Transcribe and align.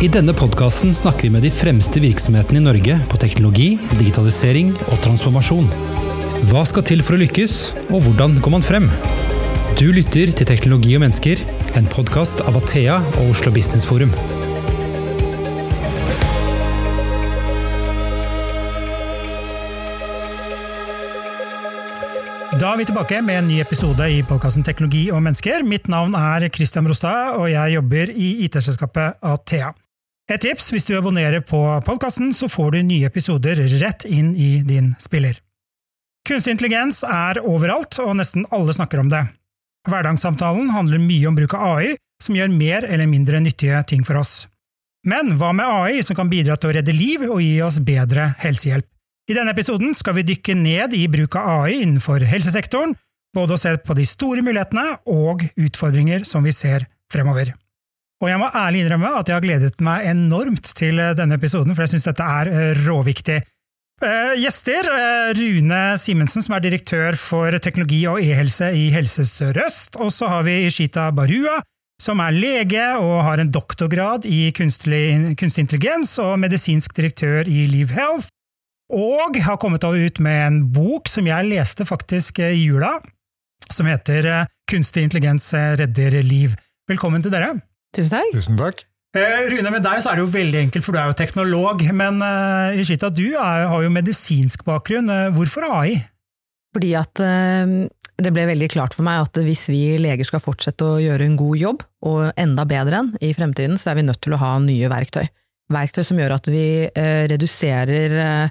I 0.00 0.08
denne 0.08 0.32
podkasten 0.32 0.94
snakker 0.96 1.26
vi 1.26 1.30
med 1.34 1.42
de 1.44 1.50
fremste 1.52 2.00
virksomhetene 2.00 2.56
i 2.56 2.64
Norge 2.64 2.94
på 3.12 3.18
teknologi, 3.20 3.74
digitalisering 3.98 4.70
og 4.86 4.94
transformasjon. 5.04 5.66
Hva 6.48 6.62
skal 6.64 6.86
til 6.88 7.02
for 7.04 7.18
å 7.18 7.20
lykkes, 7.20 7.56
og 7.90 8.06
hvordan 8.06 8.38
går 8.40 8.54
man 8.54 8.64
frem? 8.64 8.86
Du 9.76 9.90
lytter 9.92 10.32
til 10.32 10.48
Teknologi 10.48 10.94
og 10.96 11.02
mennesker, 11.04 11.42
en 11.76 11.90
podkast 11.92 12.40
av 12.48 12.56
Athea 12.56 12.94
og 13.20 13.34
Oslo 13.34 13.52
Business 13.52 13.84
Forum. 13.84 14.14
Da 22.56 22.72
er 22.72 22.80
vi 22.80 22.88
tilbake 22.88 23.20
med 23.20 23.42
en 23.42 23.52
ny 23.52 23.60
episode 23.60 24.08
i 24.08 24.24
podkasten 24.24 24.64
Teknologi 24.64 25.10
og 25.12 25.20
mennesker. 25.28 25.60
Mitt 25.60 25.92
navn 25.92 26.16
er 26.16 26.48
Christian 26.48 26.88
Brostad, 26.88 27.36
og 27.36 27.52
jeg 27.52 27.76
jobber 27.76 28.16
i 28.16 28.32
IT-selskapet 28.48 29.20
Athea. 29.20 29.74
Et 30.30 30.38
tips, 30.38 30.68
hvis 30.70 30.86
du 30.86 30.92
abonnerer 30.94 31.42
på 31.42 31.58
podkasten, 31.82 32.28
så 32.30 32.46
får 32.46 32.76
du 32.76 32.82
nye 32.86 33.08
episoder 33.08 33.58
rett 33.80 34.04
inn 34.06 34.30
i 34.38 34.60
din 34.62 34.92
spiller. 35.02 35.40
Kunstig 36.28 36.54
intelligens 36.54 37.00
er 37.02 37.40
overalt, 37.42 37.98
og 37.98 38.14
nesten 38.14 38.44
alle 38.54 38.70
snakker 38.76 39.02
om 39.02 39.08
det. 39.10 39.24
Hverdagssamtalen 39.90 40.70
handler 40.70 41.02
mye 41.02 41.26
om 41.26 41.34
bruk 41.34 41.56
av 41.58 41.64
AI, 41.72 41.96
som 42.22 42.36
gjør 42.38 42.52
mer 42.54 42.86
eller 42.86 43.10
mindre 43.10 43.40
nyttige 43.42 43.80
ting 43.90 44.04
for 44.06 44.20
oss. 44.20 44.44
Men 45.08 45.32
hva 45.40 45.50
med 45.56 45.66
AI 45.66 46.04
som 46.06 46.14
kan 46.14 46.30
bidra 46.30 46.54
til 46.60 46.70
å 46.70 46.76
redde 46.76 46.94
liv 46.94 47.24
og 47.26 47.40
gi 47.42 47.56
oss 47.66 47.80
bedre 47.82 48.28
helsehjelp? 48.44 48.86
I 49.30 49.34
denne 49.34 49.54
episoden 49.56 49.96
skal 49.98 50.14
vi 50.20 50.28
dykke 50.28 50.54
ned 50.58 50.94
i 50.94 51.08
bruk 51.10 51.34
av 51.40 51.64
AI 51.64 51.80
innenfor 51.80 52.22
helsesektoren, 52.28 52.94
både 53.34 53.56
å 53.56 53.62
se 53.62 53.74
på 53.82 53.98
de 53.98 54.06
store 54.06 54.46
mulighetene 54.46 55.00
og 55.10 55.42
utfordringer 55.58 56.22
som 56.28 56.46
vi 56.46 56.54
ser 56.54 56.86
fremover. 57.10 57.50
Og 58.20 58.28
jeg 58.28 58.40
må 58.40 58.50
ærlig 58.52 58.84
innrømme 58.84 59.14
at 59.16 59.30
jeg 59.30 59.38
har 59.38 59.44
gledet 59.44 59.80
meg 59.84 60.04
enormt 60.10 60.74
til 60.76 61.00
denne 61.16 61.38
episoden, 61.40 61.72
for 61.72 61.86
jeg 61.86 61.94
syns 61.94 62.08
dette 62.10 62.26
er 62.40 62.50
eh, 62.52 62.82
råviktig. 62.84 63.40
Uh, 64.00 64.32
gjester 64.40 64.86
Rune 65.36 65.80
Simensen, 66.00 66.44
som 66.44 66.54
er 66.56 66.62
direktør 66.64 67.18
for 67.20 67.52
teknologi 67.60 67.98
og 68.08 68.22
e-helse 68.24 68.70
i 68.72 68.86
Helse 68.94 69.26
Sør-Øst. 69.28 69.98
Og 70.00 70.12
så 70.12 70.30
har 70.32 70.46
vi 70.46 70.62
Ishita 70.68 71.10
Barua, 71.12 71.58
som 72.00 72.20
er 72.24 72.36
lege 72.36 72.86
og 72.96 73.18
har 73.26 73.42
en 73.42 73.52
doktorgrad 73.52 74.24
i 74.28 74.48
kunstig, 74.56 75.36
kunstig 75.40 75.66
intelligens 75.66 76.14
og 76.22 76.38
medisinsk 76.40 76.96
direktør 76.96 77.48
i 77.48 77.66
Live 77.68 77.92
Health. 77.96 78.32
Og 78.90 79.36
har 79.36 79.60
kommet 79.60 79.84
ut 79.84 80.18
med 80.18 80.46
en 80.46 80.60
bok 80.72 81.08
som 81.08 81.28
jeg 81.28 81.48
leste 81.52 81.84
faktisk 81.84 82.40
i 82.40 82.54
jula, 82.56 82.96
som 83.70 83.86
heter 83.86 84.48
Kunstig 84.70 85.02
intelligens 85.02 85.52
redder 85.54 86.22
liv. 86.22 86.56
Velkommen 86.88 87.22
til 87.22 87.32
dere. 87.34 87.58
Tusen 87.96 88.16
takk. 88.16 88.32
Tusen 88.36 88.58
takk. 88.60 88.84
Eh, 89.18 89.48
Rune, 89.50 89.72
med 89.74 89.82
deg 89.82 90.02
så 90.02 90.12
er 90.12 90.18
det 90.18 90.22
jo 90.22 90.32
veldig 90.36 90.58
enkelt, 90.66 90.86
for 90.86 90.94
du 90.94 91.00
er 91.00 91.08
jo 91.10 91.18
teknolog. 91.18 91.82
Men 91.96 92.20
uh, 92.22 92.78
Ishita, 92.78 93.10
du 93.10 93.32
er, 93.32 93.66
har 93.72 93.82
jo 93.82 93.90
medisinsk 93.90 94.62
bakgrunn. 94.66 95.10
Uh, 95.10 95.32
hvorfor 95.34 95.66
AI? 95.66 95.96
Fordi 96.70 96.92
at 96.94 97.22
uh, 97.24 97.72
det 98.20 98.32
ble 98.36 98.46
veldig 98.52 98.70
klart 98.70 98.94
for 98.94 99.06
meg 99.06 99.24
at 99.24 99.42
hvis 99.42 99.66
vi 99.72 99.82
leger 99.98 100.28
skal 100.28 100.42
fortsette 100.44 100.86
å 100.86 101.00
gjøre 101.02 101.26
en 101.26 101.36
god 101.40 101.58
jobb, 101.58 101.84
og 102.06 102.30
enda 102.38 102.66
bedre 102.68 103.02
enn 103.02 103.12
i 103.18 103.34
fremtiden, 103.34 103.80
så 103.80 103.90
er 103.90 103.98
vi 103.98 104.06
nødt 104.06 104.22
til 104.22 104.36
å 104.36 104.42
ha 104.42 104.54
nye 104.62 104.90
verktøy. 104.92 105.26
Verktøy 105.70 106.04
som 106.06 106.18
gjør 106.18 106.34
at 106.34 106.48
vi 106.50 106.64
reduserer 107.30 108.50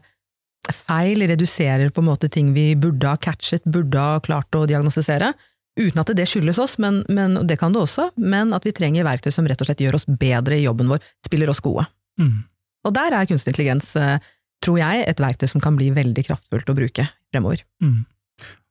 feil, 0.71 1.25
reduserer 1.27 1.91
på 1.91 1.99
en 1.99 2.07
måte 2.07 2.29
ting 2.31 2.53
vi 2.55 2.71
burde 2.79 3.09
ha 3.11 3.19
catchet, 3.19 3.65
burde 3.67 3.99
ha 3.99 4.21
klart 4.23 4.55
å 4.55 4.63
diagnostisere 4.69 5.33
Uten 5.79 6.01
at 6.01 6.11
det 6.17 6.25
skyldes 6.27 6.59
oss, 6.59 6.77
men, 6.81 7.03
men, 7.07 7.37
det 7.47 7.59
kan 7.61 7.73
det 7.75 7.83
også, 7.83 8.09
men 8.19 8.53
at 8.55 8.65
vi 8.67 8.73
trenger 8.75 9.07
verktøy 9.07 9.31
som 9.31 9.47
rett 9.47 9.61
og 9.61 9.69
slett 9.69 9.83
gjør 9.83 9.99
oss 9.99 10.07
bedre 10.09 10.57
i 10.57 10.65
jobben 10.65 10.89
vår, 10.91 11.03
spiller 11.25 11.51
oss 11.51 11.61
gode. 11.63 11.85
Mm. 12.19 12.41
Og 12.87 12.95
der 12.95 13.15
er 13.15 13.27
kunstig 13.29 13.53
intelligens, 13.53 13.91
eh, 13.99 14.17
tror 14.63 14.79
jeg, 14.81 15.05
et 15.07 15.21
verktøy 15.21 15.47
som 15.51 15.63
kan 15.63 15.77
bli 15.79 15.91
veldig 15.95 16.25
kraftfullt 16.27 16.71
å 16.71 16.75
bruke 16.75 17.05
fremover. 17.31 17.63
Mm. 17.83 18.01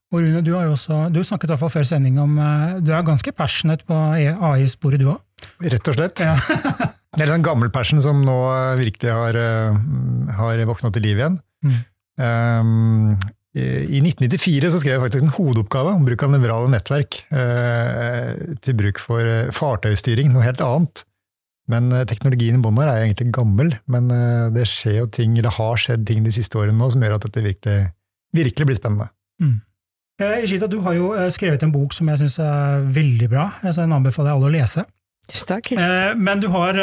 Og 0.09 0.23
Rune, 0.25 0.41
du 0.45 0.55
har 0.57 0.65
jo 0.65 0.75
også, 0.75 1.01
du 1.13 1.21
snakket 1.21 1.51
i 1.51 1.53
hvert 1.53 1.63
fall 1.63 1.73
før 1.73 1.89
sending 1.89 2.17
om 2.21 2.39
eh, 2.41 2.79
Du 2.81 2.95
er 2.97 3.05
ganske 3.05 3.33
passionate 3.37 3.85
på 3.89 3.97
AI-sporet, 3.97 5.01
du 5.01 5.11
òg? 5.13 5.21
Rett 5.65 5.91
og 5.93 5.99
slett. 5.99 6.25
Ja. 6.25 6.37
det 7.17 7.27
er 7.27 7.33
den 7.35 7.45
gammel 7.45 7.73
passion 7.73 8.01
som 8.05 8.25
nå 8.25 8.39
virkelig 8.81 9.13
har, 9.13 9.37
eh, 9.37 9.81
har 10.41 10.65
våkna 10.69 10.93
til 10.95 11.09
liv 11.09 11.21
igjen. 11.21 11.41
Mm. 11.65 11.79
Um, 12.19 13.19
i 13.57 14.01
1994 14.05 14.69
så 14.71 14.79
skrev 14.79 14.99
jeg 14.99 15.03
faktisk 15.07 15.25
en 15.25 15.35
hodeoppgave 15.35 15.95
om 15.97 16.05
bruk 16.07 16.23
av 16.23 16.35
nevrale 16.35 16.69
nettverk 16.71 17.23
eh, 17.33 18.35
til 18.63 18.77
bruk 18.79 19.01
for 19.03 19.25
eh, 19.25 19.49
fartøystyring, 19.57 20.29
noe 20.35 20.45
helt 20.45 20.61
annet. 20.63 21.05
Men 21.69 21.93
eh, 21.93 22.07
teknologien 22.09 22.59
i 22.59 22.65
bånn 22.65 22.81
her 22.81 22.91
er 22.91 23.05
egentlig 23.05 23.31
gammel, 23.37 23.75
men 23.93 24.11
eh, 24.15 24.49
det 24.55 24.67
skjer 24.71 25.03
jo 25.03 25.09
ting, 25.13 25.37
eller 25.39 25.55
har 25.59 25.81
skjedd 25.81 26.07
ting 26.09 26.25
de 26.25 26.35
siste 26.35 26.59
årene 26.59 26.79
nå 26.81 26.91
som 26.95 27.05
gjør 27.05 27.19
at 27.19 27.27
dette 27.29 27.45
virkelig, 27.45 27.79
virkelig 28.37 28.69
blir 28.71 28.79
spennende. 28.79 29.11
Mm. 29.43 29.59
Eh, 30.19 30.45
Ishita, 30.47 30.69
du 30.71 30.81
har 30.87 30.97
jo 30.97 31.13
eh, 31.15 31.29
skrevet 31.33 31.63
en 31.65 31.75
bok 31.75 31.97
som 31.97 32.09
jeg 32.11 32.23
syns 32.25 32.39
er 32.43 32.87
veldig 32.97 33.29
bra, 33.31 33.51
så 33.67 33.83
den 33.83 33.97
anbefaler 33.97 34.33
jeg 34.33 34.41
alle 34.41 34.51
å 34.51 34.57
lese. 34.57 34.87
Takk. 35.29 35.75
Men 36.17 36.41
du 36.41 36.47
har 36.55 36.79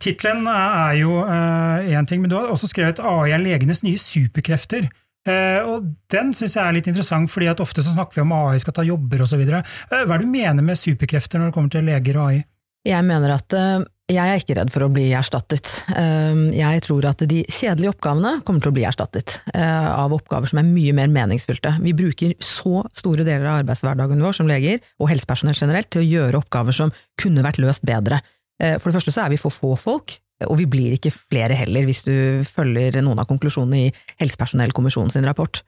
Tittelen 0.00 0.46
er 0.48 0.94
jo 0.96 1.18
én 1.28 2.06
ting, 2.08 2.22
men 2.22 2.30
du 2.32 2.38
har 2.38 2.48
også 2.48 2.70
skrevet 2.70 3.02
AI 3.04 3.34
er 3.36 3.42
legenes 3.42 3.82
nye 3.84 4.00
superkrefter. 4.00 4.86
Eh, 5.26 5.60
og 5.66 5.90
Den 6.12 6.30
syns 6.36 6.54
jeg 6.56 6.62
er 6.62 6.76
litt 6.76 6.88
interessant, 6.90 7.30
fordi 7.32 7.50
at 7.50 7.62
ofte 7.62 7.82
så 7.84 7.94
snakker 7.96 8.20
vi 8.20 8.24
om 8.26 8.34
AI 8.36 8.60
skal 8.62 8.76
ta 8.76 8.86
jobber 8.86 9.24
osv. 9.24 9.42
Uh, 9.42 9.58
hva 9.90 10.04
er 10.04 10.22
det 10.22 10.28
du 10.28 10.32
mener 10.32 10.64
med 10.64 10.78
superkrefter 10.78 11.42
når 11.42 11.50
det 11.50 11.56
kommer 11.56 11.74
til 11.74 11.86
leger 11.86 12.18
og 12.20 12.30
AI? 12.30 12.40
Jeg 12.86 13.02
mener 13.08 13.32
at 13.34 13.56
uh, 13.58 13.82
jeg 14.06 14.22
er 14.22 14.38
ikke 14.38 14.54
redd 14.60 14.70
for 14.70 14.86
å 14.86 14.90
bli 14.94 15.08
erstattet. 15.18 15.66
Jeg 15.90 16.82
tror 16.84 17.08
at 17.08 17.24
de 17.26 17.40
kjedelige 17.42 17.90
oppgavene 17.90 18.36
kommer 18.46 18.62
til 18.62 18.70
å 18.70 18.76
bli 18.76 18.84
erstattet 18.86 19.40
av 19.50 20.14
oppgaver 20.14 20.46
som 20.46 20.60
er 20.60 20.68
mye 20.68 20.92
mer 20.94 21.10
meningsfylte. 21.10 21.72
Vi 21.82 21.96
bruker 21.98 22.36
så 22.38 22.84
store 22.94 23.26
deler 23.26 23.48
av 23.48 23.64
arbeidshverdagen 23.64 24.22
vår 24.22 24.36
som 24.38 24.46
leger, 24.46 24.78
og 25.02 25.10
helsepersonell 25.10 25.58
generelt, 25.58 25.90
til 25.90 26.04
å 26.04 26.06
gjøre 26.06 26.38
oppgaver 26.38 26.78
som 26.78 26.94
kunne 27.18 27.42
vært 27.42 27.58
løst 27.64 27.82
bedre. 27.82 28.20
For 28.62 28.86
det 28.86 28.94
første 29.00 29.16
så 29.16 29.24
er 29.24 29.34
vi 29.34 29.42
for 29.42 29.50
få 29.50 29.74
folk, 29.74 30.20
og 30.44 30.58
vi 30.60 30.66
blir 30.68 30.96
ikke 30.96 31.14
flere 31.14 31.56
heller, 31.56 31.86
hvis 31.88 32.04
du 32.04 32.44
følger 32.44 32.98
noen 33.00 33.22
av 33.22 33.28
konklusjonene 33.30 33.86
i 33.86 33.92
Helsepersonellkommisjonen 34.20 35.14
sin 35.14 35.24
rapport. 35.28 35.62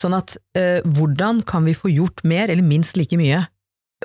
Sånn 0.00 0.14
at 0.16 0.36
eh, 0.58 0.80
hvordan 0.86 1.42
kan 1.46 1.66
vi 1.66 1.74
få 1.76 1.90
gjort 1.92 2.22
mer, 2.26 2.50
eller 2.50 2.66
minst 2.66 2.98
like 2.98 3.18
mye, 3.18 3.42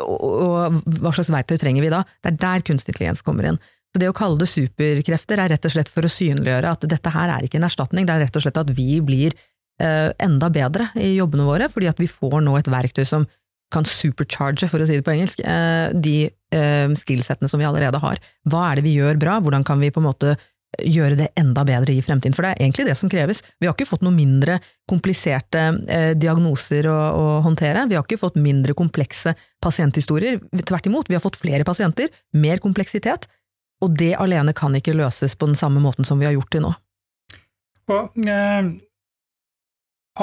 og, 0.02 0.18
og, 0.22 0.80
hva 1.02 1.14
slags 1.16 1.32
verktøy 1.34 1.58
trenger 1.62 1.86
vi 1.86 1.94
da? 1.94 2.04
Det 2.22 2.34
er 2.34 2.40
der 2.42 2.66
kunstig 2.66 2.94
intelligens 2.94 3.24
kommer 3.26 3.50
inn. 3.50 3.60
Så 3.94 4.02
det 4.02 4.10
å 4.12 4.16
kalle 4.18 4.38
det 4.42 4.50
superkrefter 4.52 5.42
er 5.42 5.54
rett 5.54 5.66
og 5.66 5.74
slett 5.74 5.90
for 5.90 6.06
å 6.06 6.12
synliggjøre 6.12 6.74
at 6.76 6.86
dette 6.90 7.14
her 7.14 7.34
er 7.34 7.46
ikke 7.46 7.62
en 7.62 7.68
erstatning, 7.70 8.06
det 8.08 8.14
er 8.14 8.26
rett 8.26 8.38
og 8.38 8.44
slett 8.46 8.60
at 8.62 8.74
vi 8.78 9.00
blir 9.06 9.34
eh, 9.82 10.10
enda 10.22 10.52
bedre 10.54 10.92
i 11.00 11.16
jobbene 11.16 11.48
våre, 11.48 11.70
fordi 11.74 11.90
at 11.90 12.02
vi 12.02 12.10
får 12.12 12.42
nå 12.46 12.58
et 12.60 12.70
verktøy 12.72 13.06
som 13.08 13.26
kan 13.74 13.88
supercharge, 13.88 14.70
for 14.72 14.84
å 14.84 14.88
si 14.88 15.00
det 15.00 15.06
på 15.08 15.16
engelsk, 15.16 15.42
eh, 15.44 15.90
de 15.96 16.18
skillsettene 16.52 17.50
som 17.52 17.60
vi 17.60 17.66
allerede 17.68 18.00
har. 18.00 18.22
Hva 18.48 18.70
er 18.70 18.80
det 18.80 18.86
vi 18.86 18.96
gjør 18.96 19.20
bra, 19.20 19.40
hvordan 19.44 19.66
kan 19.68 19.82
vi 19.84 19.92
på 19.92 20.00
en 20.00 20.08
måte 20.08 20.38
gjøre 20.84 21.16
det 21.18 21.28
enda 21.40 21.64
bedre 21.66 21.94
i 21.96 22.02
fremtiden, 22.04 22.36
for 22.36 22.46
det 22.46 22.52
er 22.54 22.62
egentlig 22.66 22.86
det 22.90 22.96
som 23.00 23.10
kreves. 23.10 23.42
Vi 23.60 23.68
har 23.68 23.74
ikke 23.74 23.88
fått 23.88 24.04
noe 24.06 24.14
mindre 24.14 24.60
kompliserte 24.90 25.64
eh, 25.90 26.12
diagnoser 26.20 26.90
å, 26.92 26.96
å, 26.96 27.26
håndtere, 27.46 27.88
vi 27.90 27.98
har 27.98 28.06
ikke 28.06 28.20
fått 28.20 28.38
mindre 28.42 28.76
komplekse 28.78 29.34
pasienthistorier, 29.64 30.42
tvert 30.68 30.90
imot, 30.90 31.10
vi 31.10 31.18
har 31.18 31.24
fått 31.24 31.40
flere 31.40 31.66
pasienter, 31.68 32.12
mer 32.38 32.62
kompleksitet, 32.64 33.30
og 33.82 33.96
det 33.98 34.14
alene 34.20 34.54
kan 34.58 34.76
ikke 34.78 34.96
løses 34.98 35.38
på 35.38 35.50
den 35.50 35.58
samme 35.58 35.82
måten 35.82 36.06
som 36.08 36.20
vi 36.20 36.28
har 36.28 36.36
gjort 36.36 36.52
til 36.54 36.68
nå. 36.68 36.74
Og, 37.88 38.20
eh, 38.28 38.70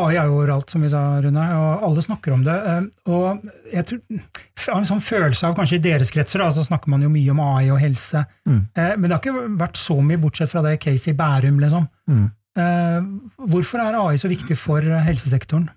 AI 0.00 0.16
er 0.18 0.28
jo 0.28 0.38
overalt, 0.40 0.70
som 0.72 0.82
vi 0.84 0.90
sa, 0.92 1.02
Rune, 1.22 1.44
og 1.58 1.84
alle 1.88 2.04
snakker 2.04 2.34
om 2.34 2.44
det. 2.46 2.54
Eh, 2.70 2.86
og 3.14 3.44
jeg, 3.72 3.86
tror, 3.88 4.00
jeg 4.10 4.66
har 4.66 4.80
en 4.80 4.88
sånn 4.88 5.04
følelse 5.04 5.48
av, 5.48 5.56
kanskje 5.58 5.78
i 5.78 5.84
deres 5.84 6.12
kretser, 6.14 6.42
da, 6.42 6.50
så 6.54 6.64
snakker 6.66 6.92
man 6.92 7.04
jo 7.04 7.12
mye 7.12 7.34
om 7.34 7.42
AI 7.44 7.70
og 7.74 7.80
helse, 7.82 8.24
mm. 8.48 8.60
Eh, 8.74 8.94
men 8.98 9.08
det 9.08 9.16
har 9.16 9.22
ikke 9.22 9.56
vært 9.60 9.78
så 9.78 9.98
mye, 10.02 10.20
bortsett 10.20 10.50
fra 10.50 10.64
det 10.64 10.78
Casey 10.82 11.14
Bærum, 11.18 11.60
liksom. 11.62 11.86
Mm. 12.10 12.26
Eh, 12.58 13.08
hvorfor 13.50 13.82
er 13.82 13.98
AI 13.98 14.20
så 14.20 14.30
viktig 14.30 14.56
for 14.58 14.84
helsesektoren? 15.08 15.68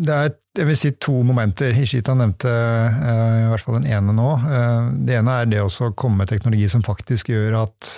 Det 0.00 0.14
er 0.14 0.36
jeg 0.58 0.66
vil 0.66 0.76
si 0.78 0.90
to 0.98 1.12
momenter. 1.22 1.70
Hishita 1.74 2.10
nevnte 2.18 2.50
i 2.50 3.44
hvert 3.46 3.62
fall 3.62 3.76
den 3.76 3.86
ene 3.86 4.10
nå. 4.16 4.32
det 5.06 5.14
ene 5.20 5.36
er 5.38 5.46
det 5.46 5.60
å 5.62 5.90
komme 5.94 6.24
med 6.24 6.30
teknologi 6.32 6.66
som 6.72 6.82
faktisk 6.82 7.30
gjør 7.30 7.54
at 7.60 7.90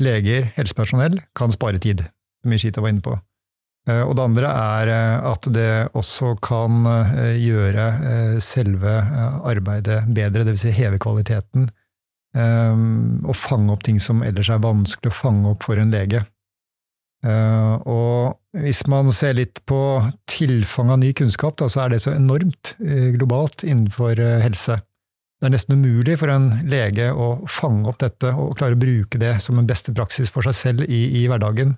leger, 0.00 0.48
helsepersonell, 0.56 1.18
kan 1.36 1.52
spare 1.52 1.80
tid, 1.82 2.06
som 2.40 2.54
Hishita 2.56 2.80
var 2.80 2.94
inne 2.94 3.04
på. 3.04 3.18
Eh, 3.88 4.04
og 4.04 4.16
det 4.18 4.24
andre 4.24 4.52
er 4.52 4.92
eh, 4.92 5.26
at 5.30 5.48
det 5.54 5.70
også 5.96 6.34
kan 6.44 6.84
eh, 6.88 7.36
gjøre 7.40 7.88
selve 8.44 8.94
arbeidet 9.48 10.02
bedre, 10.14 10.44
dvs. 10.44 10.66
Si 10.66 10.74
heve 10.76 11.00
kvaliteten. 11.02 11.70
Og 12.38 13.34
fange 13.34 13.72
opp 13.72 13.80
ting 13.86 13.96
som 13.98 14.20
ellers 14.22 14.50
er 14.52 14.60
vanskelig 14.62 15.10
å 15.10 15.16
fange 15.16 15.48
opp 15.50 15.64
for 15.64 15.80
en 15.80 15.90
lege. 15.90 16.20
Og 17.24 18.60
hvis 18.60 18.82
man 18.86 19.08
ser 19.16 19.32
litt 19.40 19.62
på 19.66 19.80
tilfang 20.30 20.92
av 20.92 21.00
ny 21.02 21.08
kunnskap, 21.18 21.56
da, 21.58 21.66
så 21.72 21.86
er 21.86 21.94
det 21.94 22.02
så 22.04 22.12
enormt 22.12 22.76
globalt 23.16 23.64
innenfor 23.64 24.20
helse. 24.44 24.76
det 25.40 25.48
er 25.48 25.54
nesten 25.56 25.80
umulig 25.80 26.18
for 26.20 26.30
en 26.30 26.52
lege 26.68 27.08
å 27.10 27.40
fange 27.50 27.88
opp 27.90 27.98
dette 28.04 28.30
og 28.36 28.54
klare 28.60 28.76
å 28.76 28.82
bruke 28.84 29.18
det 29.18 29.38
som 29.42 29.58
en 29.58 29.66
beste 29.66 29.96
praksis 29.96 30.30
for 30.30 30.46
seg 30.46 30.60
selv 30.60 30.86
i, 30.86 31.24
i 31.24 31.26
hverdagen. 31.32 31.74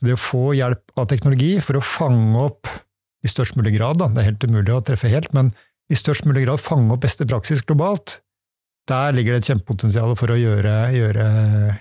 Så 0.00 0.08
det 0.08 0.14
å 0.16 0.20
få 0.20 0.42
hjelp 0.56 0.94
av 0.96 1.10
teknologi 1.12 1.58
for 1.60 1.76
å 1.76 1.84
fange 1.84 2.40
opp 2.40 2.70
i 3.20 3.28
størst 3.28 3.58
mulig 3.60 3.74
grad, 3.76 3.98
da, 4.00 4.06
det 4.08 4.22
er 4.22 4.30
helt 4.30 4.46
umulig 4.48 4.72
å 4.72 4.80
treffe 4.80 5.10
helt, 5.12 5.28
men 5.36 5.50
i 5.92 5.98
størst 5.98 6.24
mulig 6.24 6.46
grad 6.46 6.62
fange 6.64 6.94
opp 6.94 7.02
beste 7.04 7.26
praksis 7.28 7.60
globalt, 7.68 8.22
der 8.88 9.12
ligger 9.12 9.36
det 9.36 9.42
et 9.42 9.50
kjempepotensial 9.50 10.14
for 10.16 10.32
å 10.32 10.38
gjøre, 10.40 10.72
gjøre 10.96 11.26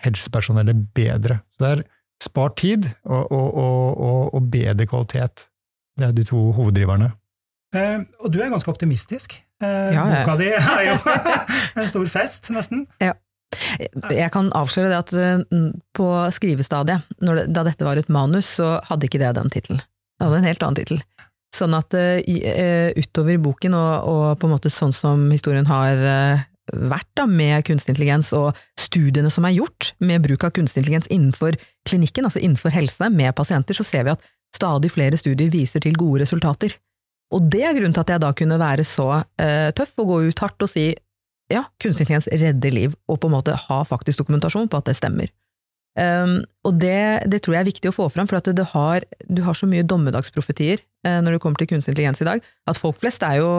helsepersonellet 0.04 0.81
bedre. 0.98 1.39
Så 1.56 1.63
det 1.63 1.69
er 1.77 1.83
spart 2.21 2.57
tid 2.60 2.89
og, 3.07 3.31
og, 3.31 3.48
og, 3.56 4.33
og 4.36 4.50
bedre 4.51 4.86
kvalitet. 4.89 5.45
Det 5.95 6.10
er 6.10 6.18
de 6.19 6.25
to 6.27 6.42
hoveddriverne. 6.57 7.13
Eh, 7.75 8.04
og 8.19 8.33
du 8.33 8.42
er 8.44 8.51
ganske 8.51 8.71
optimistisk. 8.71 9.38
Eh, 9.63 9.94
Ja, 9.95 10.04
Boka 10.12 10.36
di 10.42 10.51
er 10.57 10.83
jo 10.89 10.98
en 11.80 11.89
stor 11.89 12.12
fest, 12.12 12.51
nesten. 12.54 12.83
Jeg 14.13 14.29
kan 14.33 14.51
avsløre 14.55 14.91
det 14.91 14.99
at 14.99 15.13
uh, 15.15 15.69
på 15.95 16.09
skrivestadiet, 16.35 17.07
det, 17.17 17.47
da 17.49 17.63
dette 17.65 17.87
var 17.87 17.99
et 17.99 18.11
manus, 18.11 18.57
så 18.59 18.77
hadde 18.89 19.09
ikke 19.09 19.21
det 19.21 19.33
den 19.37 19.49
tittelen. 19.53 19.81
Det 20.19 20.27
hadde 20.27 20.41
en 20.41 20.49
helt 20.49 20.65
annen 20.65 20.79
tittel. 20.81 21.01
Sånn 21.55 21.73
at 21.73 21.95
uh, 21.97 22.19
utover 22.99 23.39
boken, 23.41 23.77
og, 23.77 24.09
og 24.11 24.25
på 24.39 24.49
en 24.49 24.55
måte 24.55 24.73
sånn 24.73 24.93
som 24.95 25.25
historien 25.33 25.69
har 25.69 26.03
uh, 26.03 26.45
vært 26.69 27.09
da, 27.17 27.25
med 27.25 27.65
kunstig 27.67 27.95
intelligens, 27.95 28.31
og 28.37 28.57
studiene 28.79 29.31
som 29.33 29.47
er 29.49 29.57
gjort 29.57 29.93
med 30.03 30.23
bruk 30.25 30.45
av 30.45 30.53
kunstig 30.55 30.83
intelligens 30.83 31.09
innenfor 31.09 31.57
klinikken, 31.89 32.29
altså 32.29 32.41
innenfor 32.43 32.73
helse, 32.75 33.09
med 33.09 33.33
pasienter, 33.37 33.77
så 33.77 33.87
ser 33.87 34.05
vi 34.05 34.13
at 34.13 34.29
stadig 34.55 34.91
flere 34.93 35.17
studier 35.19 35.51
viser 35.53 35.81
til 35.83 35.97
gode 35.97 36.23
resultater. 36.23 36.73
Og 37.33 37.45
det 37.53 37.61
er 37.65 37.75
grunnen 37.77 37.93
til 37.93 38.01
at 38.01 38.13
jeg 38.13 38.21
da 38.23 38.31
kunne 38.33 38.61
være 38.61 38.85
så 38.87 39.09
uh, 39.21 39.69
tøff 39.77 39.93
og 40.01 40.13
gå 40.13 40.23
ut 40.29 40.43
hardt 40.45 40.65
og 40.65 40.71
si 40.71 40.89
ja, 41.49 41.65
kunstig 41.81 42.05
intelligens 42.05 42.29
redder 42.31 42.73
liv, 42.73 42.95
og 43.09 43.19
på 43.21 43.29
en 43.29 43.35
måte 43.37 43.57
ha 43.67 43.79
faktisk 43.87 44.21
dokumentasjon 44.21 44.69
på 44.69 44.79
at 44.79 44.89
det 44.89 44.97
stemmer. 44.99 45.31
Um, 45.99 46.43
og 46.63 46.77
det, 46.79 47.25
det 47.27 47.41
tror 47.43 47.57
jeg 47.57 47.63
er 47.63 47.71
viktig 47.71 47.89
å 47.89 47.95
få 47.95 48.07
fram, 48.13 48.29
for 48.29 48.39
at 48.39 48.47
har, 48.73 49.05
du 49.27 49.41
har 49.43 49.57
så 49.57 49.67
mye 49.67 49.83
dommedagsprofetier 49.87 50.79
uh, 51.07 51.19
når 51.25 51.35
det 51.35 51.41
kommer 51.43 51.59
til 51.59 51.71
kunstig 51.73 51.95
intelligens 51.95 52.21
i 52.23 52.29
dag, 52.29 52.45
at 52.69 52.79
folk 52.79 53.01
flest 53.01 53.25
er 53.25 53.41
jo 53.41 53.51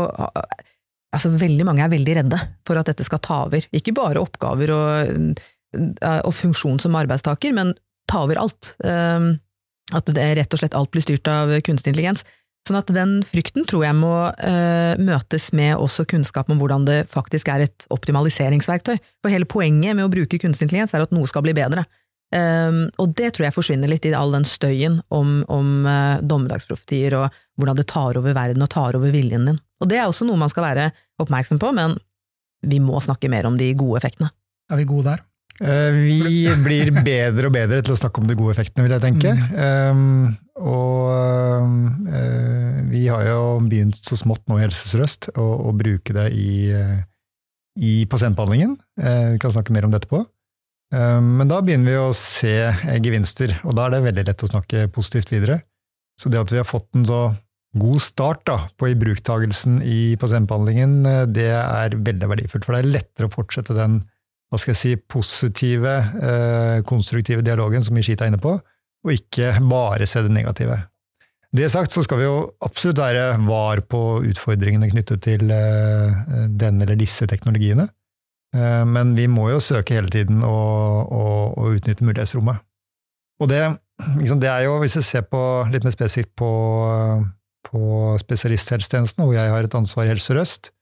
Altså, 1.11 1.33
veldig 1.35 1.65
mange 1.67 1.83
er 1.83 1.91
veldig 1.91 2.13
redde 2.21 2.37
for 2.63 2.79
at 2.79 2.87
dette 2.87 3.03
skal 3.03 3.19
ta 3.19 3.41
over. 3.49 3.65
Ikke 3.75 3.91
bare 3.97 4.21
oppgaver 4.23 4.71
og, 4.71 5.41
uh, 5.75 6.21
og 6.23 6.31
funksjon 6.31 6.79
som 6.79 6.95
arbeidstaker, 6.95 7.51
men 7.57 7.73
ta 8.07 8.21
over 8.23 8.39
alt. 8.39 8.77
Um, 8.87 9.33
at 9.91 10.07
det 10.15 10.29
rett 10.39 10.55
og 10.55 10.63
slett 10.63 10.77
alt 10.79 10.93
blir 10.95 11.03
styrt 11.03 11.27
av 11.27 11.51
kunstig 11.67 11.91
intelligens. 11.91 12.23
Sånn 12.69 12.79
at 12.79 12.91
den 12.93 13.17
frykten 13.27 13.65
tror 13.69 13.87
jeg 13.87 13.97
må 13.97 14.13
uh, 14.31 14.93
møtes 15.01 15.49
med 15.57 15.79
også 15.81 16.05
kunnskap 16.11 16.51
om 16.53 16.61
hvordan 16.61 16.85
det 16.87 16.99
faktisk 17.11 17.49
er 17.51 17.65
et 17.65 17.87
optimaliseringsverktøy. 17.91 18.99
For 19.25 19.33
hele 19.33 19.49
poenget 19.49 19.97
med 19.97 20.07
å 20.07 20.13
bruke 20.13 20.39
kunstig 20.39 20.69
intelligens 20.69 20.95
er 20.95 21.07
at 21.07 21.15
noe 21.15 21.29
skal 21.31 21.45
bli 21.47 21.57
bedre. 21.57 21.87
Um, 22.31 22.85
og 23.03 23.17
det 23.19 23.33
tror 23.35 23.49
jeg 23.49 23.57
forsvinner 23.57 23.91
litt 23.91 24.05
i 24.07 24.13
all 24.15 24.31
den 24.37 24.45
støyen 24.47 25.01
om, 25.11 25.41
om 25.51 25.89
uh, 25.89 26.21
dommedagsprofetier 26.23 27.17
og 27.19 27.41
hvordan 27.59 27.81
det 27.81 27.89
tar 27.91 28.21
over 28.21 28.37
verden 28.37 28.63
og 28.63 28.71
tar 28.71 28.99
over 28.99 29.11
viljen 29.11 29.49
din. 29.49 29.59
Og 29.83 29.91
det 29.91 29.99
er 29.99 30.07
også 30.07 30.29
noe 30.29 30.39
man 30.39 30.53
skal 30.53 30.69
være 30.69 30.91
oppmerksom 31.23 31.59
på, 31.63 31.73
men 31.75 31.97
vi 32.61 32.79
må 32.85 33.01
snakke 33.03 33.33
mer 33.33 33.49
om 33.49 33.57
de 33.59 33.73
gode 33.75 33.99
effektene. 34.03 34.31
Er 34.71 34.79
vi 34.79 34.87
gode 34.87 35.09
der? 35.09 35.25
Eh, 35.61 35.93
Vi 35.93 36.49
blir 36.65 36.89
bedre 37.05 37.51
og 37.51 37.55
bedre 37.55 37.83
til 37.85 37.93
å 37.93 37.99
snakke 37.99 38.23
om 38.23 38.29
de 38.29 38.37
gode 38.39 38.55
effektene, 38.55 38.87
vil 38.87 38.95
jeg 38.97 39.05
tenke. 39.05 39.35
Um, 39.53 40.33
og 40.61 41.11
uh, 42.09 42.81
vi 42.89 43.07
har 43.09 43.27
jo 43.29 43.43
begynt 43.69 44.01
så 44.05 44.17
smått 44.19 44.43
nå 44.49 44.59
i 44.59 44.65
Helse 44.65 44.89
Sør-Øst 44.89 45.31
å, 45.37 45.47
å 45.69 45.73
bruke 45.77 46.17
det 46.17 46.27
i, 46.37 46.73
uh, 46.73 47.01
i 47.81 48.05
pasientbehandlingen. 48.09 48.77
Uh, 49.01 49.37
vi 49.37 49.41
kan 49.43 49.53
snakke 49.53 49.77
mer 49.77 49.87
om 49.87 49.93
det 49.93 50.03
etterpå. 50.03 50.23
Um, 50.97 51.37
men 51.39 51.51
da 51.53 51.61
begynner 51.65 51.93
vi 51.93 52.01
å 52.01 52.17
se 52.17 52.55
gevinster, 53.05 53.59
og 53.63 53.77
da 53.77 53.87
er 53.87 53.95
det 53.95 54.05
veldig 54.09 54.27
lett 54.31 54.45
å 54.47 54.51
snakke 54.51 54.89
positivt 54.95 55.33
videre. 55.33 55.61
Så 56.21 56.33
det 56.33 56.41
at 56.41 56.53
vi 56.53 56.61
har 56.61 56.69
fått 56.69 56.89
en 56.97 57.05
så 57.09 57.21
god 57.81 58.01
start 58.03 58.43
da, 58.49 58.57
på 58.81 58.89
ibruktagelsen 58.91 59.79
i 59.87 60.17
pasientbehandlingen, 60.21 61.05
det 61.31 61.53
er 61.55 61.95
veldig 61.95 62.33
verdifullt. 62.33 62.67
For 62.67 62.75
det 62.75 62.81
er 62.83 62.95
lettere 62.97 63.29
å 63.29 63.33
fortsette 63.33 63.77
den 63.77 64.01
hva 64.51 64.59
skal 64.59 64.75
jeg 64.75 64.81
si, 64.81 64.93
positive, 64.99 65.93
eh, 66.19 66.81
konstruktive 66.87 67.45
dialogen 67.47 67.85
som 67.87 67.97
Ishita 67.97 68.27
er 68.27 68.33
inne 68.33 68.43
på, 68.43 68.57
og 68.59 69.13
ikke 69.15 69.55
bare 69.71 70.09
se 70.11 70.25
det 70.27 70.33
negative. 70.35 70.77
Det 71.55 71.69
sagt 71.71 71.95
så 71.95 72.03
skal 72.07 72.21
vi 72.21 72.27
jo 72.27 72.35
absolutt 72.63 73.01
være 73.03 73.25
var 73.47 73.83
på 73.91 74.21
utfordringene 74.27 74.91
knyttet 74.91 75.23
til 75.27 75.51
eh, 75.55 76.19
den 76.51 76.83
eller 76.83 76.99
disse 76.99 77.27
teknologiene, 77.31 77.89
eh, 78.55 78.83
men 78.87 79.15
vi 79.19 79.29
må 79.31 79.49
jo 79.51 79.63
søke 79.63 79.99
hele 79.99 80.11
tiden 80.11 80.43
å, 80.47 80.59
å, 81.07 81.25
å 81.55 81.71
utnytte 81.77 82.07
mulighetsrommet. 82.07 82.63
Og 83.41 83.49
det, 83.49 83.63
liksom, 84.19 84.43
det, 84.43 84.51
er 84.51 84.67
jo, 84.67 84.77
hvis 84.83 84.99
vi 84.99 85.05
ser 85.07 85.25
på, 85.31 85.41
litt 85.73 85.87
mer 85.87 85.95
spesifikt 85.95 86.35
på, 86.39 86.51
på 87.71 87.85
spesialisthelsetjenesten, 88.21 89.25
hvor 89.25 89.39
jeg 89.39 89.55
har 89.55 89.65
et 89.65 89.79
ansvar 89.79 90.07
i 90.07 90.13
Helse 90.13 90.29
Sør-Øst, 90.29 90.75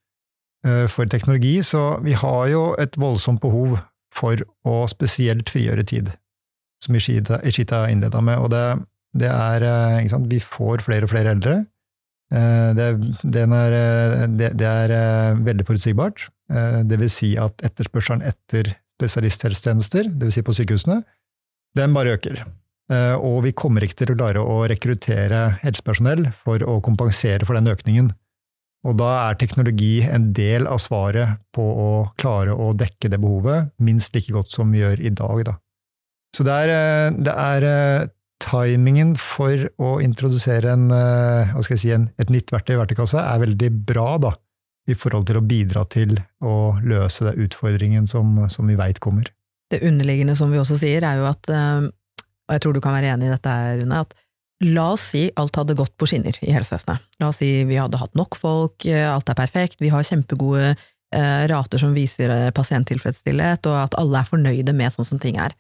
for 0.91 1.07
teknologi, 1.07 1.61
så 1.63 2.01
vi 2.03 2.17
har 2.19 2.49
jo 2.51 2.63
et 2.83 2.97
voldsomt 2.99 3.41
behov 3.43 3.77
for 4.15 4.41
å 4.67 4.81
spesielt 4.91 5.51
frigjøre 5.53 5.85
tid, 5.87 6.11
som 6.83 6.97
Ishita, 6.99 7.39
Ishita 7.47 7.85
innleda 7.93 8.23
med. 8.25 8.43
Og 8.43 8.51
det, 8.51 8.65
det 9.23 9.31
er 9.31 9.67
ikke 10.01 10.15
sant, 10.17 10.31
Vi 10.33 10.41
får 10.43 10.83
flere 10.87 11.07
og 11.07 11.13
flere 11.13 11.37
eldre. 11.37 11.61
Det, 12.29 12.89
er, 12.91 13.77
det, 14.35 14.51
det 14.59 14.69
er 14.69 15.39
veldig 15.47 15.67
forutsigbart. 15.69 16.27
Det 16.85 16.99
vil 17.01 17.13
si 17.13 17.33
at 17.41 17.65
etterspørselen 17.65 18.25
etter 18.27 18.75
spesialisthelsetjenester, 18.99 20.11
vil 20.19 20.35
si 20.35 20.43
på 20.45 20.57
sykehusene, 20.57 21.03
den 21.79 21.95
bare 21.97 22.17
øker. 22.19 22.43
Og 23.23 23.43
vi 23.45 23.53
kommer 23.57 23.85
ikke 23.85 24.01
til 24.01 24.15
å 24.15 24.19
klare 24.19 24.43
å 24.43 24.63
rekruttere 24.71 25.43
helsepersonell 25.63 26.31
for 26.45 26.65
å 26.65 26.79
kompensere 26.85 27.47
for 27.49 27.59
den 27.59 27.71
økningen. 27.71 28.11
Og 28.89 28.97
da 28.97 29.09
er 29.29 29.39
teknologi 29.41 30.01
en 30.09 30.31
del 30.37 30.69
av 30.71 30.81
svaret 30.81 31.43
på 31.53 31.63
å 31.63 31.89
klare 32.21 32.55
å 32.57 32.71
dekke 32.77 33.11
det 33.13 33.21
behovet, 33.21 33.73
minst 33.85 34.15
like 34.17 34.33
godt 34.33 34.55
som 34.55 34.73
vi 34.73 34.81
gjør 34.81 35.03
i 35.05 35.13
dag. 35.13 35.43
Da. 35.51 35.57
Så 36.37 36.47
det 36.47 36.55
er, 36.65 37.13
det 37.13 37.35
er 37.35 37.67
timingen 38.41 39.15
for 39.21 39.67
å 39.83 39.99
introdusere 40.01 40.73
en, 40.73 40.89
hva 40.89 41.65
skal 41.65 41.77
jeg 41.77 41.83
si, 41.83 41.93
en, 41.95 42.09
et 42.23 42.33
nytt 42.33 42.53
verktøy 42.55 42.77
i 42.77 42.81
verktøykassa 42.81 43.25
er 43.27 43.43
veldig 43.45 43.71
bra, 43.91 44.09
da, 44.23 44.33
i 44.89 44.97
forhold 44.97 45.29
til 45.29 45.41
å 45.41 45.45
bidra 45.45 45.85
til 45.93 46.17
å 46.41 46.55
løse 46.81 47.29
den 47.29 47.45
utfordringen 47.45 48.09
som, 48.09 48.47
som 48.49 48.71
vi 48.71 48.79
veit 48.79 49.03
kommer. 49.05 49.29
Det 49.69 49.83
underliggende 49.85 50.37
som 50.39 50.53
vi 50.55 50.61
også 50.63 50.79
sier, 50.81 51.05
er 51.05 51.21
jo 51.21 51.29
at, 51.29 51.51
og 51.51 52.55
jeg 52.57 52.65
tror 52.65 52.77
du 52.77 52.81
kan 52.81 52.97
være 52.97 53.13
enig 53.13 53.29
i 53.29 53.35
dette, 53.35 53.57
Rune, 53.83 54.01
at 54.07 54.17
La 54.67 54.89
oss 54.97 55.05
si 55.13 55.29
alt 55.39 55.55
hadde 55.55 55.77
gått 55.79 55.95
på 56.01 56.09
skinner 56.11 56.35
i 56.43 56.51
helsevesenet. 56.51 57.05
La 57.23 57.31
oss 57.31 57.39
si 57.43 57.51
vi 57.69 57.79
hadde 57.79 58.01
hatt 58.01 58.17
nok 58.19 58.35
folk, 58.39 58.87
alt 58.87 59.31
er 59.31 59.39
perfekt, 59.39 59.79
vi 59.79 59.93
har 59.95 60.07
kjempegode 60.07 60.73
eh, 60.73 61.45
rater 61.53 61.79
som 61.79 61.95
viser 61.95 62.51
pasienttilfredsstillhet, 62.57 63.69
og 63.71 63.79
at 63.85 63.95
alle 64.01 64.19
er 64.19 64.29
fornøyde 64.29 64.75
med 64.75 64.95
sånn 64.95 65.07
som 65.13 65.23
ting 65.23 65.39
er. 65.39 65.55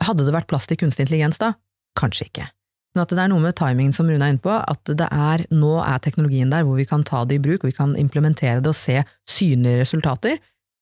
Hadde 0.00 0.24
det 0.24 0.34
vært 0.36 0.48
plass 0.50 0.70
til 0.70 0.78
kunstig 0.80 1.08
intelligens 1.08 1.42
da? 1.42 1.56
Kanskje 1.98 2.28
ikke. 2.30 2.46
Men 2.94 3.04
at 3.04 3.12
det 3.14 3.22
er 3.22 3.30
noe 3.30 3.42
med 3.42 3.54
timingen 3.58 3.94
som 3.94 4.08
Rune 4.10 4.26
er 4.26 4.34
inne 4.34 4.42
på, 4.42 4.50
at 4.50 4.90
det 4.98 5.06
er, 5.06 5.44
nå 5.54 5.76
er 5.84 6.00
teknologien 6.02 6.50
der 6.50 6.64
hvor 6.66 6.78
vi 6.78 6.86
kan 6.90 7.04
ta 7.06 7.22
det 7.28 7.38
i 7.38 7.42
bruk, 7.42 7.66
vi 7.66 7.74
kan 7.76 7.94
implementere 7.98 8.62
det 8.62 8.72
og 8.72 8.78
se 8.78 8.98
synlige 9.30 9.84
resultater, 9.84 10.40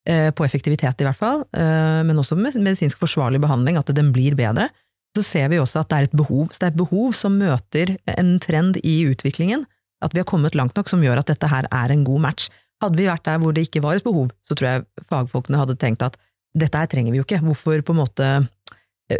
eh, 0.09 0.31
på 0.33 0.47
effektivitet 0.47 1.02
i 1.02 1.09
hvert 1.09 1.21
fall, 1.21 1.45
eh, 1.52 2.00
men 2.09 2.21
også 2.21 2.38
med 2.38 2.57
medisinsk 2.64 3.00
forsvarlig 3.02 3.43
behandling, 3.45 3.76
at 3.76 3.93
den 3.97 4.12
blir 4.14 4.38
bedre 4.38 4.71
så 5.19 5.25
ser 5.27 5.51
vi 5.53 5.59
også 5.61 5.83
at 5.83 5.91
det 5.91 5.99
er 5.99 6.09
et 6.09 6.17
behov. 6.17 6.49
Så 6.53 6.63
det 6.63 6.69
er 6.69 6.73
et 6.73 6.81
behov 6.81 7.13
som 7.17 7.37
møter 7.41 7.97
en 8.15 8.37
trend 8.43 8.79
i 8.87 9.01
utviklingen, 9.11 9.67
at 10.05 10.15
vi 10.15 10.23
har 10.23 10.29
kommet 10.31 10.57
langt 10.59 10.79
nok 10.79 10.91
som 10.91 11.03
gjør 11.03 11.21
at 11.21 11.31
dette 11.31 11.51
her 11.51 11.67
er 11.75 11.95
en 11.95 12.05
god 12.07 12.25
match. 12.29 12.49
Hadde 12.83 13.01
vi 13.01 13.09
vært 13.09 13.27
der 13.27 13.41
hvor 13.43 13.55
det 13.55 13.67
ikke 13.67 13.83
var 13.83 13.99
et 13.99 14.07
behov, 14.07 14.31
så 14.47 14.55
tror 14.55 14.69
jeg 14.69 15.09
fagfolkene 15.09 15.59
hadde 15.59 15.79
tenkt 15.81 16.05
at 16.07 16.19
dette 16.59 16.79
her 16.79 16.91
trenger 16.91 17.13
vi 17.13 17.19
jo 17.21 17.27
ikke, 17.27 17.43
hvorfor 17.43 17.83
på 17.85 17.95
en 17.95 18.01
måte 18.01 18.29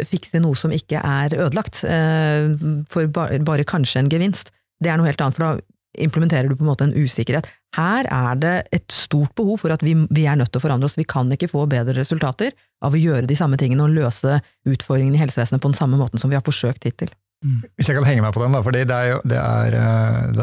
fikse 0.07 0.39
noe 0.41 0.57
som 0.57 0.71
ikke 0.73 1.01
er 1.01 1.35
ødelagt, 1.35 1.81
for 2.93 3.11
bare 3.11 3.67
kanskje 3.67 4.03
en 4.03 4.11
gevinst? 4.11 4.53
Det 4.79 4.91
er 4.91 4.99
noe 4.99 5.09
helt 5.09 5.21
annet, 5.21 5.35
for 5.35 5.45
da 5.45 5.99
implementerer 5.99 6.47
du 6.47 6.55
på 6.55 6.63
en 6.63 6.69
måte 6.69 6.85
en 6.87 6.95
usikkerhet. 6.95 7.49
Her 7.75 8.07
er 8.07 8.39
det 8.39 8.55
et 8.75 8.87
stort 8.93 9.33
behov 9.37 9.59
for 9.63 9.73
at 9.73 9.83
vi, 9.83 9.95
vi, 10.09 10.25
er 10.29 10.37
nødt 10.39 10.53
til 10.53 10.61
å 10.61 10.63
forandre 10.63 10.87
oss, 10.87 10.97
vi 10.99 11.07
kan 11.09 11.29
ikke 11.33 11.49
få 11.51 11.65
bedre 11.69 11.97
resultater 11.97 12.53
av 12.85 12.95
å 12.95 12.99
gjøre 12.99 13.27
de 13.29 13.37
samme 13.37 13.57
tingene 13.59 13.85
og 13.85 13.95
løse 13.95 14.39
utfordringene 14.67 15.17
i 15.17 15.23
helsevesenet 15.23 15.61
på 15.61 15.71
den 15.71 15.79
samme 15.79 15.99
måten 15.99 16.21
som 16.21 16.31
vi 16.31 16.37
har 16.37 16.45
forsøkt 16.45 16.87
hittil. 16.87 17.11
Mm. 17.45 17.61
Hvis 17.79 17.87
jeg 17.87 17.95
kan 17.95 18.07
henge 18.07 18.23
meg 18.23 18.35
på 18.35 18.43
den, 18.43 18.55
da, 18.55 18.61
for 18.63 18.75
det, 18.75 18.85
det, 18.89 19.39
er, 19.39 19.75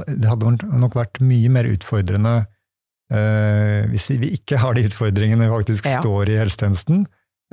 det 0.08 0.30
hadde 0.30 0.54
nok 0.80 0.96
vært 0.96 1.20
mye 1.24 1.50
mer 1.52 1.68
utfordrende 1.68 2.38
uh, 3.12 3.82
hvis 3.92 4.08
vi 4.22 4.32
ikke 4.38 4.60
har 4.62 4.76
de 4.76 4.86
utfordringene 4.88 5.44
vi 5.44 5.52
faktisk 5.52 5.88
ja. 5.90 5.98
står 6.00 6.32
i 6.32 6.38
helsetjenesten, 6.40 7.04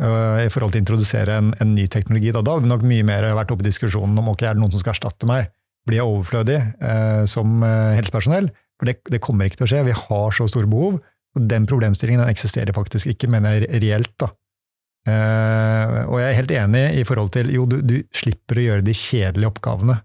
uh, 0.02 0.40
i 0.44 0.52
forhold 0.54 0.76
til 0.76 0.82
å 0.82 0.86
introdusere 0.86 1.40
en, 1.42 1.52
en 1.64 1.74
ny 1.76 1.90
teknologi. 1.92 2.32
Da, 2.32 2.44
da 2.44 2.56
hadde 2.56 2.68
vi 2.68 2.72
nok 2.72 2.88
mye 2.88 3.08
mer 3.08 3.28
vært 3.36 3.52
oppe 3.56 3.66
i 3.66 3.70
diskusjonen 3.70 4.20
om 4.20 4.32
ok, 4.32 4.46
er 4.48 4.56
det 4.56 4.64
noen 4.64 4.76
som 4.76 4.84
skal 4.84 4.96
erstatte 4.96 5.28
meg? 5.30 5.52
Blir 5.84 6.00
jeg 6.00 6.08
overflødig 6.08 6.60
uh, 6.80 7.24
som 7.28 7.60
helsepersonell? 7.64 8.48
For 8.80 8.88
det, 8.88 9.02
det, 9.12 9.20
kommer 9.24 9.48
ikke 9.48 9.62
til 9.62 9.68
å 9.68 9.74
skje. 9.74 9.84
Vi 9.90 9.98
har 9.98 10.34
så 10.36 10.48
store 10.52 10.72
behov. 10.72 11.02
Og 11.34 11.46
den 11.50 11.66
problemstillingen 11.70 12.22
den 12.24 12.32
eksisterer 12.32 12.76
faktisk 12.76 13.10
ikke, 13.12 13.30
mener 13.32 13.64
jeg 13.64 13.82
reelt. 13.84 14.14
da. 14.22 14.32
Eh, 15.04 15.98
og 16.08 16.16
jeg 16.22 16.30
er 16.30 16.38
helt 16.38 16.54
enig 16.56 16.84
i 17.02 17.04
forhold 17.08 17.34
til 17.36 17.52
jo, 17.52 17.66
du, 17.68 17.82
du 17.84 17.98
slipper 18.16 18.60
å 18.60 18.68
gjøre 18.68 18.86
de 18.88 18.96
kjedelige 18.96 19.52
oppgavene. 19.52 19.98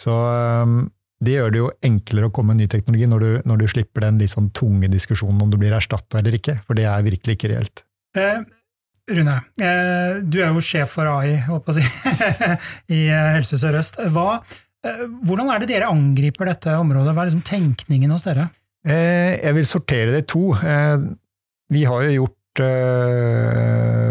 Så 0.00 0.14
um, 0.14 0.80
det 1.22 1.36
gjør 1.36 1.52
det 1.54 1.60
jo 1.60 1.68
enklere 1.86 2.28
å 2.28 2.32
komme 2.34 2.56
med 2.56 2.64
ny 2.64 2.70
teknologi 2.72 3.06
når 3.10 3.22
du, 3.22 3.30
når 3.46 3.60
du 3.60 3.68
slipper 3.70 4.06
den 4.06 4.18
litt 4.22 4.32
sånn 4.32 4.50
tunge 4.56 4.90
diskusjonen 4.90 5.44
om 5.44 5.52
du 5.52 5.58
blir 5.60 5.74
erstatta 5.76 6.18
eller 6.18 6.34
ikke, 6.38 6.58
for 6.66 6.78
det 6.78 6.88
er 6.90 7.06
virkelig 7.06 7.38
ikke 7.38 7.52
reelt. 7.52 7.84
Eh, 8.18 8.42
Rune, 9.12 9.36
eh, 9.62 10.18
du 10.22 10.40
er 10.42 10.50
jo 10.50 10.64
sjef 10.64 10.96
for 10.96 11.10
AI 11.10 11.38
si, 11.76 11.86
i 12.96 13.04
Helse 13.10 13.60
Sør-Øst. 13.60 14.00
Hvordan 14.02 15.52
er 15.52 15.62
det 15.62 15.70
dere 15.70 15.90
angriper 15.92 16.50
dette 16.50 16.74
området? 16.80 17.14
Hva 17.14 17.22
er 17.22 17.30
liksom 17.30 17.46
tenkningen 17.46 18.14
hos 18.14 18.26
dere? 18.26 18.48
Eh, 18.82 19.38
jeg 19.38 19.54
vil 19.60 19.68
sortere 19.68 20.14
det 20.14 20.24
i 20.24 20.30
to. 20.34 20.44
vi 21.70 21.84
har 21.86 22.06
jo 22.08 22.14
gjort 22.16 22.38
uh, 22.38 22.41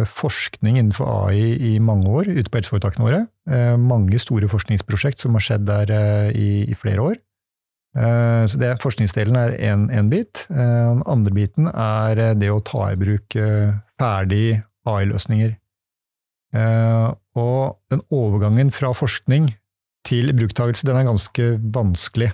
forskning 0.08 0.78
innenfor 0.80 1.06
AI 1.30 1.76
i 1.76 1.80
mange 1.84 2.10
år 2.10 2.30
ute 2.32 2.50
på 2.50 2.58
helseforetakene 2.60 3.06
våre. 3.06 3.20
Uh, 3.50 3.78
mange 3.78 4.20
store 4.22 4.50
forskningsprosjekt 4.52 5.22
som 5.22 5.36
har 5.38 5.46
skjedd 5.46 5.68
der 5.68 5.94
uh, 5.94 6.30
i, 6.34 6.66
i, 6.66 6.78
flere 6.78 7.12
år. 7.12 7.20
så 7.92 8.56
det, 8.56 8.78
Forskningsdelen 8.80 9.36
er 9.36 9.58
én 9.60 10.08
bit. 10.08 10.46
den 10.48 11.02
andre 11.04 11.34
biten 11.36 11.68
er 11.68 12.36
det 12.40 12.48
å 12.48 12.62
ta 12.64 12.86
i 12.88 12.96
bruk 12.96 13.36
ferdig 14.00 14.62
AI-løsninger. 14.88 15.58
og 17.36 17.76
den 17.92 18.02
overgangen 18.10 18.72
fra 18.72 18.94
forskning 18.96 19.52
til 20.08 20.32
bruktagelse, 20.32 20.88
den 20.88 21.02
er 21.02 21.04
ganske 21.04 21.60
vanskelig. 21.60 22.32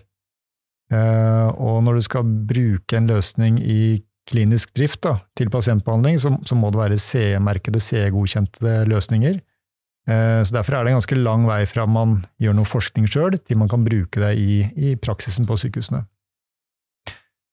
og 0.94 1.84
når 1.84 1.94
du 1.96 2.02
skal 2.02 2.24
bruke 2.24 2.98
en 2.98 3.10
løsning 3.10 3.58
i 3.58 4.06
klinisk 4.28 4.74
drift 4.76 5.02
da, 5.06 5.18
til 5.38 5.52
pasientbehandling, 5.54 6.20
så, 6.22 6.34
så, 6.48 6.58
må 6.58 6.72
det 6.74 6.82
være 6.82 7.00
CE-merkede, 7.02 7.82
CE-godkjente 7.84 8.82
løsninger. 8.90 9.40
Eh, 10.08 10.42
så 10.44 10.56
Derfor 10.56 10.78
er 10.78 10.84
det 10.86 10.94
en 10.94 11.00
ganske 11.02 11.20
lang 11.20 11.48
vei 11.48 11.64
fra 11.70 11.88
man 11.90 12.22
gjør 12.42 12.60
noe 12.60 12.70
forskning 12.70 13.08
sjøl, 13.12 13.40
til 13.40 13.60
man 13.60 13.72
kan 13.72 13.86
bruke 13.88 14.24
det 14.24 14.36
i, 14.40 14.62
i, 14.76 14.96
praksisen 15.00 15.48
på 15.48 15.60
sykehusene. 15.60 16.06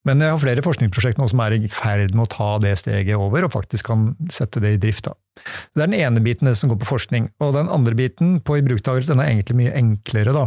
Men 0.05 0.21
jeg 0.21 0.35
har 0.35 0.41
flere 0.43 0.63
forskningsprosjekter 0.65 1.23
nå 1.23 1.31
som 1.33 1.41
er 1.41 1.55
i 1.57 1.69
ferd 1.73 2.13
med 2.13 2.27
å 2.27 2.33
ta 2.35 2.49
det 2.61 2.75
steget 2.77 3.17
over, 3.17 3.47
og 3.47 3.55
faktisk 3.55 3.89
kan 3.89 4.11
sette 4.33 4.61
det 4.61 4.75
i 4.75 4.81
drift. 4.83 5.07
Da. 5.09 5.15
Det 5.73 5.81
er 5.81 5.89
den 5.89 5.97
ene 5.97 6.21
biten 6.25 6.51
det 6.51 6.59
som 6.61 6.69
går 6.69 6.83
på 6.83 6.91
forskning. 6.91 7.31
Og 7.41 7.55
den 7.57 7.71
andre 7.73 7.97
biten 7.97 8.37
på 8.45 8.59
ibruktakelse 8.61 9.15
den 9.15 9.23
er 9.25 9.33
egentlig 9.33 9.57
mye 9.63 9.73
enklere. 9.81 10.37
da. 10.37 10.45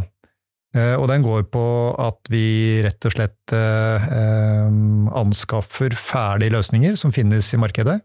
Eh, 0.77 0.96
og 1.00 1.07
den 1.10 1.25
går 1.25 1.48
på 1.53 1.65
at 2.01 2.29
vi 2.31 2.84
rett 2.86 3.07
og 3.07 3.15
slett 3.15 3.55
eh, 3.55 4.07
eh, 4.19 4.77
anskaffer 5.17 5.96
ferdige 5.98 6.53
løsninger 6.53 6.98
som 7.00 7.13
finnes 7.15 7.50
i 7.55 7.62
markedet, 7.62 8.00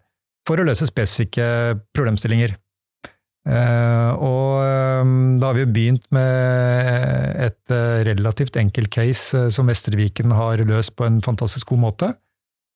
for 0.49 0.59
å 0.59 0.67
løse 0.67 0.89
spesifikke 0.89 1.47
problemstillinger. 1.95 2.57
Og 3.43 4.59
da 4.63 5.49
har 5.49 5.57
vi 5.57 5.65
jo 5.65 5.71
begynt 5.75 6.05
med 6.15 7.39
et 7.43 7.73
relativt 8.07 8.55
enkelt 8.61 8.91
case 8.95 9.49
som 9.51 9.67
Vesterviken 9.67 10.31
har 10.31 10.63
løst 10.63 10.95
på 10.95 11.09
en 11.09 11.19
fantastisk 11.27 11.73
god 11.73 11.81
måte, 11.83 12.11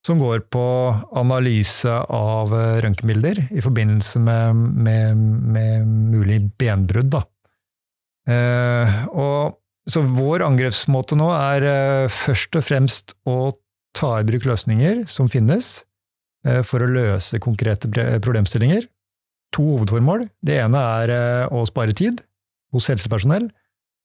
som 0.06 0.18
går 0.18 0.42
på 0.50 0.64
analyse 1.22 1.86
av 2.10 2.50
røntgenbilder 2.82 3.44
i 3.54 3.62
forbindelse 3.62 4.24
med, 4.26 4.64
med, 4.88 5.22
med 5.54 5.86
mulig 6.16 6.40
benbrudd. 6.58 7.14
Da. 7.14 7.22
Og 9.14 9.54
så 9.86 10.02
vår 10.02 10.42
angrepsmåte 10.46 11.16
nå 11.18 11.28
er 11.34 11.66
uh, 11.66 12.12
først 12.12 12.58
og 12.58 12.64
fremst 12.66 13.14
å 13.28 13.52
ta 13.96 14.16
i 14.20 14.26
bruk 14.26 14.48
løsninger 14.48 15.04
som 15.10 15.30
finnes, 15.32 15.78
uh, 16.48 16.62
for 16.66 16.82
å 16.82 16.90
løse 16.90 17.40
konkrete 17.42 17.90
problemstillinger. 18.24 18.88
To 19.54 19.62
hovedformål. 19.76 20.26
Det 20.42 20.58
ene 20.64 20.82
er 20.98 21.14
uh, 21.14 21.54
å 21.54 21.62
spare 21.70 21.94
tid 21.96 22.24
hos 22.74 22.90
helsepersonell. 22.90 23.46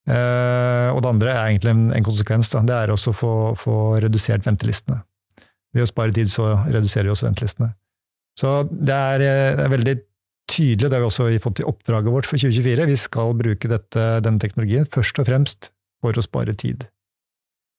og 0.05 0.99
det 1.03 1.09
andre 1.09 1.31
er 1.31 1.47
egentlig 1.49 1.71
en, 1.73 1.81
en 1.93 2.05
konsekvens. 2.05 2.49
Det 2.53 2.75
er 2.77 2.91
også 2.93 3.11
å 3.11 3.31
få, 3.57 3.73
redusert 4.01 4.45
ventelistene. 4.45 5.01
Ved 5.73 5.83
å 5.83 5.89
spare 5.89 6.13
tid 6.15 6.29
så 6.31 6.53
reduserer 6.69 7.09
vi 7.09 7.13
også 7.13 7.27
ventelistene. 7.27 7.73
Så 8.37 8.63
det 8.71 8.95
er 8.95 9.67
veldig 9.73 9.97
tydelig, 10.49 10.89
det 10.89 10.97
har 10.97 11.03
vi 11.03 11.09
også 11.09 11.27
fått 11.43 11.61
i 11.61 11.67
oppdraget 11.67 12.13
vårt 12.13 12.29
for 12.29 12.41
2024. 12.41 12.87
Vi 12.89 12.97
skal 12.99 13.35
bruke 13.37 13.69
dette, 13.71 14.07
denne 14.25 14.41
teknologien 14.41 14.89
først 14.89 15.21
og 15.21 15.29
fremst 15.29 15.71
for 16.01 16.17
å 16.17 16.25
spare 16.25 16.55
tid. 16.57 16.87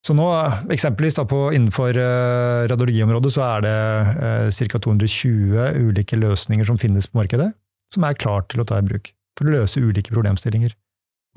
Så 0.03 0.17
nå, 0.19 0.27
eksempelvis 0.75 1.15
da 1.15 1.25
på, 1.31 1.45
innenfor 1.55 1.95
uh, 1.95 2.67
radiologiområdet, 2.71 3.31
så 3.37 3.45
er 3.47 3.67
det 3.67 3.75
uh, 4.19 4.71
ca. 4.73 4.81
220 4.83 5.83
ulike 5.87 6.19
løsninger 6.19 6.67
som 6.67 6.81
finnes 6.81 7.07
på 7.07 7.21
markedet, 7.21 7.53
som 7.95 8.07
er 8.09 8.19
klart 8.19 8.51
til 8.51 8.65
å 8.65 8.67
ta 8.67 8.81
i 8.81 8.87
bruk 8.87 9.13
for 9.39 9.47
å 9.47 9.55
løse 9.55 9.83
ulike 9.83 10.15
problemstillinger. 10.15 10.75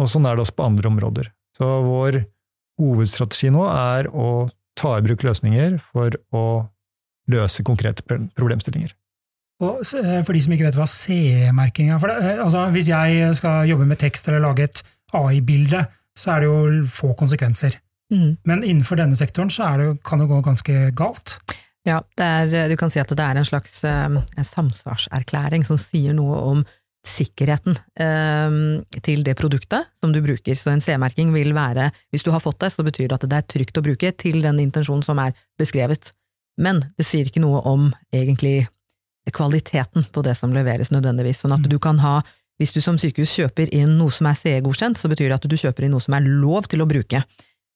Og 0.01 0.10
sånn 0.12 0.25
er 0.25 0.36
det 0.36 0.46
også 0.48 0.58
på 0.58 0.65
andre 0.65 0.89
områder. 0.89 1.29
Så 1.55 1.67
vår 1.86 2.24
hovedstrategi 2.82 3.53
nå 3.53 3.67
er 3.70 4.10
å 4.12 4.48
ta 4.75 4.98
i 4.98 5.05
bruk 5.05 5.24
løsninger 5.24 5.77
for 5.94 6.17
å 6.36 6.46
løse 7.32 7.63
konkrete 7.65 8.03
problemstillinger. 8.05 8.91
Og 9.64 9.82
eh, 9.82 10.22
for 10.26 10.36
de 10.36 10.42
som 10.44 10.56
ikke 10.56 10.68
vet 10.68 10.78
hva 10.80 10.88
CE-merking 10.90 11.94
er 11.94 12.02
det, 12.12 12.34
altså 12.44 12.66
Hvis 12.76 12.90
jeg 12.92 13.36
skal 13.40 13.70
jobbe 13.70 13.88
med 13.88 14.02
tekst 14.02 14.28
eller 14.28 14.44
lage 14.44 14.68
et 14.68 14.82
AI-bilde, 15.16 15.86
så 16.18 16.36
er 16.36 16.44
det 16.44 16.50
jo 16.50 16.88
få 16.92 17.14
konsekvenser. 17.16 17.78
Mm. 18.12 18.38
Men 18.46 18.64
innenfor 18.64 19.00
denne 19.00 19.16
sektoren 19.16 19.50
så 19.50 19.72
det, 19.80 19.92
kan 20.06 20.20
det 20.20 20.28
gå 20.30 20.42
ganske 20.44 20.90
galt. 20.96 21.38
Ja, 21.86 22.02
er, 22.20 22.70
du 22.70 22.76
kan 22.76 22.90
si 22.90 23.00
at 23.00 23.12
det 23.14 23.22
er 23.22 23.38
en 23.38 23.46
slags 23.46 23.84
en 23.86 24.24
samsvarserklæring 24.44 25.66
som 25.68 25.78
sier 25.80 26.16
noe 26.18 26.40
om 26.42 26.66
sikkerheten 27.06 27.78
eh, 28.02 28.56
til 29.06 29.24
det 29.26 29.38
produktet 29.40 29.88
som 29.98 30.14
du 30.14 30.22
bruker. 30.26 30.58
Så 30.58 30.74
en 30.74 30.84
C-merking 30.84 31.34
vil 31.36 31.54
være, 31.56 31.92
hvis 32.12 32.26
du 32.26 32.32
har 32.34 32.44
fått 32.44 32.60
det, 32.64 32.72
så 32.74 32.86
betyr 32.86 33.10
det 33.10 33.20
at 33.20 33.28
det 33.30 33.40
er 33.40 33.50
trygt 33.56 33.80
å 33.80 33.86
bruke 33.86 34.12
til 34.18 34.42
den 34.44 34.62
intensjonen 34.64 35.06
som 35.06 35.22
er 35.22 35.36
beskrevet. 35.60 36.12
Men 36.62 36.82
det 36.98 37.08
sier 37.08 37.28
ikke 37.30 37.44
noe 37.44 37.62
om 37.68 37.90
egentlig 38.16 38.66
kvaliteten 39.34 40.05
på 40.13 40.24
det 40.25 40.36
som 40.38 40.53
leveres 40.53 40.91
nødvendigvis. 40.94 41.44
Sånn 41.44 41.55
at 41.55 41.63
mm. 41.63 41.70
du 41.72 41.79
kan 41.82 42.00
ha, 42.03 42.20
hvis 42.62 42.75
du 42.75 42.82
som 42.84 43.00
sykehus 43.01 43.34
kjøper 43.39 43.74
inn 43.75 43.98
noe 44.00 44.13
som 44.13 44.29
er 44.29 44.38
CE-godkjent, 44.39 45.00
så 45.00 45.12
betyr 45.12 45.32
det 45.32 45.39
at 45.39 45.50
du 45.50 45.58
kjøper 45.58 45.88
inn 45.88 45.96
noe 45.96 46.03
som 46.03 46.15
er 46.17 46.27
lov 46.27 46.70
til 46.72 46.84
å 46.86 46.89
bruke. 46.89 47.24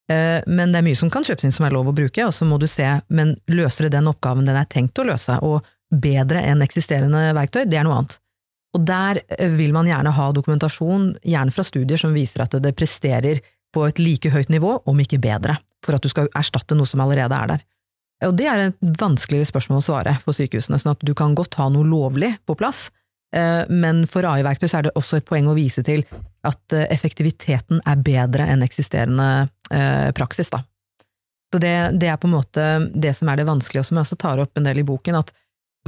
Eh, 0.10 0.39
men 0.48 0.74
det 0.74 0.82
er 0.82 0.88
mye 0.88 1.00
som 1.00 1.12
kan 1.13 1.25
kjøpes 1.25 1.46
inn 1.46 1.56
som 1.56 1.68
er 1.68 1.75
lov 1.75 1.91
å 1.91 1.96
bruke, 1.96 2.25
og 2.25 2.34
så 2.36 2.48
må 2.50 2.58
du 2.62 2.68
se, 2.70 2.88
men 3.13 3.36
løser 3.51 3.88
det 3.88 3.98
den 3.98 4.10
oppgaven 4.10 4.48
den 4.48 4.58
er 4.58 4.70
tenkt 4.70 5.00
å 5.01 5.06
løse, 5.10 5.38
og 5.46 5.68
bedre 5.89 6.41
enn 6.46 6.62
eksisterende 6.65 7.29
verktøy, 7.38 7.63
det 7.70 7.79
er 7.79 7.88
noe 7.88 8.01
annet. 8.01 8.20
Og 8.77 8.86
der 8.86 9.22
eh, 9.25 9.50
vil 9.58 9.74
man 9.75 9.89
gjerne 9.89 10.13
ha 10.13 10.29
dokumentasjon, 10.36 11.12
gjerne 11.25 11.56
fra 11.56 11.65
studier 11.65 12.01
som 12.01 12.13
viser 12.15 12.46
at 12.46 12.58
det 12.62 12.75
presterer 12.77 13.41
på 13.74 13.86
et 13.86 14.01
like 14.01 14.32
høyt 14.34 14.50
nivå, 14.53 14.79
om 14.89 15.01
ikke 15.01 15.22
bedre, 15.22 15.60
for 15.86 15.98
at 15.98 16.06
du 16.06 16.10
skal 16.12 16.29
erstatte 16.38 16.77
noe 16.77 16.89
som 16.89 17.01
allerede 17.03 17.36
er 17.36 17.53
der. 17.53 17.68
Og 18.28 18.36
det 18.36 18.48
er 18.52 18.66
et 18.66 18.80
vanskeligere 19.00 19.48
spørsmål 19.48 19.80
å 19.80 19.86
svare 19.86 20.16
for 20.24 20.36
sykehusene, 20.36 20.80
sånn 20.82 20.96
at 20.96 21.04
du 21.08 21.14
kan 21.16 21.36
godt 21.38 21.56
ha 21.60 21.70
noe 21.72 21.88
lovlig 21.88 22.34
på 22.48 22.56
plass, 22.60 22.90
eh, 23.36 23.64
men 23.72 24.04
for 24.12 24.28
AI-verktøy 24.28 24.68
så 24.68 24.80
er 24.80 24.90
det 24.90 24.96
også 25.00 25.20
et 25.20 25.28
poeng 25.30 25.48
å 25.48 25.56
vise 25.56 25.84
til 25.88 26.04
at 26.48 26.76
eh, 26.76 26.88
effektiviteten 26.92 27.80
er 27.88 28.04
bedre 28.04 28.48
enn 28.52 28.66
eksisterende 28.66 29.30
eh, 29.72 30.10
praksis, 30.18 30.52
da. 30.52 30.62
Så 31.50 31.62
det, 31.64 31.76
det, 31.98 32.12
er 32.12 32.20
på 32.22 32.28
en 32.28 32.36
måte 32.36 32.66
det 32.94 33.16
som 33.18 33.32
er 33.32 33.40
det 33.40 33.48
vanskelige, 33.48 33.82
og 33.82 33.88
som 33.88 33.98
jeg 33.98 34.06
også 34.06 34.20
tar 34.22 34.42
opp 34.44 34.60
en 34.60 34.68
del 34.68 34.84
i 34.84 34.86
boken, 34.86 35.18
at 35.18 35.32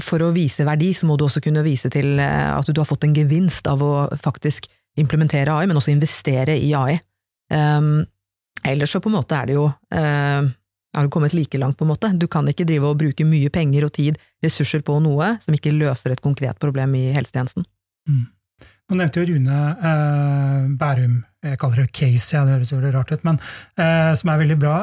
for 0.02 0.24
å 0.24 0.32
vise 0.34 0.66
verdi, 0.66 0.94
så 0.98 1.06
må 1.06 1.20
du 1.20 1.28
også 1.28 1.44
kunne 1.44 1.62
vise 1.68 1.92
til 1.94 2.16
at 2.18 2.66
du 2.72 2.80
har 2.80 2.88
fått 2.90 3.04
en 3.06 3.14
gevinst 3.14 3.68
av 3.70 3.84
å 3.84 4.08
faktisk 4.18 4.72
implementere 4.98 5.54
AI, 5.54 5.68
men 5.70 5.78
også 5.78 5.94
investere 5.94 6.56
i 6.58 6.72
AI. 6.74 6.96
Um, 7.52 8.00
ellers 8.64 8.96
så 8.96 9.02
på 9.04 9.12
en 9.12 9.18
måte 9.20 9.38
er 9.38 9.50
det 9.50 9.58
jo 9.58 9.68
uh, 9.68 10.48
har 10.98 11.10
kommet 11.10 11.34
like 11.34 11.58
langt, 11.58 11.78
på 11.80 11.86
en 11.86 11.94
måte. 11.94 12.12
Du 12.20 12.28
kan 12.32 12.48
ikke 12.52 12.68
drive 12.68 12.90
og 12.90 13.00
bruke 13.00 13.26
mye 13.28 13.50
penger 13.54 13.88
og 13.88 13.94
tid, 13.96 14.20
ressurser 14.44 14.84
på 14.86 14.98
noe 15.04 15.36
som 15.44 15.56
ikke 15.56 15.74
løser 15.76 16.16
et 16.16 16.24
konkret 16.24 16.60
problem 16.62 16.96
i 17.00 17.10
helsetjenesten. 17.16 17.68
Mm. 18.10 18.26
Nå 18.92 18.98
nevnte 19.00 19.22
jo 19.22 19.30
Rune 19.30 19.58
eh, 19.88 20.64
Bærum, 20.76 21.22
jeg 21.42 21.60
kaller 21.62 21.86
det 21.86 21.94
case, 21.96 22.34
ja, 22.36 22.42
det 22.44 22.58
høres 22.58 22.74
jo 22.74 22.80
rart 22.84 23.14
ut, 23.14 23.22
men 23.24 23.38
eh, 23.80 24.12
som 24.20 24.34
er 24.34 24.42
veldig 24.42 24.58
bra. 24.60 24.74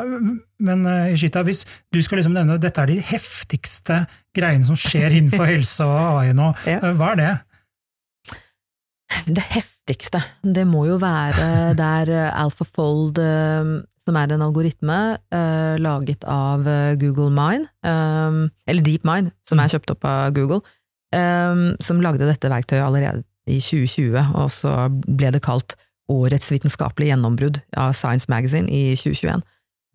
Men 0.64 0.86
eh, 0.88 1.12
Ishita, 1.12 1.42
hvis 1.44 1.66
du 1.92 2.00
skal 2.02 2.22
liksom 2.22 2.32
nevne 2.38 2.56
dette 2.62 2.80
er 2.80 2.88
de 2.88 3.02
heftigste 3.04 4.00
greiene 4.36 4.64
som 4.64 4.78
skjer 4.80 5.18
innenfor 5.18 5.44
helse 5.52 5.84
og 5.84 6.22
AI 6.22 6.32
nå, 6.36 6.48
ja. 6.64 6.80
Eh, 6.80 6.96
hva 6.96 7.12
er 7.12 7.20
det? 7.20 7.34
Det 9.28 9.44
heftigste, 9.52 10.22
det 10.56 10.64
må 10.68 10.86
jo 10.88 10.96
være 11.00 11.76
der 11.76 12.14
AlphaFold 12.32 13.20
eh, 13.20 13.76
som 14.08 14.16
er 14.16 14.32
en 14.32 14.44
algoritme 14.46 14.98
uh, 15.34 15.76
laget 15.80 16.24
av 16.28 16.64
uh, 16.64 16.96
Google 17.00 17.28
Mine, 17.34 17.68
um, 17.84 18.46
eller 18.68 18.86
DeepMind, 18.86 19.34
som 19.48 19.60
er 19.60 19.72
kjøpt 19.74 19.92
opp 19.92 20.08
av 20.08 20.32
Google, 20.36 20.62
um, 21.12 21.74
som 21.84 22.00
lagde 22.04 22.28
dette 22.28 22.50
verktøyet 22.50 22.86
allerede 22.86 23.26
i 23.48 23.60
2020, 23.60 24.32
og 24.36 24.50
så 24.52 24.74
ble 24.90 25.32
det 25.36 25.44
kalt 25.44 25.76
Årets 26.08 26.48
vitenskapelige 26.54 27.12
gjennombrudd 27.12 27.58
av 27.76 27.92
Science 27.92 28.30
Magazine 28.32 28.70
i 28.72 28.94
2021. 28.96 29.42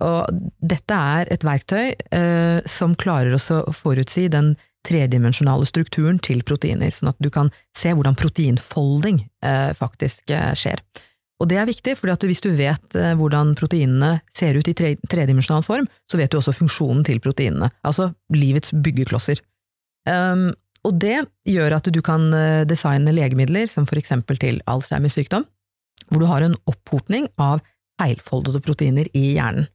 Og 0.05 0.43
dette 0.61 0.97
er 1.17 1.31
et 1.33 1.45
verktøy 1.45 1.95
uh, 2.13 2.59
som 2.69 2.93
klarer 2.99 3.33
også 3.33 3.63
å 3.65 3.73
forutsi 3.73 4.27
den 4.29 4.53
tredimensjonale 4.83 5.65
strukturen 5.65 6.19
til 6.19 6.43
proteiner, 6.45 6.91
sånn 6.91 7.13
at 7.13 7.19
du 7.23 7.29
kan 7.33 7.49
se 7.77 7.93
hvordan 7.95 8.17
proteinfolding 8.19 9.23
uh, 9.45 9.71
faktisk 9.77 10.33
eh, 10.35 10.51
skjer. 10.59 10.83
Og 11.43 11.49
det 11.51 11.57
er 11.59 11.67
viktig, 11.67 11.97
for 11.99 12.07
hvis 12.07 12.43
du 12.43 12.53
vet 12.55 12.95
eh, 12.95 13.13
hvordan 13.19 13.51
proteinene 13.59 14.15
ser 14.31 14.55
ut 14.55 14.69
i 14.71 14.75
tre, 14.77 14.93
tredimensjonal 15.11 15.65
form, 15.67 15.89
så 16.07 16.19
vet 16.19 16.31
du 16.31 16.39
også 16.39 16.55
funksjonen 16.55 17.03
til 17.03 17.19
proteinene, 17.23 17.67
altså 17.83 18.13
livets 18.31 18.71
byggeklosser. 18.71 19.41
Um, 20.07 20.53
og 20.87 20.95
det 21.03 21.17
gjør 21.47 21.77
at 21.77 21.89
du 21.91 21.99
kan 22.03 22.29
eh, 22.35 22.63
designe 22.67 23.11
legemidler, 23.15 23.67
som 23.71 23.87
for 23.89 23.99
eksempel 23.99 24.39
til 24.39 24.61
Alzheimers 24.71 25.19
sykdom, 25.19 25.43
hvor 26.09 26.23
du 26.23 26.29
har 26.31 26.47
en 26.47 26.55
opphopning 26.69 27.27
av 27.41 27.59
feilfoldede 27.99 28.63
proteiner 28.63 29.11
i 29.11 29.33
hjernen. 29.35 29.67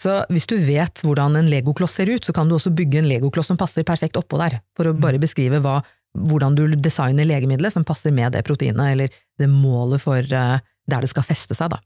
Så 0.00 0.14
hvis 0.32 0.46
du 0.48 0.56
vet 0.56 1.02
hvordan 1.04 1.34
en 1.36 1.50
legokloss 1.52 1.98
ser 1.98 2.08
ut, 2.08 2.24
så 2.24 2.32
kan 2.32 2.48
du 2.48 2.54
også 2.56 2.72
bygge 2.72 3.02
en 3.02 3.10
legokloss 3.10 3.50
som 3.50 3.58
passer 3.60 3.84
perfekt 3.84 4.16
oppå 4.16 4.38
der, 4.40 4.62
for 4.78 4.88
å 4.88 4.96
bare 4.96 5.20
beskrive 5.20 5.60
hva, 5.60 5.82
hvordan 6.30 6.56
du 6.56 6.62
designer 6.78 7.28
legemiddelet 7.28 7.74
som 7.74 7.84
passer 7.86 8.14
med 8.14 8.32
det 8.32 8.46
proteinet, 8.46 8.94
eller 8.94 9.18
det 9.38 9.50
målet 9.52 10.00
for 10.02 10.24
uh, 10.32 10.56
der 10.88 11.04
det 11.04 11.10
skal 11.12 11.26
feste 11.26 11.56
seg, 11.56 11.74
da. 11.74 11.80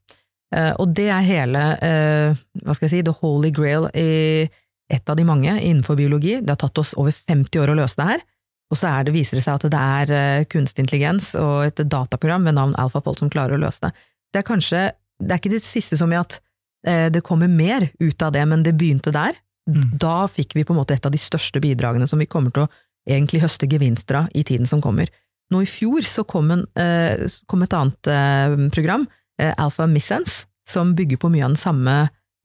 Uh, 0.55 0.73
og 0.85 0.93
det 0.95 1.09
er 1.11 1.25
hele, 1.27 1.63
uh, 1.81 2.43
hva 2.63 2.77
skal 2.77 2.87
jeg 2.87 2.93
si, 2.93 3.03
the 3.07 3.15
holy 3.23 3.51
grail 3.55 3.89
i 3.97 4.47
et 4.93 5.11
av 5.11 5.17
de 5.19 5.25
mange 5.27 5.51
innenfor 5.57 5.99
biologi. 5.99 6.37
Det 6.45 6.53
har 6.53 6.61
tatt 6.61 6.79
oss 6.79 6.93
over 7.01 7.15
50 7.15 7.63
år 7.63 7.73
å 7.73 7.79
løse 7.81 7.99
det 7.99 8.09
her, 8.13 8.25
og 8.71 8.79
så 8.79 8.93
det, 9.07 9.15
viser 9.15 9.41
det 9.41 9.45
seg 9.47 9.59
at 9.59 9.71
det 9.73 9.81
er 9.81 10.47
kunstig 10.51 10.85
intelligens 10.85 11.33
og 11.39 11.67
et 11.67 11.83
dataprogram 11.91 12.47
ved 12.47 12.57
navn 12.57 12.77
AlphaFold 12.81 13.19
som 13.21 13.31
klarer 13.33 13.57
å 13.57 13.65
løse 13.65 13.83
det. 13.87 13.93
Det 14.33 14.41
er 14.41 14.47
kanskje, 14.47 14.85
det 15.23 15.35
er 15.35 15.43
ikke 15.43 15.53
det 15.53 15.63
siste 15.65 15.99
som 16.01 16.13
i 16.13 16.19
at 16.19 16.39
Eh, 16.87 17.11
det 17.11 17.21
kommer 17.21 17.49
mer 17.49 17.89
ut 17.99 18.23
av 18.23 18.33
det, 18.33 18.47
men 18.47 18.63
det 18.63 18.73
begynte 18.73 19.13
der. 19.15 19.37
Mm. 19.71 19.97
Da 19.99 20.29
fikk 20.29 20.55
vi 20.57 20.65
på 20.65 20.75
en 20.75 20.83
måte 20.83 20.95
et 20.95 21.07
av 21.07 21.13
de 21.13 21.21
største 21.21 21.61
bidragene 21.65 22.07
som 22.09 22.21
vi 22.21 22.29
kommer 22.29 22.53
til 22.53 22.67
å 22.67 22.73
egentlig 23.09 23.43
høste 23.45 23.69
gevinster 23.69 24.25
av 24.25 24.35
i 24.37 24.45
tiden 24.45 24.69
som 24.69 24.83
kommer. 24.85 25.09
Nå 25.53 25.61
i 25.63 25.69
fjor 25.69 26.07
så 26.09 26.25
kom, 26.29 26.51
en, 26.55 26.65
eh, 26.81 27.27
kom 27.51 27.63
et 27.63 27.77
annet 27.77 28.11
eh, 28.11 28.57
program, 28.75 29.07
Alpha 29.35 29.89
Missense, 29.91 30.45
som 30.63 30.93
bygger 30.95 31.19
på 31.19 31.29
mye 31.33 31.43
av 31.43 31.51
den 31.51 31.59
samme 31.59 31.95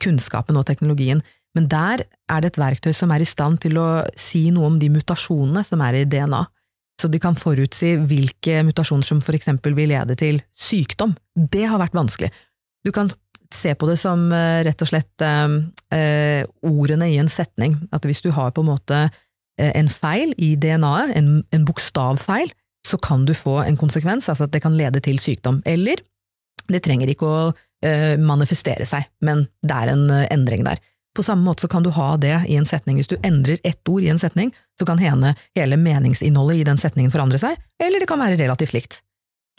kunnskapen 0.02 0.58
og 0.58 0.66
teknologien, 0.66 1.22
men 1.58 1.68
der 1.70 2.02
er 2.30 2.42
det 2.42 2.54
et 2.54 2.62
verktøy 2.62 2.94
som 2.96 3.12
er 3.14 3.24
i 3.24 3.28
stand 3.30 3.60
til 3.64 3.78
å 3.82 3.88
si 4.18 4.48
noe 4.54 4.70
om 4.70 4.80
de 4.82 4.90
mutasjonene 4.94 5.64
som 5.66 5.82
er 5.86 6.02
i 6.02 6.08
DNA. 6.10 6.42
Så 7.00 7.08
de 7.08 7.22
kan 7.22 7.38
forutsi 7.40 7.94
hvilke 8.10 8.60
mutasjoner 8.68 9.08
som 9.08 9.22
for 9.24 9.38
eksempel 9.38 9.76
vil 9.78 9.94
lede 9.94 10.18
til 10.20 10.42
sykdom. 10.58 11.16
Det 11.34 11.66
har 11.70 11.80
vært 11.82 11.96
vanskelig. 11.96 12.30
Du 12.86 12.92
kan 12.96 13.12
se 13.54 13.74
på 13.74 13.88
det 13.90 13.98
som 14.02 14.28
uh, 14.34 14.62
rett 14.66 14.84
og 14.84 14.92
slett 14.92 15.26
uh, 15.26 15.58
uh, 15.96 16.42
ordene 16.68 17.10
i 17.10 17.18
en 17.22 17.32
setning. 17.32 17.80
At 17.96 18.06
hvis 18.06 18.22
du 18.26 18.30
har 18.36 18.54
på 18.54 18.66
en 18.66 18.74
måte 18.74 19.08
en 19.60 19.90
feil 19.92 20.30
i 20.40 20.54
DNA-et, 20.56 21.18
en, 21.20 21.42
en 21.52 21.64
bokstavfeil, 21.68 22.54
så 22.88 22.98
kan 23.02 23.26
du 23.28 23.34
få 23.38 23.60
en 23.64 23.78
konsekvens, 23.78 24.30
altså 24.30 24.48
at 24.48 24.54
det 24.54 24.62
kan 24.64 24.78
lede 24.78 25.02
til 25.04 25.20
sykdom. 25.22 25.62
Eller 25.68 26.02
det 26.70 26.84
trenger 26.86 27.12
ikke 27.12 27.28
å 27.28 27.42
manifestere 28.20 28.84
seg, 28.84 29.06
men 29.24 29.46
det 29.64 29.72
er 29.72 29.92
en 29.94 30.10
endring 30.12 30.66
der. 30.68 30.82
På 31.16 31.24
samme 31.24 31.46
måte 31.48 31.64
så 31.64 31.70
kan 31.72 31.84
du 31.84 31.90
ha 31.96 32.10
det 32.22 32.34
i 32.52 32.58
en 32.60 32.68
setning. 32.68 32.98
Hvis 33.00 33.10
du 33.12 33.16
endrer 33.24 33.60
ett 33.64 33.88
ord 33.88 34.04
i 34.04 34.10
en 34.12 34.20
setning, 34.20 34.52
så 34.80 34.86
kan 34.88 35.00
hene 35.02 35.34
hele 35.58 35.78
meningsinnholdet 35.80 36.60
i 36.60 36.66
den 36.68 36.80
setningen 36.80 37.12
forandre 37.14 37.40
seg, 37.42 37.56
eller 37.82 38.04
det 38.04 38.10
kan 38.10 38.22
være 38.22 38.38
relativt 38.40 38.76
likt. 38.76 39.00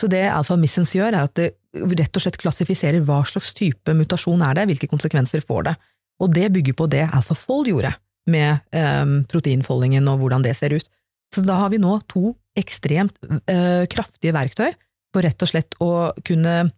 Så 0.00 0.09
det 0.09 0.23
Alfa 0.33 0.57
Missens 0.57 0.95
gjør, 0.97 1.12
er 1.12 1.27
at 1.27 1.35
det 1.37 1.50
rett 1.75 2.17
og 2.17 2.25
slett 2.25 2.39
klassifiserer 2.41 3.05
hva 3.05 3.21
slags 3.29 3.53
type 3.57 3.93
mutasjon 3.97 4.41
er 4.47 4.57
det, 4.57 4.69
hvilke 4.71 4.89
konsekvenser 4.91 5.45
får 5.45 5.67
det. 5.69 5.75
Og 6.21 6.33
det 6.33 6.47
bygger 6.55 6.77
på 6.79 6.89
det 6.93 7.05
AlphaFold 7.09 7.69
gjorde, 7.69 7.93
med 8.31 8.61
um, 8.77 9.21
proteinfoldingen 9.29 10.09
og 10.12 10.23
hvordan 10.23 10.45
det 10.45 10.55
ser 10.57 10.77
ut. 10.77 10.89
Så 11.35 11.45
da 11.45 11.59
har 11.62 11.71
vi 11.73 11.81
nå 11.83 11.99
to 12.11 12.35
ekstremt 12.61 13.17
uh, 13.25 13.87
kraftige 13.90 14.35
verktøy 14.37 14.69
for 15.11 15.26
rett 15.26 15.43
og 15.43 15.50
slett 15.50 15.75
å 15.83 15.90
kunne 16.26 16.71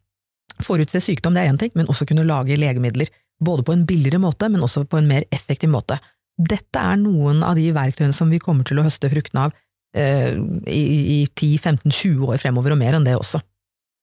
forutse 0.63 1.01
sykdom, 1.03 1.35
det 1.35 1.43
er 1.43 1.53
én 1.53 1.59
ting, 1.61 1.73
men 1.77 1.91
også 1.91 2.07
kunne 2.09 2.25
lage 2.29 2.57
legemidler. 2.57 3.11
Både 3.43 3.65
på 3.67 3.75
en 3.75 3.85
billigere 3.89 4.21
måte, 4.23 4.49
men 4.53 4.63
også 4.65 4.85
på 4.89 5.01
en 5.01 5.09
mer 5.11 5.27
effektiv 5.35 5.73
måte. 5.73 5.99
Dette 6.39 6.81
er 6.81 6.97
noen 7.01 7.43
av 7.45 7.59
de 7.59 7.67
verktøyene 7.75 8.17
som 8.17 8.31
vi 8.33 8.41
kommer 8.41 8.65
til 8.69 8.81
å 8.81 8.87
høste 8.87 9.11
fruktene 9.13 9.49
av 9.49 9.57
Eh, 9.93 10.33
i, 10.73 10.83
i 11.21 11.27
10-15-20 11.27 12.23
år 12.25 12.39
fremover, 12.41 12.73
og 12.73 12.81
mer 12.81 12.97
enn 12.97 13.05
det 13.05 13.13
også. 13.19 13.43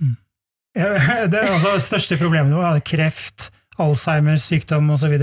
Mm. 0.03 0.17
det 1.31 1.39
er 1.39 1.47
altså 1.49 1.73
største 1.81 2.19
problemet 2.19 2.53
er 2.61 2.83
kreft, 2.85 3.49
Alzheimers 3.79 4.45
sykdom 4.45 4.91
osv. 4.93 5.15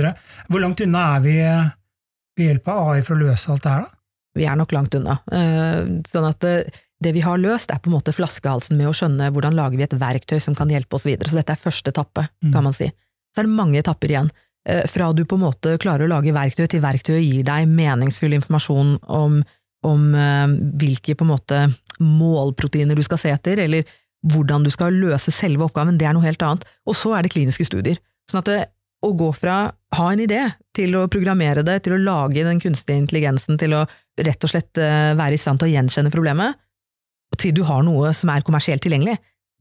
Hvor 0.49 0.63
langt 0.63 0.83
unna 0.83 1.05
er 1.17 1.23
vi 1.23 1.37
ved 1.39 2.49
hjelp 2.49 2.71
av 2.73 2.91
AI 2.91 3.05
for 3.05 3.15
å 3.15 3.29
løse 3.29 3.53
alt 3.53 3.63
det 3.67 3.75
her, 3.75 3.87
da? 3.87 3.96
Vi 4.37 4.47
er 4.47 4.59
nok 4.59 4.75
langt 4.77 4.95
unna. 4.99 5.19
Eh, 5.33 5.89
sånn 6.09 6.29
at 6.29 6.41
det, 6.45 6.55
det 7.03 7.13
vi 7.17 7.25
har 7.25 7.41
løst, 7.41 7.73
er 7.73 7.81
på 7.83 7.91
en 7.91 7.97
måte 7.97 8.15
flaskehalsen 8.17 8.79
med 8.79 8.91
å 8.91 8.95
skjønne 8.97 9.31
hvordan 9.35 9.57
lager 9.57 9.81
vi 9.81 9.87
et 9.87 9.99
verktøy 10.01 10.39
som 10.43 10.57
kan 10.59 10.71
hjelpe 10.73 10.99
oss 10.99 11.07
videre. 11.09 11.33
Så 11.33 11.41
dette 11.41 11.57
er 11.57 11.61
første 11.61 11.93
etappe, 11.93 12.29
mm. 12.45 12.53
kan 12.55 12.67
man 12.67 12.77
si. 12.77 12.91
Så 13.33 13.43
er 13.43 13.49
det 13.49 13.59
mange 13.59 13.81
etapper 13.81 14.13
igjen. 14.13 14.33
Eh, 14.69 14.85
fra 14.91 15.13
du 15.17 15.25
på 15.29 15.39
en 15.39 15.47
måte 15.49 15.77
klarer 15.83 16.07
å 16.07 16.13
lage 16.15 16.35
verktøy 16.37 16.67
til 16.69 16.85
verktøyet 16.85 17.25
gir 17.25 17.47
deg 17.47 17.71
meningsfull 17.71 18.37
informasjon 18.39 18.99
om 19.07 19.45
om 19.87 20.15
eh, 20.19 20.47
hvilke 20.81 21.15
på 21.15 21.27
en 21.27 21.31
måte 21.31 21.61
målproteiner 22.03 22.99
du 22.99 23.05
skal 23.07 23.21
se 23.21 23.33
etter, 23.33 23.61
eller 23.63 23.87
hvordan 24.27 24.65
du 24.67 24.71
skal 24.75 24.97
løse 24.97 25.33
selve 25.35 25.67
oppgaven, 25.69 25.99
det 26.01 26.09
er 26.09 26.17
noe 26.17 26.27
helt 26.27 26.43
annet. 26.43 26.67
Og 26.89 26.97
så 26.99 27.15
er 27.15 27.25
det 27.25 27.33
kliniske 27.35 27.67
studier. 27.69 28.01
Sånn 28.31 28.43
at 28.43 28.51
det, 28.51 28.57
å 29.07 29.15
gå 29.17 29.31
fra 29.37 29.57
ha 29.97 30.09
en 30.13 30.21
idé, 30.21 30.43
til 30.77 30.97
å 30.99 31.07
programmere 31.09 31.63
det, 31.65 31.79
til 31.87 31.97
å 31.97 32.03
lage 32.03 32.45
den 32.45 32.61
kunstige 32.61 32.99
intelligensen, 33.01 33.57
til 33.61 33.77
å 33.79 33.85
rett 34.17 34.45
og 34.45 34.53
slett 34.53 34.81
eh, 34.83 35.15
være 35.17 35.37
i 35.37 35.41
stand 35.41 35.63
til 35.63 35.71
å 35.71 35.75
gjenkjenne 35.75 36.13
problemet, 36.13 36.59
til 37.41 37.55
du 37.57 37.63
har 37.69 37.83
noe 37.87 38.13
som 38.17 38.31
er 38.33 38.45
kommersielt 38.47 38.85
tilgjengelig, 38.85 39.17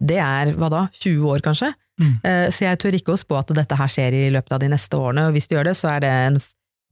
det 0.06 0.20
er 0.20 0.52
hva 0.60 0.70
da, 0.72 0.82
20 1.00 1.32
år 1.32 1.44
kanskje? 1.46 1.72
Mm. 2.02 2.12
Eh, 2.28 2.48
så 2.52 2.68
jeg 2.68 2.82
tør 2.82 2.98
ikke 2.98 3.16
å 3.16 3.20
spå 3.20 3.40
at 3.40 3.54
dette 3.56 3.78
her 3.80 3.92
skjer 3.92 4.18
i 4.18 4.26
løpet 4.36 4.58
av 4.58 4.64
de 4.64 4.70
neste 4.74 5.00
årene, 5.00 5.30
og 5.30 5.38
hvis 5.38 5.48
det 5.48 5.58
gjør 5.58 5.70
det, 5.70 5.78
så 5.80 5.94
er 5.94 6.04
det 6.04 6.12
en 6.26 6.42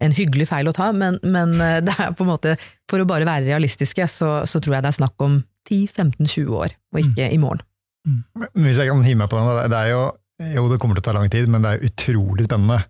en 0.03 0.15
hyggelig 0.15 0.49
feil 0.49 0.69
å 0.69 0.75
ta, 0.75 0.89
men, 0.95 1.19
men, 1.23 1.53
eh, 1.61 1.79
det 1.85 1.95
er 1.99 2.15
på 2.17 2.25
en 2.25 2.33
måte, 2.33 2.55
for 2.91 3.01
å 3.01 3.07
bare 3.09 3.27
være 3.27 3.47
realistiske, 3.47 4.07
så, 4.11 4.31
så 4.49 4.61
tror 4.63 4.77
jeg 4.77 4.85
det 4.85 4.91
er 4.93 4.99
snakk 4.99 5.23
om 5.23 5.39
10-15-20 5.69 6.57
år, 6.57 6.75
og 6.93 7.03
ikke 7.03 7.29
mm. 7.29 7.35
i 7.35 7.39
morgen. 7.41 7.63
Mm. 8.03 8.19
Hvis 8.65 8.81
jeg 8.81 8.91
kan 8.91 9.05
hive 9.05 9.21
meg 9.21 9.31
på 9.31 9.39
den, 9.39 9.71
det 9.71 9.79
er 9.79 9.93
jo, 9.93 10.03
jo, 10.41 10.65
det 10.71 10.79
kommer 10.81 10.97
til 10.97 11.03
å 11.03 11.07
ta 11.09 11.15
lang 11.17 11.29
tid, 11.31 11.49
men 11.51 11.63
det 11.63 11.75
er 11.75 11.87
utrolig 11.87 12.47
spennende. 12.47 12.81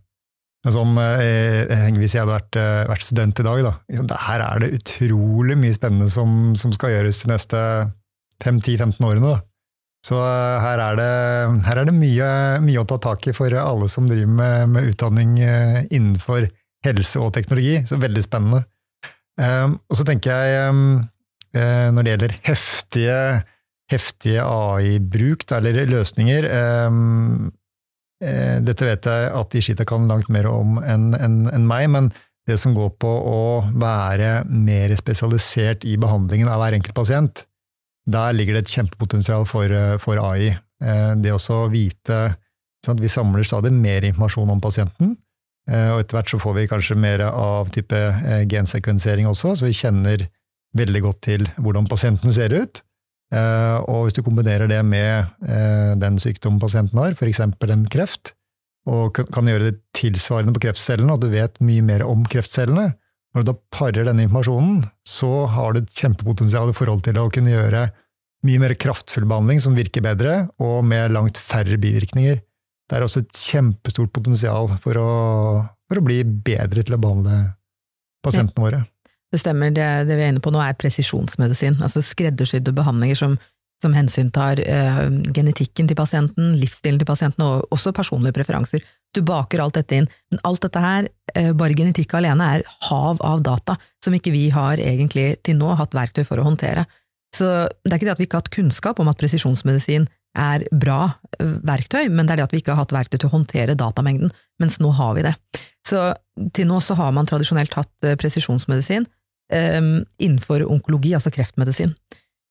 Sånn, 0.64 0.96
eh, 0.96 1.90
hvis 2.00 2.14
jeg 2.16 2.24
hadde 2.24 2.38
vært, 2.38 2.56
eh, 2.56 2.86
vært, 2.88 3.04
student 3.04 3.40
i 3.42 3.44
dag, 3.44 3.64
da, 4.08 4.20
her 4.30 4.44
er 4.46 4.62
det 4.64 4.78
utrolig 4.78 5.58
mye 5.60 5.76
spennende 5.76 6.08
som, 6.10 6.54
som 6.56 6.72
skal 6.72 6.94
gjøres 6.94 7.20
de 7.20 7.32
neste 7.34 7.64
5-10-15 8.46 9.04
årene. 9.04 9.34
Da. 9.34 9.42
Så 10.08 10.20
her 10.20 10.80
er 10.80 10.96
det, 11.00 11.12
her 11.68 11.82
er 11.82 11.88
det 11.88 11.96
mye, 11.96 12.30
mye, 12.64 12.80
å 12.80 12.88
ta 12.88 12.98
tak 12.98 13.28
i 13.28 13.36
for 13.36 13.52
alle 13.52 13.90
som 13.92 14.08
driver 14.08 14.32
med, 14.40 14.72
med 14.72 14.88
utdanning 14.92 15.36
innenfor 15.44 16.48
helse 16.84 17.20
og 17.20 17.34
teknologi. 17.36 17.82
Så 17.88 18.00
veldig 18.00 18.24
spennende. 18.24 18.64
Um, 19.40 19.80
og 19.90 19.98
så 19.98 20.04
tenker 20.08 20.36
jeg, 20.36 20.68
um, 20.70 21.04
når 21.96 22.04
det 22.04 22.12
gjelder 22.12 22.36
heftige, 22.46 23.20
heftige 23.94 24.44
AI-bruk, 24.44 25.46
eller 25.56 25.84
løsninger 25.90 26.50
um, 26.88 27.48
uh, 28.24 28.58
Dette 28.66 28.90
vet 28.90 29.10
jeg 29.10 29.32
at 29.40 29.58
Ishita 29.60 29.88
kan 29.88 30.10
langt 30.10 30.30
mer 30.34 30.50
om 30.52 30.78
enn 30.82 31.14
en, 31.18 31.40
en 31.54 31.68
meg, 31.70 31.88
men 31.94 32.12
det 32.50 32.58
som 32.60 32.76
går 32.76 32.92
på 33.00 33.08
å 33.08 33.42
være 33.80 34.44
mer 34.52 34.92
spesialisert 35.00 35.86
i 35.88 35.96
behandlingen 35.96 36.52
av 36.52 36.60
hver 36.60 36.76
enkelt 36.76 36.98
pasient, 36.98 37.46
der 38.04 38.36
ligger 38.36 38.58
det 38.58 38.66
et 38.66 38.74
kjempepotensial 38.76 39.48
for, 39.48 39.72
uh, 39.72 39.96
for 40.02 40.20
AI. 40.20 40.54
Det 40.84 41.32
å 41.32 41.60
vite 41.72 42.16
at 42.92 43.00
Vi 43.00 43.08
samler 43.08 43.46
stadig 43.48 43.70
mer 43.72 44.04
informasjon 44.04 44.50
om 44.52 44.60
pasienten, 44.60 45.14
Eh, 45.72 45.90
og 45.94 46.02
etter 46.02 46.18
hvert 46.18 46.32
så 46.34 46.40
får 46.44 46.56
vi 46.58 46.70
kanskje 46.72 47.00
mer 47.00 47.24
av 47.30 47.70
type 47.74 47.96
eh, 47.96 48.44
gensekvensering 48.52 49.30
også, 49.30 49.56
så 49.56 49.70
vi 49.70 49.78
kjenner 49.78 50.26
veldig 50.76 51.04
godt 51.06 51.22
til 51.30 51.46
hvordan 51.56 51.88
pasienten 51.88 52.34
ser 52.36 52.56
ut. 52.56 52.82
Eh, 53.34 53.78
og 53.90 54.06
hvis 54.06 54.18
du 54.18 54.22
kombinerer 54.26 54.70
det 54.70 54.82
med 54.86 55.32
den 56.00 56.20
sykdommen 56.22 56.62
pasienten 56.62 57.00
har, 57.02 57.18
f.eks. 57.18 57.42
en 57.44 57.88
kreft, 57.92 58.36
og 58.90 59.16
kan 59.32 59.48
gjøre 59.48 59.72
det 59.72 59.78
tilsvarende 59.96 60.54
på 60.56 60.66
kreftcellene, 60.68 61.16
og 61.16 61.24
du 61.24 61.32
vet 61.32 61.60
mye 61.64 61.84
mer 61.86 62.04
om 62.06 62.26
kreftcellene, 62.28 62.92
når 63.34 63.44
du 63.44 63.50
da 63.50 63.58
parer 63.74 64.06
denne 64.06 64.28
informasjonen, 64.28 64.84
så 65.08 65.46
har 65.50 65.74
du 65.74 65.82
et 65.82 65.94
kjempepotensial 65.98 66.70
i 66.70 66.78
forhold 66.78 67.02
til 67.08 67.18
å 67.18 67.30
kunne 67.34 67.56
gjøre 67.56 67.88
mye 68.46 68.62
mer 68.62 68.76
kraftfull 68.78 69.26
behandling 69.26 69.64
som 69.64 69.78
virker 69.78 70.04
bedre, 70.06 70.36
og 70.62 70.84
med 70.86 71.16
langt 71.16 71.40
færre 71.42 71.80
bivirkninger 71.82 72.42
det 72.94 72.98
er 73.00 73.06
også 73.06 73.24
et 73.24 73.38
kjempestort 73.40 74.12
potensial 74.14 74.68
for 74.84 75.00
å, 75.00 75.12
for 75.90 76.00
å 76.00 76.06
bli 76.06 76.20
bedre 76.24 76.84
til 76.84 76.98
å 76.98 77.02
behandle 77.02 77.38
pasientene 78.24 78.66
våre. 78.66 78.82
Det 79.34 79.42
stemmer. 79.42 79.74
Det, 79.74 79.86
det, 80.06 80.18
vi 80.20 80.28
er 80.28 80.34
inne 80.36 80.44
på 80.44 80.54
nå, 80.54 80.62
er 80.62 80.78
presisjonsmedisin. 80.78 81.80
Altså 81.82 82.04
skreddersydde 82.06 82.74
behandlinger 82.78 83.18
som, 83.18 83.38
som 83.82 83.96
hensyntar 83.98 84.62
eh, 84.62 85.08
genetikken 85.34 85.90
til 85.90 85.98
pasienten, 85.98 86.54
livsstilen 86.62 87.02
til 87.02 87.10
pasienten, 87.10 87.42
og 87.42 87.74
også 87.74 87.96
personlige 87.98 88.38
preferanser. 88.38 88.86
Du 89.14 89.24
baker 89.26 89.64
alt 89.64 89.78
dette 89.80 89.98
inn. 89.98 90.10
Men 90.30 90.42
alt 90.46 90.62
dette 90.66 90.82
her, 90.84 91.10
eh, 91.34 91.50
bare 91.58 91.78
genetikk 91.78 92.14
alene, 92.20 92.50
er 92.60 92.68
hav 92.92 93.22
av 93.26 93.42
data 93.46 93.78
som 94.04 94.14
ikke 94.14 94.34
vi 94.36 94.48
har 94.54 94.82
egentlig 94.82 95.32
til 95.46 95.58
nå 95.58 95.74
hatt 95.82 95.98
verktøy 95.98 96.22
for 96.30 96.38
å 96.38 96.46
håndtere. 96.46 96.86
Så 97.34 97.50
det 97.82 97.90
er 97.90 97.98
ikke 97.98 98.12
det 98.12 98.14
at 98.14 98.22
vi 98.22 98.28
ikke 98.30 98.38
har 98.38 98.46
hatt 98.46 98.54
kunnskap 98.54 99.02
om 99.02 99.10
at 99.10 99.18
presisjonsmedisin 99.18 100.06
er 100.38 100.68
bra 100.70 101.00
eh, 101.40 101.58
verktøy, 101.66 102.06
men 102.10 102.30
det 102.30 102.36
er 102.36 102.44
det 102.44 102.48
at 102.52 102.54
vi 102.54 102.62
ikke 102.62 102.78
har 102.78 102.86
hatt 102.86 102.94
verktøy 102.94 103.18
til 103.18 103.32
å 103.32 103.36
håndtere 103.40 103.78
datamengden, 103.78 104.30
mens 104.62 104.78
nå 104.82 104.94
har 104.94 105.18
vi 105.18 105.26
det. 105.26 105.34
Så 105.86 106.06
til 106.54 106.70
nå 106.70 106.78
så 106.82 106.96
har 107.02 107.12
man 107.18 107.26
tradisjonelt 107.30 107.74
hatt 107.78 108.06
eh, 108.06 108.18
presisjonsmedisin 108.22 109.10
innenfor 109.54 110.64
onkologi, 110.66 111.14
altså 111.14 111.32
kreftmedisin. 111.34 111.94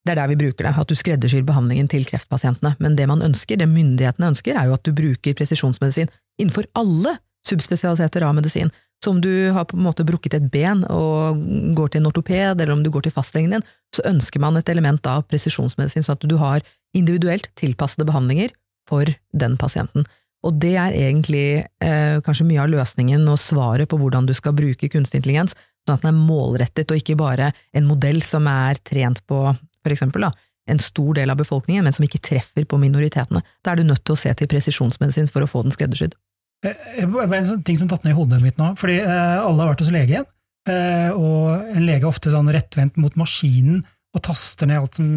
Det 0.02 0.14
er 0.14 0.18
der 0.18 0.30
vi 0.32 0.38
bruker 0.38 0.66
det, 0.66 0.74
at 0.78 0.90
du 0.90 0.98
skreddersyr 0.98 1.44
behandlingen 1.46 1.88
til 1.90 2.06
kreftpasientene. 2.06 2.74
Men 2.82 2.96
det 2.98 3.06
man 3.10 3.22
ønsker, 3.22 3.58
det 3.58 3.68
myndighetene 3.70 4.32
ønsker, 4.32 4.58
er 4.58 4.70
jo 4.70 4.76
at 4.76 4.86
du 4.86 4.94
bruker 4.94 5.36
presisjonsmedisin 5.38 6.10
innenfor 6.40 6.66
alle 6.78 7.16
subspesialiteter 7.46 8.26
av 8.26 8.34
medisin. 8.34 8.72
Så 9.02 9.10
om 9.10 9.20
du 9.22 9.50
har 9.50 9.66
på 9.66 9.76
en 9.76 9.86
måte 9.86 10.06
brukket 10.06 10.36
et 10.38 10.48
ben 10.50 10.84
og 10.90 11.38
går 11.74 11.92
til 11.92 12.02
en 12.02 12.10
ortoped, 12.10 12.60
eller 12.60 12.74
om 12.74 12.82
du 12.84 12.90
går 12.94 13.06
til 13.06 13.14
fastlegen 13.14 13.56
din, 13.56 13.64
så 13.94 14.04
ønsker 14.10 14.42
man 14.42 14.58
et 14.58 14.70
element 14.70 15.06
av 15.10 15.24
presisjonsmedisin, 15.30 16.06
sånn 16.06 16.18
at 16.18 16.26
du 16.30 16.36
har 16.38 16.62
individuelt 16.94 17.50
tilpassede 17.58 18.06
behandlinger 18.06 18.54
for 18.90 19.10
den 19.34 19.56
pasienten. 19.58 20.06
Og 20.46 20.58
det 20.62 20.74
er 20.78 20.94
egentlig 20.98 21.64
eh, 21.82 22.18
kanskje 22.26 22.46
mye 22.46 22.62
av 22.62 22.70
løsningen 22.70 23.26
og 23.30 23.38
svaret 23.38 23.90
på 23.90 23.98
hvordan 23.98 24.26
du 24.26 24.34
skal 24.34 24.54
bruke 24.58 24.90
kunstig 24.90 25.20
intelligens, 25.20 25.54
sånn 25.86 25.98
at 25.98 26.06
den 26.06 26.12
er 26.12 26.24
målrettet 26.30 26.90
og 26.94 27.00
ikke 27.00 27.18
bare 27.18 27.52
en 27.74 27.88
modell 27.88 28.22
som 28.24 28.46
er 28.50 28.80
trent 28.86 29.22
på 29.26 29.44
for 29.82 29.94
eksempel 29.94 30.26
da, 30.28 30.32
en 30.70 30.78
stor 30.82 31.16
del 31.18 31.32
av 31.32 31.40
befolkningen, 31.40 31.84
men 31.84 31.94
som 31.94 32.04
ikke 32.06 32.22
treffer 32.22 32.66
på 32.68 32.78
minoritetene. 32.80 33.42
Da 33.64 33.72
er 33.72 33.80
du 33.80 33.88
nødt 33.88 34.04
til 34.06 34.14
å 34.14 34.20
se 34.20 34.32
til 34.38 34.50
presisjonsmedisin 34.50 35.30
for 35.32 35.44
å 35.44 35.50
få 35.50 35.64
den 35.66 35.74
skreddersydd. 35.74 36.14
Eh, 36.62 36.84
eh, 37.02 37.06
en 37.06 37.48
sånn 37.48 37.64
ting 37.66 37.78
som 37.80 37.90
tatt 37.90 38.06
ned 38.06 38.14
i 38.14 38.18
hodet 38.18 38.38
mitt 38.44 38.60
nå, 38.60 38.72
fordi 38.78 39.00
eh, 39.02 39.40
alle 39.42 39.64
har 39.64 39.72
vært 39.72 39.82
hos 39.84 39.94
legen, 39.94 40.28
og 40.62 41.72
en 41.74 41.82
lege 41.82 42.04
er 42.04 42.06
ofte 42.06 42.30
sånn 42.30 42.46
rettvendt 42.54 43.00
mot 43.02 43.16
maskinen 43.18 43.80
og 44.14 44.20
taster 44.22 44.68
ned 44.70 44.78
alt 44.78 44.98
som 45.00 45.08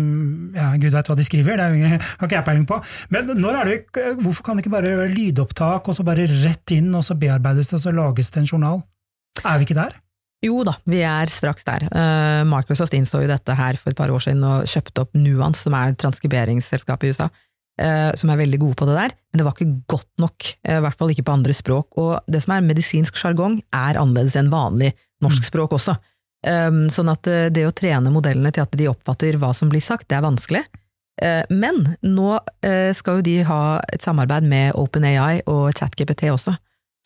ja, 0.56 0.72
Gud 0.82 0.96
veit 0.96 1.12
hva 1.12 1.18
de 1.20 1.26
skriver, 1.28 1.60
det 1.60 1.68
har 1.68 2.00
ikke 2.26 2.40
jeg 2.40 2.48
peiling 2.48 2.66
på. 2.66 2.80
Men 3.14 3.30
det, 3.30 3.76
hvorfor 4.24 4.48
kan 4.48 4.58
det 4.58 4.66
ikke 4.66 4.74
bare 4.74 4.96
gjøre 4.96 5.12
lydopptak, 5.12 5.86
og 5.92 5.98
så 5.98 6.08
bare 6.08 6.26
rett 6.32 6.74
inn, 6.74 6.90
og 6.98 7.06
så 7.06 7.20
bearbeides 7.20 7.70
det, 7.70 7.78
og 7.78 7.84
så 7.84 7.94
lages 7.94 8.34
det 8.34 8.42
en 8.42 8.50
journal? 8.56 8.82
Er 9.44 9.60
vi 9.60 9.68
ikke 9.68 9.78
der? 9.78 10.00
Jo 10.46 10.62
da, 10.68 10.76
vi 10.86 11.00
er 11.02 11.32
straks 11.34 11.66
der. 11.66 11.88
Microsoft 12.46 12.94
innså 12.94 13.24
jo 13.24 13.30
dette 13.32 13.56
her 13.58 13.80
for 13.82 13.90
et 13.90 13.98
par 13.98 14.12
år 14.14 14.22
siden 14.22 14.44
og 14.46 14.68
kjøpte 14.70 15.02
opp 15.02 15.18
Nuance, 15.18 15.64
som 15.66 15.74
er 15.74 15.96
transkriberingsselskapet 15.98 17.08
i 17.08 17.16
USA. 17.16 17.30
Eh, 17.76 18.14
som 18.16 18.30
er 18.32 18.40
veldig 18.40 18.58
gode 18.62 18.78
på 18.80 18.86
det 18.88 18.94
der, 18.96 19.12
men 19.12 19.40
det 19.40 19.44
var 19.44 19.56
ikke 19.58 19.82
godt 19.92 20.22
nok, 20.24 20.46
eh, 20.64 20.78
i 20.78 20.84
hvert 20.86 20.96
fall 20.96 21.10
ikke 21.12 21.26
på 21.28 21.34
andre 21.34 21.56
språk. 21.56 21.98
Og 22.00 22.14
det 22.32 22.40
som 22.46 22.54
er 22.56 22.64
medisinsk 22.64 23.18
sjargong, 23.20 23.58
er 23.76 24.00
annerledes 24.00 24.38
enn 24.40 24.52
vanlig 24.52 24.94
norsk 25.24 25.44
mm. 25.44 25.50
språk 25.50 25.76
også. 25.76 25.98
Sånn 26.46 27.10
at 27.10 27.28
eh, 27.28 27.50
det 27.50 27.66
å 27.68 27.74
trene 27.76 28.14
modellene 28.14 28.54
til 28.54 28.64
at 28.64 28.78
de 28.78 28.88
oppfatter 28.88 29.36
hva 29.42 29.50
som 29.58 29.72
blir 29.72 29.84
sagt, 29.84 30.08
det 30.08 30.20
er 30.20 30.28
vanskelig. 30.28 30.64
Men 31.48 31.78
nå 32.04 32.34
skal 32.92 33.22
jo 33.22 33.24
de 33.24 33.38
ha 33.48 33.60
et 33.88 34.04
samarbeid 34.04 34.44
med 34.52 34.76
OpenAI 34.76 35.46
og 35.48 35.70
ChatGPT 35.72 36.26
også, 36.28 36.52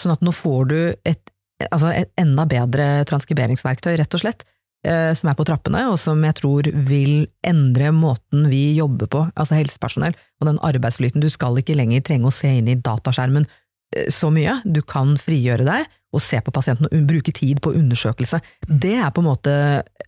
sånn 0.01 0.15
at 0.15 0.23
nå 0.25 0.33
får 0.33 0.63
du 0.71 0.79
et, 1.05 1.29
altså 1.67 1.91
et 1.91 2.13
enda 2.19 2.45
bedre 2.49 2.87
transkriberingsverktøy, 3.09 3.93
rett 3.99 4.15
og 4.15 4.23
slett, 4.23 4.47
Eh, 4.87 5.13
som 5.13 5.27
er 5.27 5.35
på 5.35 5.43
trappene, 5.43 5.81
og 5.91 5.97
som 5.99 6.21
jeg 6.23 6.37
tror 6.39 6.67
vil 6.87 7.25
endre 7.43 7.89
måten 7.91 8.45
vi 8.47 8.77
jobber 8.77 9.09
på, 9.11 9.25
altså 9.35 9.57
helsepersonell, 9.57 10.15
og 10.39 10.47
den 10.47 10.59
arbeidsflyten. 10.63 11.19
Du 11.19 11.27
skal 11.27 11.59
ikke 11.59 11.75
lenger 11.75 12.05
trenge 12.07 12.29
å 12.29 12.31
se 12.31 12.53
inn 12.61 12.69
i 12.71 12.77
dataskjermen 12.79 13.43
eh, 13.43 14.07
så 14.07 14.31
mye. 14.31 14.61
Du 14.63 14.79
kan 14.87 15.17
frigjøre 15.19 15.67
deg 15.67 15.89
og 16.15 16.23
se 16.23 16.39
på 16.41 16.53
pasienten 16.55 16.87
og 16.87 17.09
bruke 17.09 17.33
tid 17.35 17.59
på 17.61 17.73
undersøkelse. 17.75 18.39
Det 18.71 18.95
er 19.03 19.11
på 19.11 19.19
en 19.19 19.27
måte 19.27 19.57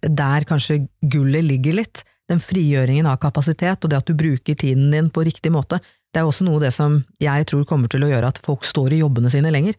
der 0.08 0.48
kanskje 0.48 0.86
gullet 1.04 1.44
ligger 1.50 1.76
litt. 1.82 2.06
Den 2.32 2.40
frigjøringen 2.40 3.10
av 3.12 3.20
kapasitet, 3.20 3.84
og 3.84 3.92
det 3.92 4.00
at 4.00 4.08
du 4.08 4.16
bruker 4.16 4.56
tiden 4.56 4.88
din 4.96 5.12
på 5.12 5.28
riktig 5.28 5.52
måte. 5.52 5.82
Det 6.16 6.24
er 6.24 6.30
også 6.30 6.48
noe 6.48 6.62
av 6.62 6.70
det 6.70 6.72
som 6.72 7.02
jeg 7.20 7.44
tror 7.52 7.68
kommer 7.68 7.92
til 7.92 8.08
å 8.08 8.14
gjøre 8.14 8.32
at 8.32 8.40
folk 8.46 8.64
står 8.64 8.96
i 8.96 9.04
jobbene 9.04 9.30
sine 9.36 9.52
lenger. 9.52 9.76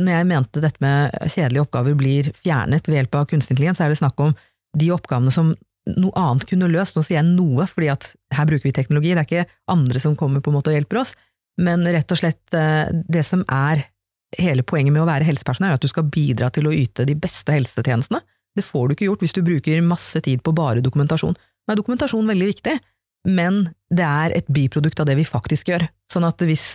Når 0.00 0.16
jeg 0.16 0.28
mente 0.30 0.62
dette 0.62 0.82
med 0.84 1.12
kjedelige 1.26 1.66
oppgaver 1.66 1.98
blir 1.98 2.30
fjernet 2.38 2.88
ved 2.88 3.00
hjelp 3.00 3.20
av 3.20 3.28
kunstig 3.30 3.56
intelligens, 3.56 3.80
så 3.80 3.86
er 3.86 3.92
det 3.92 4.00
snakk 4.00 4.20
om 4.22 4.34
de 4.78 4.88
oppgavene 4.94 5.32
som 5.34 5.52
noe 5.90 6.14
annet 6.18 6.46
kunne 6.48 6.70
løst. 6.70 6.96
Nå 6.96 7.04
sier 7.04 7.18
jeg 7.18 7.28
noe, 7.28 7.66
fordi 7.68 7.90
at 7.92 8.12
her 8.36 8.48
bruker 8.48 8.68
vi 8.68 8.74
teknologi, 8.76 9.12
det 9.12 9.24
er 9.24 9.28
ikke 9.28 9.72
andre 9.72 10.02
som 10.02 10.16
kommer 10.18 10.42
på 10.44 10.52
en 10.52 10.58
måte 10.58 10.72
og 10.72 10.78
hjelper 10.78 11.02
oss, 11.02 11.16
men 11.62 11.84
rett 11.84 12.12
og 12.14 12.20
slett 12.20 12.56
eh, 12.56 12.86
det 12.90 13.24
som 13.28 13.42
er 13.50 13.84
hele 14.40 14.64
poenget 14.64 14.94
med 14.94 15.02
å 15.02 15.08
være 15.08 15.26
helsepersonell, 15.28 15.74
er 15.74 15.80
at 15.80 15.84
du 15.84 15.90
skal 15.90 16.08
bidra 16.08 16.48
til 16.54 16.68
å 16.68 16.72
yte 16.72 17.04
de 17.08 17.16
beste 17.18 17.52
helsetjenestene. 17.52 18.22
Det 18.56 18.64
får 18.64 18.88
du 18.88 18.94
ikke 18.94 19.08
gjort 19.08 19.24
hvis 19.24 19.36
du 19.36 19.42
bruker 19.44 19.84
masse 19.84 20.20
tid 20.24 20.42
på 20.44 20.54
bare 20.56 20.84
dokumentasjon. 20.84 21.36
Nå 21.36 21.72
er 21.72 21.78
dokumentasjon 21.78 22.30
veldig 22.32 22.48
viktig, 22.48 22.78
men 23.28 23.64
det 23.92 24.06
er 24.06 24.34
et 24.34 24.48
biprodukt 24.50 25.00
av 25.02 25.08
det 25.08 25.18
vi 25.18 25.26
faktisk 25.28 25.70
gjør. 25.70 25.84
Sånn 26.10 26.26
at 26.26 26.42
hvis 26.42 26.72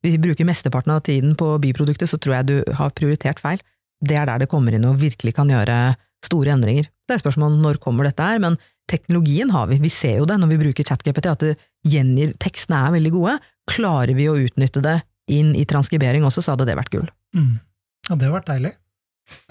hvis 0.00 0.16
vi 0.16 0.22
bruker 0.22 0.48
mesteparten 0.48 0.94
av 0.94 1.02
tiden 1.04 1.34
på 1.36 1.52
biproduktet, 1.60 2.08
så 2.08 2.18
tror 2.18 2.38
jeg 2.38 2.48
du 2.48 2.72
har 2.78 2.92
prioritert 2.96 3.40
feil. 3.42 3.60
Det 4.00 4.16
er 4.16 4.28
der 4.30 4.42
det 4.42 4.48
kommer 4.48 4.72
inn 4.72 4.86
og 4.88 5.00
virkelig 5.00 5.34
kan 5.36 5.50
gjøre 5.52 5.94
store 6.24 6.54
endringer. 6.54 6.88
Det 7.04 7.16
er 7.16 7.22
spørsmålet 7.22 7.60
når 7.60 7.80
kommer 7.84 8.08
dette 8.08 8.24
her, 8.24 8.40
men 8.40 8.56
teknologien 8.90 9.52
har 9.52 9.68
vi. 9.68 9.80
Vi 9.82 9.92
ser 9.92 10.20
jo 10.22 10.28
det 10.28 10.38
når 10.40 10.54
vi 10.54 10.60
bruker 10.62 10.86
ChatGPT, 10.88 11.28
at 11.28 11.44
det 11.44 11.56
gjengir 11.86 12.32
Tekstene 12.40 12.80
er 12.86 12.94
veldig 12.96 13.12
gode. 13.12 13.36
Klarer 13.70 14.14
vi 14.16 14.28
å 14.30 14.38
utnytte 14.40 14.82
det 14.84 15.00
inn 15.30 15.52
i 15.56 15.66
transkribering 15.68 16.24
også, 16.26 16.42
så 16.42 16.54
hadde 16.54 16.68
det 16.70 16.78
vært 16.80 16.94
gull. 16.94 17.10
Mm. 17.36 17.58
Ja, 18.08 18.14
det 18.14 18.24
hadde 18.24 18.36
vært 18.38 18.50
deilig 18.50 18.72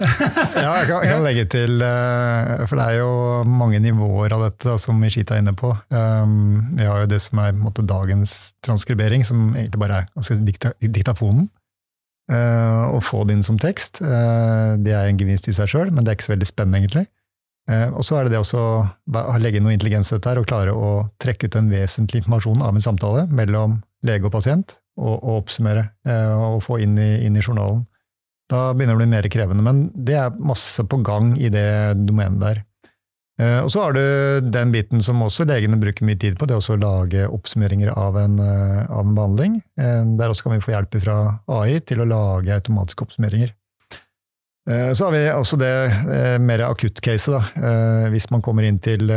ja, 0.00 0.70
jeg 0.80 0.86
kan, 0.88 1.02
jeg 1.04 1.10
kan, 1.10 1.22
legge 1.24 1.44
til, 1.52 1.82
eh, 1.84 2.64
for 2.68 2.80
det 2.80 2.86
er 2.86 2.98
jo 3.02 3.12
mange 3.48 3.80
nivåer 3.84 4.32
av 4.32 4.46
dette 4.46 4.76
som 4.80 5.00
Ishita 5.04 5.36
er 5.36 5.44
inne 5.44 5.54
på. 5.56 5.74
Um, 5.92 6.72
vi 6.78 6.88
har 6.88 7.02
jo 7.02 7.10
det 7.10 7.20
som 7.20 7.40
er 7.42 7.56
måte, 7.56 7.84
dagens 7.84 8.54
transkribering, 8.64 9.26
som 9.28 9.50
egentlig 9.52 9.82
bare 9.82 10.02
er 10.02 10.10
altså, 10.16 10.38
dikta, 10.40 10.72
diktafonen. 10.80 11.50
Uh, 12.30 12.96
få 13.02 13.24
det 13.26 13.34
inn 13.34 13.44
som 13.46 13.58
tekst, 13.58 13.98
uh, 14.04 14.76
det 14.78 14.94
er 14.94 15.08
en 15.08 15.18
gevinst 15.18 15.48
i 15.50 15.54
seg 15.56 15.68
sjøl, 15.72 15.90
men 15.90 16.04
det 16.04 16.12
er 16.12 16.18
ikke 16.18 16.28
så 16.28 16.34
veldig 16.36 16.48
spennende, 16.48 16.80
egentlig. 16.80 17.06
Uh, 17.70 17.90
og 17.90 18.04
så 18.06 18.16
er 18.16 18.28
det 18.28 18.38
det 18.38 18.42
å 18.56 19.36
legge 19.42 19.58
inn 19.58 19.66
noe 19.66 19.74
intelligens 19.74 20.12
i 20.12 20.16
dette 20.16 20.38
og 20.38 20.48
klare 20.48 20.72
å 20.72 20.92
trekke 21.22 21.50
ut 21.50 21.58
en 21.58 21.72
vesentlig 21.72 22.22
informasjon 22.22 22.62
av 22.64 22.76
en 22.76 22.86
samtale 22.86 23.26
mellom 23.34 23.80
lege 24.06 24.30
og 24.30 24.34
pasient, 24.36 24.78
og, 25.00 25.16
og 25.18 25.42
oppsummere 25.42 25.90
og 26.40 26.62
få 26.64 26.78
inn 26.84 26.96
i, 27.00 27.10
inn 27.26 27.36
i 27.36 27.42
journalen. 27.44 27.84
Da 28.50 28.72
begynner 28.74 28.96
det 28.96 28.98
å 28.98 29.02
bli 29.04 29.12
mer 29.12 29.28
krevende, 29.30 29.62
men 29.62 29.84
det 29.94 30.16
er 30.18 30.42
masse 30.42 30.82
på 30.82 30.98
gang 31.06 31.36
i 31.38 31.52
det 31.54 31.70
domenet 32.02 32.42
der. 32.42 32.64
Eh, 33.40 33.60
og 33.64 33.70
så 33.72 33.86
har 33.86 33.94
du 33.96 34.50
den 34.52 34.72
biten 34.74 35.00
som 35.04 35.22
også 35.24 35.46
legene 35.48 35.78
bruker 35.80 36.04
mye 36.04 36.18
tid 36.20 36.36
på, 36.38 36.48
det 36.48 36.56
er 36.56 36.74
å 36.74 36.80
lage 36.80 37.28
oppsummeringer 37.30 37.92
av 37.94 38.18
en, 38.20 38.36
eh, 38.38 38.82
av 38.90 39.06
en 39.06 39.14
behandling. 39.16 39.54
Eh, 39.80 40.02
der 40.18 40.32
også 40.32 40.44
kan 40.44 40.56
vi 40.56 40.64
få 40.66 40.74
hjelp 40.74 40.98
fra 41.00 41.16
AI 41.48 41.80
til 41.80 42.02
å 42.02 42.08
lage 42.08 42.52
automatiske 42.58 43.06
oppsummeringer. 43.06 43.54
Så 44.70 45.06
har 45.06 45.10
vi 45.10 45.22
også 45.32 45.56
det 45.58 46.38
mer 46.44 46.60
akutt-caset, 46.62 47.32
da. 47.32 48.10
Hvis 48.12 48.28
man 48.30 48.42
kommer 48.44 48.62
inn 48.62 48.78
til, 48.78 49.08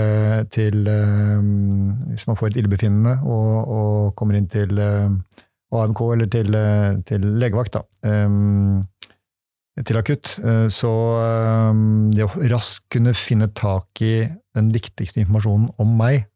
til 0.49 0.87
Hvis 0.87 2.25
man 2.25 2.37
får 2.39 2.47
et 2.47 2.57
illebefinnende 2.63 3.19
og, 3.21 3.67
og, 3.67 4.15
kommer 4.15 4.39
inn 4.39 4.47
til 4.47 4.79
AMK 4.79 6.01
eller 6.15 6.31
til, 6.31 6.57
til 7.05 7.27
legevakt, 7.43 7.75
da 7.75 7.83
til 9.81 9.97
akutt. 9.97 10.35
Eh, 10.43 10.67
så 10.73 10.91
eh, 11.23 11.81
det 12.13 12.27
å 12.27 12.47
raskt 12.51 12.85
kunne 12.93 13.15
finne 13.17 13.49
tak 13.57 14.03
i 14.05 14.15
den 14.53 14.69
viktigste 14.73 15.23
informasjonen 15.23 15.71
om 15.81 15.95
meg, 15.97 16.27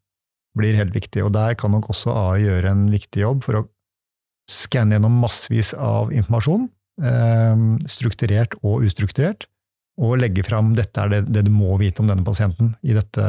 blir 0.58 0.78
helt 0.80 0.96
viktig. 0.96 1.22
Og 1.22 1.36
der 1.36 1.54
kan 1.60 1.76
nok 1.76 1.92
også 1.94 2.16
AI 2.18 2.48
gjøre 2.48 2.74
en 2.74 2.88
viktig 2.90 3.22
jobb 3.22 3.44
for 3.46 3.60
å 3.60 3.68
skanne 4.50 4.96
gjennom 4.96 5.20
massevis 5.22 5.74
av 5.76 6.10
informasjon, 6.16 6.66
eh, 7.04 7.64
strukturert 7.92 8.58
og 8.64 8.88
ustrukturert, 8.88 9.46
og 10.02 10.18
legge 10.22 10.46
fram 10.46 10.74
dette 10.78 11.02
er 11.02 11.12
det, 11.12 11.22
det 11.34 11.46
du 11.46 11.52
må 11.54 11.78
vite 11.82 12.02
om 12.02 12.10
denne 12.10 12.26
pasienten 12.26 12.74
i 12.86 12.96
dette 12.98 13.22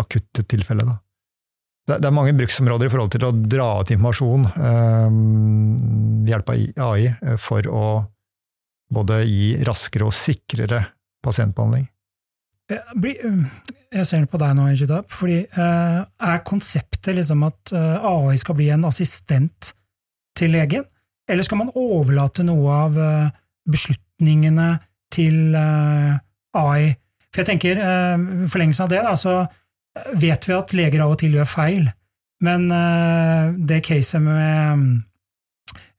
akutte 0.00 0.44
tilfellet. 0.48 0.88
Da. 0.88 1.96
Det 2.00 2.08
er 2.08 2.14
mange 2.16 2.36
bruksområder 2.36 2.88
i 2.88 2.92
forhold 2.92 3.12
til 3.14 3.24
å 3.26 3.32
dra 3.32 3.68
ut 3.80 3.90
informasjon 3.92 4.46
ved 4.56 6.30
hjelp 6.32 6.52
av 6.52 6.86
AI 6.86 7.36
for 7.42 7.68
å 7.68 7.84
både 8.92 9.22
gi 9.26 9.54
raskere 9.66 10.08
og 10.08 10.14
sikrere 10.16 10.84
pasientbehandling. 11.24 11.86
Jeg 12.70 14.06
ser 14.06 14.26
på 14.30 14.38
deg 14.38 14.54
nå, 14.54 14.68
Ishita, 14.70 15.00
fordi 15.10 15.40
eh, 15.42 15.98
er 16.06 16.42
konseptet 16.46 17.16
liksom 17.18 17.42
at 17.48 17.72
eh, 17.74 18.06
AI 18.06 18.38
skal 18.38 18.56
bli 18.58 18.68
en 18.70 18.86
assistent 18.86 19.72
til 20.38 20.54
legen, 20.54 20.86
eller 21.30 21.46
skal 21.46 21.60
man 21.64 21.72
overlate 21.78 22.46
noe 22.46 22.76
av 22.86 22.98
eh, 22.98 23.32
beslutningene 23.70 24.70
til 25.10 25.56
AI? 25.58 26.92
For 27.30 27.42
jeg 27.42 27.48
tenker, 27.48 27.78
i 27.78 28.46
forlengelsen 28.50 28.86
av 28.86 28.90
det, 28.90 29.02
da, 29.06 29.16
så 29.18 29.34
vet 30.18 30.46
vi 30.46 30.54
at 30.54 30.72
leger 30.74 31.02
av 31.02 31.14
og 31.14 31.20
til 31.20 31.34
gjør 31.34 31.50
feil, 31.50 31.90
men 32.46 32.66
det 33.66 33.82
caset 33.86 34.22
med 34.22 34.86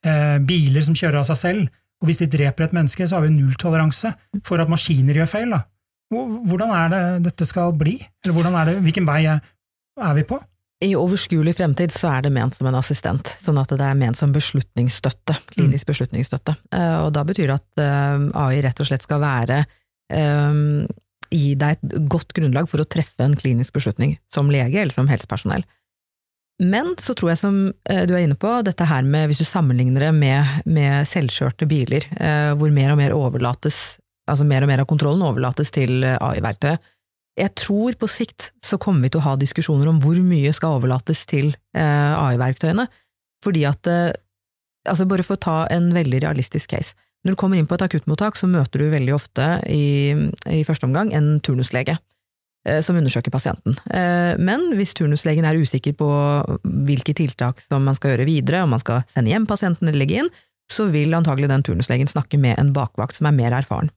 eh, 0.05 0.37
biler 0.43 0.85
som 0.85 0.97
kjører 0.97 1.21
av 1.21 1.27
seg 1.29 1.39
selv. 1.39 1.80
Og 2.01 2.09
hvis 2.09 2.21
de 2.21 2.29
dreper 2.31 2.65
et 2.65 2.75
menneske, 2.75 3.05
så 3.07 3.17
har 3.17 3.27
vi 3.27 3.33
nulltoleranse 3.35 4.13
for 4.47 4.61
at 4.61 4.71
maskiner 4.71 5.21
gjør 5.21 5.29
feil. 5.29 5.53
Da. 5.53 5.63
Hvordan 6.11 6.73
er 6.75 6.93
det 6.93 7.03
dette 7.29 7.47
skal 7.47 7.75
bli? 7.77 7.99
Eller 8.25 8.49
er 8.51 8.71
det, 8.71 8.79
hvilken 8.87 9.05
vei 9.07 9.23
er 9.29 10.15
vi 10.17 10.25
på? 10.27 10.39
I 10.81 10.95
overskuelig 10.97 11.53
fremtid 11.59 11.93
så 11.93 12.09
er 12.15 12.25
det 12.25 12.31
ment 12.33 12.57
som 12.57 12.65
en 12.65 12.79
assistent, 12.79 13.29
sånn 13.43 13.59
at 13.61 13.69
det 13.77 13.85
er 13.85 13.97
ment 13.99 14.17
som 14.17 14.31
beslutningsstøtte, 14.33 15.35
klinisk 15.53 15.91
beslutningsstøtte. 15.91 16.55
Eh, 16.73 16.95
og 17.03 17.11
da 17.13 17.21
betyr 17.27 17.51
det 17.51 17.57
at 17.59 17.83
eh, 17.83 18.23
AI 18.41 18.63
rett 18.65 18.81
og 18.81 18.89
slett 18.89 19.05
skal 19.05 19.21
være 19.21 19.59
um, 20.09 20.87
gi 21.29 21.53
deg 21.59 21.77
et 21.77 21.93
godt 22.09 22.33
grunnlag 22.33 22.65
for 22.71 22.81
å 22.81 22.87
treffe 22.89 23.23
en 23.23 23.37
klinisk 23.37 23.77
beslutning, 23.77 24.17
som 24.31 24.49
lege 24.51 24.81
eller 24.81 24.95
som 24.95 25.09
helsepersonell. 25.11 25.67
Men 26.61 26.91
så 27.01 27.15
tror 27.17 27.31
jeg, 27.31 27.39
som 27.41 27.55
du 27.71 28.11
er 28.13 28.21
inne 28.21 28.37
på, 28.37 28.49
dette 28.67 28.85
her 28.85 29.05
med, 29.07 29.29
hvis 29.29 29.39
du 29.41 29.47
sammenligner 29.47 30.03
det 30.05 30.11
med, 30.13 30.59
med 30.69 31.07
selvkjørte 31.09 31.65
biler, 31.65 32.05
hvor 32.59 32.69
mer 32.75 32.93
og 32.93 32.99
mer 32.99 33.15
overlates, 33.17 33.79
altså 34.29 34.45
mer 34.45 34.61
og 34.61 34.69
mer 34.69 34.83
av 34.83 34.89
kontrollen 34.91 35.25
overlates 35.25 35.73
til 35.73 36.03
AI-verktøyet, 36.05 36.83
jeg 37.39 37.53
tror 37.55 37.95
på 37.99 38.09
sikt 38.11 38.49
så 38.63 38.79
kommer 38.81 39.05
vi 39.05 39.13
til 39.13 39.21
å 39.21 39.27
ha 39.29 39.37
diskusjoner 39.39 39.87
om 39.89 40.01
hvor 40.03 40.17
mye 40.23 40.51
skal 40.55 40.77
overlates 40.79 41.23
til 41.29 41.53
eh, 41.77 42.11
AI-verktøyene, 42.17 42.87
fordi 43.43 43.63
at 43.69 43.87
eh, 43.89 44.11
altså 44.89 45.05
Bare 45.05 45.21
for 45.21 45.37
å 45.37 45.41
ta 45.41 45.57
en 45.69 45.91
veldig 45.93 46.23
realistisk 46.23 46.71
case. 46.73 46.95
Når 47.21 47.35
du 47.35 47.37
kommer 47.37 47.59
inn 47.59 47.67
på 47.69 47.77
et 47.77 47.83
akuttmottak, 47.85 48.33
så 48.33 48.47
møter 48.49 48.81
du 48.81 48.87
veldig 48.89 49.13
ofte 49.13 49.45
i, 49.69 50.09
i 50.49 50.63
første 50.65 50.87
omgang 50.87 51.11
en 51.13 51.35
turnuslege 51.45 51.93
eh, 51.93 52.01
som 52.85 52.97
undersøker 52.99 53.33
pasienten. 53.33 53.73
Eh, 53.89 54.37
men 54.37 54.67
hvis 54.77 54.93
turnuslegen 54.97 55.47
er 55.47 55.57
usikker 55.57 55.95
på 55.97 56.09
hvilke 56.61 57.15
tiltak 57.17 57.61
som 57.63 57.85
man 57.87 57.97
skal 57.97 58.13
gjøre 58.13 58.27
videre, 58.29 58.63
om 58.65 58.75
man 58.75 58.81
skal 58.83 59.01
sende 59.09 59.33
hjem 59.33 59.47
pasienten 59.49 59.89
eller 59.89 60.03
legge 60.03 60.21
inn, 60.21 60.31
så 60.71 60.87
vil 60.93 61.15
antagelig 61.17 61.49
den 61.51 61.65
turnuslegen 61.65 62.09
snakke 62.09 62.39
med 62.39 62.59
en 62.61 62.71
bakvakt 62.75 63.17
som 63.17 63.27
er 63.27 63.35
mer 63.35 63.55
erfaren. 63.57 63.89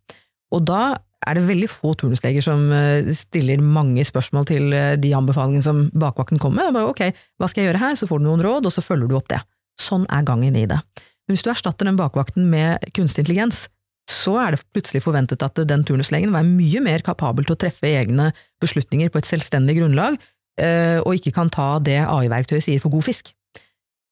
Og 0.54 0.64
da 0.66 0.96
er 1.24 1.38
det 1.38 1.46
veldig 1.48 1.70
få 1.72 1.94
turnusleger 1.98 2.44
som 2.44 2.66
eh, 2.74 3.10
stiller 3.16 3.62
mange 3.62 4.04
spørsmål 4.06 4.48
til 4.48 4.74
eh, 4.76 4.94
de 5.00 5.12
anbefalingene 5.16 5.64
som 5.64 5.86
bakvakten 5.92 6.40
kommer 6.42 6.70
med. 6.72 6.84
Ok, 6.84 7.06
hva 7.40 7.48
skal 7.50 7.64
jeg 7.64 7.72
gjøre 7.72 7.84
her? 7.84 7.98
Så 7.98 8.08
får 8.10 8.20
du 8.20 8.28
noen 8.28 8.44
råd, 8.44 8.68
og 8.68 8.74
så 8.74 8.84
følger 8.84 9.10
du 9.10 9.16
opp 9.18 9.30
det. 9.32 9.40
Sånn 9.80 10.06
er 10.12 10.26
gangen 10.26 10.56
i 10.58 10.66
det. 10.70 10.80
Hvis 11.30 11.44
du 11.44 11.48
erstatter 11.52 11.88
den 11.88 11.98
bakvakten 11.98 12.50
med 12.52 12.84
kunstig 12.96 13.24
intelligens, 13.24 13.66
så 14.10 14.36
er 14.42 14.54
det 14.54 14.64
plutselig 14.74 15.02
forventet 15.04 15.42
at 15.44 15.60
den 15.68 15.84
turnuslegen 15.86 16.34
være 16.34 16.48
mye 16.48 16.82
mer 16.84 17.04
kapabel 17.04 17.46
til 17.46 17.56
å 17.56 17.60
treffe 17.60 17.88
egne 17.88 18.30
beslutninger 18.62 19.12
på 19.12 19.20
et 19.20 19.28
selvstendig 19.28 19.78
grunnlag, 19.78 20.18
eh, 20.60 21.00
og 21.00 21.16
ikke 21.16 21.32
kan 21.38 21.52
ta 21.52 21.78
det 21.80 22.02
AI-verktøyet 22.04 22.66
sier 22.66 22.82
for 22.82 22.92
god 22.92 23.08
fisk. 23.08 23.32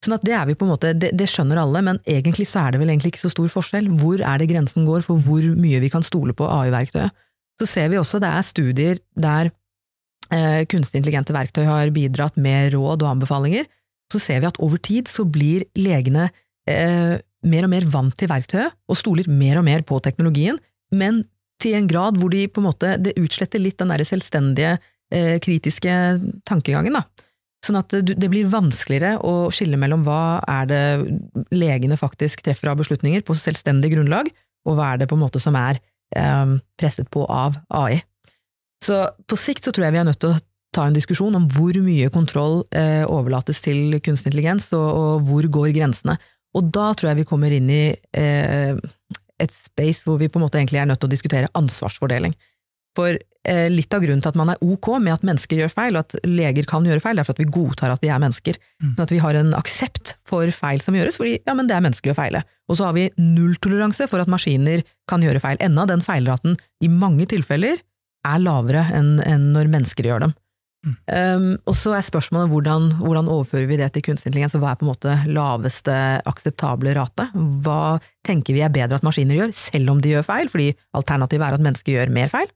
Sånn 0.03 0.17
at 0.17 0.25
det 0.27 0.35
er 0.35 0.49
vi 0.49 0.57
på 0.59 0.67
en 0.67 0.73
måte, 0.73 0.91
det, 0.99 1.13
det, 1.15 1.29
skjønner 1.31 1.61
alle, 1.63 1.83
men 1.87 2.01
egentlig 2.11 2.49
så 2.51 2.65
er 2.65 2.75
det 2.75 2.81
vel 2.83 2.91
egentlig 2.91 3.13
ikke 3.13 3.23
så 3.23 3.31
stor 3.31 3.51
forskjell. 3.53 3.91
Hvor 4.01 4.19
er 4.19 4.41
det 4.41 4.49
grensen 4.51 4.89
går 4.89 5.05
for 5.07 5.23
hvor 5.23 5.45
mye 5.55 5.83
vi 5.85 5.91
kan 5.93 6.03
stole 6.03 6.35
på 6.35 6.49
AI-verktøyet? 6.51 7.15
Så 7.61 7.69
ser 7.71 7.93
vi 7.93 8.01
også 8.01 8.19
det 8.19 8.31
er 8.33 8.47
studier 8.49 8.99
der 9.15 9.53
eh, 10.33 10.65
kunstig 10.67 10.99
intelligente 10.99 11.37
verktøy 11.37 11.63
har 11.69 11.93
bidratt 11.95 12.41
med 12.41 12.73
råd 12.75 13.05
og 13.05 13.11
anbefalinger. 13.13 13.69
Så 14.11 14.19
ser 14.19 14.43
vi 14.43 14.49
at 14.51 14.59
over 14.59 14.81
tid 14.83 15.07
så 15.07 15.23
blir 15.29 15.69
legene 15.79 16.31
eh, 16.67 17.21
mer 17.43 17.67
og 17.67 17.73
mer 17.73 17.87
vant 17.91 18.15
til 18.19 18.31
verktøyet, 18.31 18.75
og 18.89 18.99
stoler 18.99 19.29
mer 19.31 19.61
og 19.61 19.67
mer 19.67 19.85
på 19.87 19.99
teknologien, 20.05 20.61
men 20.95 21.23
til 21.63 21.77
en 21.79 21.89
grad 21.91 22.19
hvor 22.19 22.33
de 22.33 22.47
på 22.51 22.63
en 22.63 22.69
måte, 22.69 22.97
det 23.03 23.17
utsletter 23.21 23.63
litt 23.63 23.79
den 23.81 23.93
der 23.93 24.05
selvstendige, 24.07 24.79
eh, 25.13 25.39
kritiske 25.43 25.93
tankegangen. 26.49 26.99
da. 26.99 27.05
Sånn 27.63 27.79
at 27.79 27.95
det 27.95 28.29
blir 28.31 28.51
vanskeligere 28.51 29.21
å 29.23 29.51
skille 29.55 29.79
mellom 29.79 30.03
hva 30.03 30.43
er 30.51 30.67
det 30.67 30.87
legene 31.55 31.99
faktisk 31.99 32.43
treffer 32.43 32.73
av 32.73 32.81
beslutninger 32.81 33.23
på 33.23 33.37
selvstendig 33.39 33.93
grunnlag, 33.95 34.33
og 34.67 34.79
hva 34.79 34.93
er 34.93 35.03
det 35.03 35.09
på 35.11 35.15
en 35.15 35.23
måte 35.23 35.43
som 35.43 35.55
er 35.59 35.79
eh, 36.17 36.57
presset 36.79 37.11
på 37.11 37.23
av 37.31 37.61
AI. 37.71 38.03
Så 38.83 39.05
på 39.31 39.39
sikt 39.39 39.63
så 39.63 39.71
tror 39.71 39.87
jeg 39.87 39.95
vi 39.95 40.03
er 40.03 40.09
nødt 40.09 40.19
til 40.23 40.35
å 40.35 40.41
ta 40.75 40.87
en 40.89 40.97
diskusjon 40.97 41.35
om 41.37 41.47
hvor 41.53 41.77
mye 41.85 42.11
kontroll 42.13 42.63
eh, 42.75 43.05
overlates 43.05 43.61
til 43.63 43.99
kunstig 44.03 44.33
intelligens, 44.33 44.71
og, 44.77 44.89
og, 44.89 45.27
hvor 45.29 45.49
går 45.59 45.75
grensene. 45.77 46.17
Og 46.59 46.71
da 46.75 46.91
tror 46.93 47.13
jeg 47.13 47.23
vi 47.23 47.29
kommer 47.29 47.55
inn 47.55 47.69
i 47.73 47.85
eh, 47.93 48.79
et 49.43 49.55
space 49.55 50.05
hvor 50.07 50.19
vi 50.21 50.31
på 50.31 50.41
en 50.41 50.47
måte 50.47 50.61
egentlig 50.61 50.83
er 50.83 50.89
nødt 50.91 51.01
til 51.03 51.11
å 51.11 51.15
diskutere 51.15 51.53
ansvarsfordeling. 51.59 52.35
For 52.97 53.17
Eh, 53.43 53.67
litt 53.75 53.91
av 53.91 54.05
grunnen 54.05 54.21
til 54.23 54.31
at 54.31 54.37
man 54.39 54.53
er 54.53 54.61
ok 54.63 54.87
med 55.03 55.17
at 55.17 55.25
mennesker 55.27 55.59
gjør 55.59 55.73
feil, 55.73 55.97
og 55.99 56.05
at 56.05 56.27
leger 56.29 56.67
kan 56.71 56.85
gjøre 56.87 57.03
feil, 57.03 57.19
er 57.19 57.27
for 57.27 57.35
at 57.35 57.41
vi 57.43 57.51
godtar 57.51 57.91
at 57.91 58.03
de 58.05 58.11
er 58.15 58.21
mennesker. 58.23 58.59
Mm. 58.79 58.93
Sånn 58.93 59.07
at 59.09 59.15
vi 59.15 59.23
har 59.25 59.39
en 59.39 59.51
aksept 59.59 60.15
for 60.29 60.53
feil 60.55 60.83
som 60.85 60.95
gjøres, 60.95 61.19
fordi 61.19 61.41
ja, 61.41 61.57
men 61.59 61.67
det 61.67 61.75
er 61.75 61.83
menneskelig 61.83 62.15
å 62.15 62.21
feile. 62.21 62.45
Og 62.71 62.79
så 62.79 62.87
har 62.87 62.95
vi 62.95 63.09
nulltoleranse 63.19 64.07
for 64.11 64.23
at 64.23 64.31
maskiner 64.31 64.85
kan 65.11 65.27
gjøre 65.27 65.43
feil. 65.43 65.59
Enda 65.65 65.89
den 65.91 66.07
feilraten 66.07 66.55
i 66.83 66.91
mange 66.93 67.27
tilfeller 67.33 67.83
er 68.23 68.45
lavere 68.45 68.87
enn, 68.95 69.17
enn 69.27 69.51
når 69.57 69.73
mennesker 69.73 70.07
gjør 70.07 70.29
dem. 70.29 70.37
Mm. 70.83 70.95
Um, 71.07 71.45
og 71.71 71.77
så 71.79 71.93
er 71.95 72.03
spørsmålet 72.03 72.51
hvordan, 72.51 72.89
hvordan, 72.99 73.29
overfører 73.31 73.69
vi 73.71 73.79
det 73.79 73.93
til 73.95 74.03
kunstig 74.09 74.33
intelligens, 74.33 74.57
og 74.59 74.65
hva 74.65 74.73
er 74.73 74.81
på 74.81 74.87
en 74.87 74.91
måte 74.91 75.15
laveste 75.31 75.95
akseptable 76.27 76.95
rate? 76.99 77.29
Hva 77.63 78.01
tenker 78.27 78.57
vi 78.57 78.65
er 78.67 78.75
bedre 78.75 78.99
at 78.99 79.07
maskiner 79.07 79.39
gjør, 79.39 79.55
selv 79.55 79.95
om 79.95 80.03
de 80.03 80.17
gjør 80.17 80.27
feil, 80.27 80.51
fordi 80.51 80.73
alternativet 80.99 81.47
er 81.47 81.59
at 81.59 81.65
mennesker 81.69 81.97
gjør 81.97 82.15
mer 82.15 82.33
feil? 82.33 82.51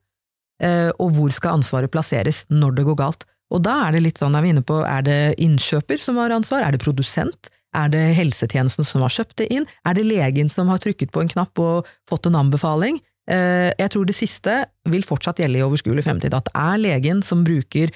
Uh, 0.63 0.91
og 0.99 1.13
hvor 1.15 1.33
skal 1.33 1.59
ansvaret 1.59 1.93
plasseres 1.93 2.43
når 2.51 2.79
det 2.79 2.87
går 2.87 2.99
galt. 2.99 3.27
Og 3.53 3.61
da 3.63 3.77
er 3.85 3.95
det 3.95 4.03
litt 4.03 4.19
sånn, 4.19 4.35
er 4.35 4.43
vi 4.43 4.51
inne 4.51 4.65
på, 4.65 4.81
er 4.83 5.05
det 5.07 5.21
innkjøper 5.39 6.01
som 6.01 6.19
har 6.19 6.33
ansvar, 6.35 6.65
er 6.65 6.75
det 6.75 6.83
produsent, 6.83 7.51
er 7.77 7.91
det 7.93 8.03
helsetjenesten 8.17 8.87
som 8.87 9.03
har 9.05 9.13
kjøpt 9.13 9.37
det 9.43 9.47
inn, 9.53 9.67
er 9.87 9.95
det 9.95 10.07
legen 10.07 10.49
som 10.51 10.71
har 10.71 10.81
trykket 10.83 11.13
på 11.13 11.23
en 11.23 11.31
knapp 11.31 11.61
og 11.61 11.87
fått 12.09 12.27
en 12.27 12.39
anbefaling? 12.39 12.99
Eh, 13.27 13.69
jeg 13.75 13.91
tror 13.91 14.07
det 14.07 14.15
siste 14.15 14.57
vil 14.87 15.05
fortsatt 15.07 15.41
gjelde 15.43 15.59
i 15.59 15.65
overskuelig 15.65 16.05
fremtid, 16.05 16.35
at 16.35 16.47
det 16.47 16.55
er 16.59 16.83
legen 16.83 17.23
som 17.27 17.43
bruker 17.47 17.91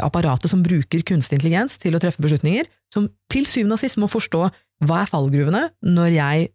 apparatet 0.00 0.48
som 0.48 0.62
bruker 0.64 1.02
kunstig 1.04 1.36
intelligens 1.36 1.74
til 1.76 1.92
å 1.92 2.00
treffe 2.00 2.22
beslutninger, 2.24 2.64
som 2.94 3.10
til 3.28 3.44
syvende 3.44 3.76
og 3.76 3.82
sist 3.82 3.98
må 4.00 4.08
forstå 4.08 4.40
hva 4.88 5.02
er 5.02 5.10
fallgruvene 5.10 5.66
når 5.84 6.14
jeg 6.14 6.46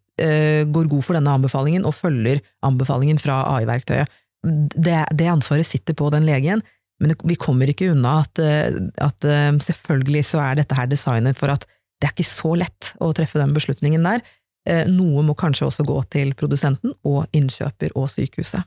går 0.74 0.90
god 0.90 1.06
for 1.06 1.18
denne 1.18 1.36
anbefalingen 1.38 1.86
og 1.86 1.94
følger 1.98 2.42
anbefalingen 2.66 3.22
fra 3.22 3.40
AI-verktøyet 3.54 4.10
det, 4.44 4.98
det, 5.14 5.30
ansvaret 5.30 5.68
sitter 5.68 5.96
på 5.98 6.10
den 6.14 6.26
legen, 6.26 6.64
men 7.02 7.14
vi 7.26 7.38
kommer 7.40 7.70
ikke 7.70 7.92
unna 7.94 8.20
at, 8.24 8.42
eh, 8.42 8.74
at, 9.02 9.26
eh, 9.26 9.54
selvfølgelig 9.62 10.26
så 10.26 10.42
er 10.44 10.60
dette 10.62 10.78
her 10.78 10.90
designet 10.90 11.38
for 11.38 11.54
at 11.54 11.66
det 12.02 12.10
er 12.10 12.16
ikke 12.16 12.30
så 12.30 12.56
lett 12.58 12.94
å 13.02 13.12
treffe 13.14 13.42
den 13.42 13.54
beslutningen 13.54 14.06
der. 14.06 14.22
Eh, 14.66 14.86
noe 14.90 15.24
må 15.26 15.36
kanskje 15.38 15.68
også 15.70 15.86
gå 15.86 15.98
til 16.14 16.34
produsenten 16.38 16.94
og 17.06 17.26
innkjøper 17.34 17.94
og 17.98 18.10
sykehuset. 18.14 18.66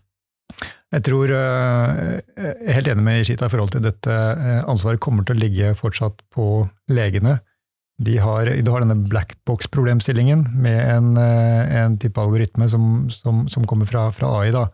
Jeg 0.94 1.02
tror, 1.09 1.33
jeg 1.33 2.20
er 2.38 2.76
helt 2.76 2.88
enig 2.92 3.02
med 3.02 3.24
Ishita 3.24 3.48
i 3.48 3.52
forhold 3.52 3.72
til 3.74 3.83
dette. 3.83 4.18
Ansvaret 4.70 5.02
kommer 5.02 5.26
til 5.26 5.35
å 5.35 5.42
ligge 5.42 5.72
fortsatt 5.78 6.22
på 6.35 6.68
legene. 6.94 7.40
De 8.04 8.14
har, 8.18 8.46
du 8.46 8.70
har 8.70 8.83
denne 8.83 9.07
blackbox-problemstillingen 9.11 10.44
med 10.62 10.78
en, 10.92 11.16
en, 11.18 11.98
type 12.02 12.20
algoritme 12.20 12.68
som, 12.70 13.09
som, 13.11 13.44
som 13.50 13.66
kommer 13.70 13.90
fra, 13.90 14.09
fra 14.14 14.30
AI. 14.40 14.52
Da, 14.54 14.68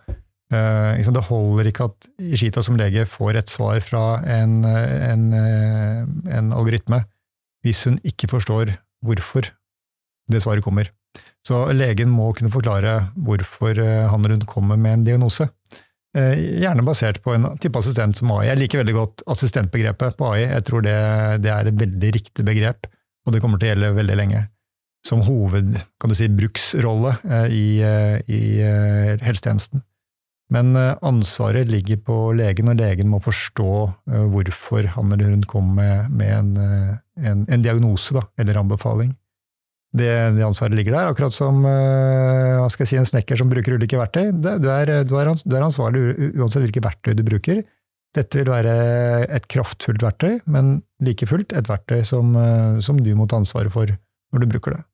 det 0.50 1.24
holder 1.28 1.68
ikke 1.70 1.88
at 1.90 2.08
Ishita 2.18 2.62
som 2.62 2.78
lege 2.80 3.06
får 3.06 3.38
et 3.38 3.50
svar 3.52 3.80
fra 3.84 4.20
en, 4.26 4.64
en, 4.64 5.32
eh, 5.36 6.00
en, 6.36 6.52
algoritme 6.52 7.04
hvis 7.62 7.84
hun 7.84 8.00
ikke 8.04 8.28
forstår 8.28 8.72
hvorfor 9.04 9.46
det 10.30 10.42
svaret 10.42 10.64
kommer. 10.64 10.90
Så 11.46 11.62
legen 11.72 12.12
må 12.12 12.30
kunne 12.36 12.52
forklare 12.52 12.96
hvorfor 13.16 13.78
eh, 13.80 14.06
han 14.10 14.24
eller 14.24 14.40
hun 14.40 14.48
kommer 14.48 14.80
med 14.80 14.98
en 14.98 15.08
diagnose. 15.08 15.48
Uh, 16.10 16.34
gjerne 16.34 16.82
basert 16.82 17.20
på 17.22 17.36
en 17.36 17.44
type 17.62 17.78
assistent 17.78 18.18
som 18.18 18.32
AI. 18.34 18.48
Jeg 18.48 18.58
liker 18.58 18.80
veldig 18.80 18.94
godt 18.96 19.22
assistentbegrepet 19.30 20.16
på 20.18 20.30
AI. 20.32 20.48
Jeg 20.48 20.64
tror 20.66 20.82
det, 20.82 20.96
det 21.44 21.52
er 21.54 21.70
et 21.70 21.78
veldig 21.78 22.10
riktig 22.16 22.46
begrep, 22.48 22.88
og 23.22 23.34
det 23.34 23.42
kommer 23.44 23.60
til 23.60 23.68
å 23.68 23.70
gjelde 23.70 23.92
veldig 24.00 24.16
lenge 24.18 24.40
som 25.06 25.22
hoved, 25.24 25.78
kan 26.02 26.12
du 26.12 26.16
si, 26.18 26.26
bruksrolle 26.34 27.14
i, 27.48 27.78
i 28.28 28.40
helsetjenesten. 29.22 29.80
Men 30.50 30.74
eh, 30.76 30.96
ansvaret 31.02 31.70
ligger 31.70 32.00
på 32.06 32.16
legen, 32.38 32.70
og 32.72 32.78
legen 32.80 33.10
må 33.10 33.22
forstå 33.22 33.70
eh, 34.10 34.26
hvorfor 34.32 34.90
han 34.96 35.14
eller 35.14 35.30
hun 35.36 35.46
kommer 35.48 35.74
med, 35.78 36.16
med 36.18 36.32
en, 36.34 36.50
eh, 36.58 36.94
en, 37.22 37.44
en, 37.46 37.62
diagnose 37.62 38.16
da, 38.16 38.24
eller 38.40 38.58
anbefaling. 38.58 39.14
Det, 39.90 40.10
det, 40.36 40.44
ansvaret 40.46 40.76
ligger 40.78 40.94
der, 40.94 41.08
akkurat 41.10 41.34
som 41.34 41.64
hva 41.64 42.68
skal 42.70 42.84
jeg 42.84 42.90
si, 42.92 42.98
en 43.00 43.08
snekker 43.08 43.40
som 43.40 43.48
bruker 43.50 43.74
ulike 43.74 43.98
verktøy. 43.98 44.28
Du 44.38 44.46
er, 44.46 44.60
du 45.02 45.16
er, 45.18 45.32
du 45.42 45.56
er 45.56 45.64
ansvarlig 45.66 46.02
uansett 46.38 46.62
hvilke 46.62 46.84
verktøy 46.84 47.16
du 47.18 47.24
bruker. 47.26 47.64
Dette 48.14 48.38
vil 48.38 48.52
være 48.52 48.76
et 49.34 49.48
kraftfullt 49.50 50.04
verktøy, 50.06 50.38
men 50.50 50.76
like 51.02 51.26
fullt 51.26 51.56
et 51.58 51.66
verktøy 51.70 52.04
som, 52.06 52.38
som 52.82 53.02
du 53.02 53.10
må 53.18 53.26
ta 53.26 53.42
ansvaret 53.42 53.74
for 53.74 53.90
når 54.30 54.44
du 54.44 54.50
bruker 54.54 54.76
det. 54.76 54.84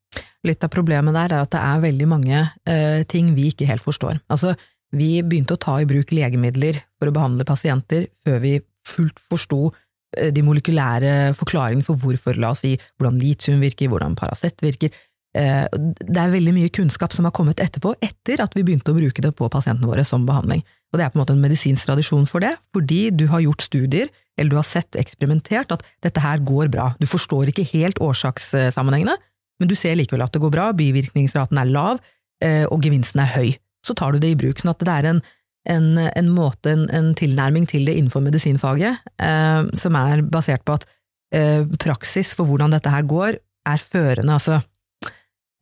Litt 0.47 0.65
av 0.65 0.73
problemet 0.73 1.17
der 1.17 1.35
er 1.35 1.45
at 1.45 1.53
det 1.55 1.63
er 1.63 1.85
veldig 1.85 2.09
mange 2.11 2.43
uh, 2.45 3.01
ting 3.11 3.33
vi 3.37 3.51
ikke 3.53 3.69
helt 3.69 3.85
forstår. 3.85 4.21
Altså, 4.33 4.55
vi 4.97 5.19
begynte 5.27 5.57
å 5.57 5.61
ta 5.61 5.79
i 5.83 5.89
bruk 5.89 6.13
legemidler 6.15 6.79
for 7.01 7.11
å 7.11 7.15
behandle 7.15 7.47
pasienter 7.49 8.07
før 8.27 8.39
vi 8.45 8.55
fullt 8.87 9.19
forsto 9.27 9.61
eh, 9.67 9.81
de 10.17 10.45
molekylære 10.45 11.35
forklaringene 11.39 11.87
for 11.87 12.01
hvorfor, 12.01 12.39
la 12.41 12.55
oss 12.55 12.65
si, 12.65 12.77
hvordan 12.97 13.21
litium 13.21 13.61
virker, 13.65 13.91
hvordan 13.93 14.17
Paracet 14.19 14.63
virker. 14.65 14.95
det 15.37 16.17
er 16.17 16.31
veldig 16.33 16.53
mye 16.57 16.71
kunnskap 16.73 17.13
som 17.13 17.27
har 17.29 17.33
kommet 17.37 17.61
etterpå, 17.61 17.91
etter 18.01 18.41
at 18.41 18.55
vi 18.57 18.63
begynte 18.65 18.95
å 18.95 18.97
bruke 18.97 19.21
det 19.21 19.35
på 19.37 19.51
pasientene 19.53 19.91
våre 19.91 20.05
som 20.09 20.25
behandling. 20.25 20.63
Og 20.93 20.97
det 20.97 21.05
er 21.05 21.13
på 21.13 21.19
en 21.19 21.23
måte 21.25 21.35
en 21.37 21.43
medisinsk 21.43 21.91
tradisjon 21.91 22.25
for 22.31 22.41
det, 22.41 22.55
fordi 22.73 23.11
du 23.13 23.27
har 23.29 23.43
gjort 23.45 23.67
studier, 23.67 24.09
eller 24.37 24.55
du 24.55 24.59
har 24.59 24.69
sett 24.69 24.97
eksperimentert 24.97 25.73
at 25.75 25.85
dette 26.05 26.23
her 26.23 26.41
går 26.45 26.71
bra. 26.73 26.91
Du 27.01 27.07
forstår 27.09 27.51
ikke 27.53 27.67
helt 27.75 28.01
årsakssammenhengene, 28.01 29.17
men 29.61 29.71
du 29.71 29.77
ser 29.79 29.97
likevel 29.97 30.25
at 30.25 30.35
det 30.35 30.43
går 30.43 30.53
bra, 30.53 30.71
bivirkningsraten 30.77 31.61
er 31.61 31.71
lav, 31.73 32.03
eh, 32.45 32.65
og 32.69 32.85
gevinsten 32.85 33.23
er 33.25 33.33
høy. 33.33 33.57
Så 33.87 33.97
tar 33.97 34.13
du 34.13 34.21
det 34.21 34.35
i 34.35 34.39
bruk. 34.39 34.61
Sånn 34.61 34.75
at 34.75 34.83
det 34.85 34.93
er 34.93 35.11
en, 35.13 35.23
en, 35.71 35.87
en 35.99 36.29
måte, 36.33 36.73
en, 36.73 36.85
en, 36.95 37.13
tilnærming 37.19 37.67
til 37.71 37.87
det 37.89 37.97
innenfor 37.99 38.23
medisinfaget, 38.25 39.03
eh, 39.23 39.63
som 39.79 39.99
er 39.99 40.23
basert 40.23 40.65
på 40.67 40.77
at 40.79 40.87
eh, 41.35 41.67
praksis 41.83 42.35
for 42.37 42.49
hvordan 42.49 42.75
dette 42.75 42.93
her 42.93 43.07
går, 43.07 43.41
er 43.67 43.83
førende. 43.83 44.37
Altså, 44.37 44.61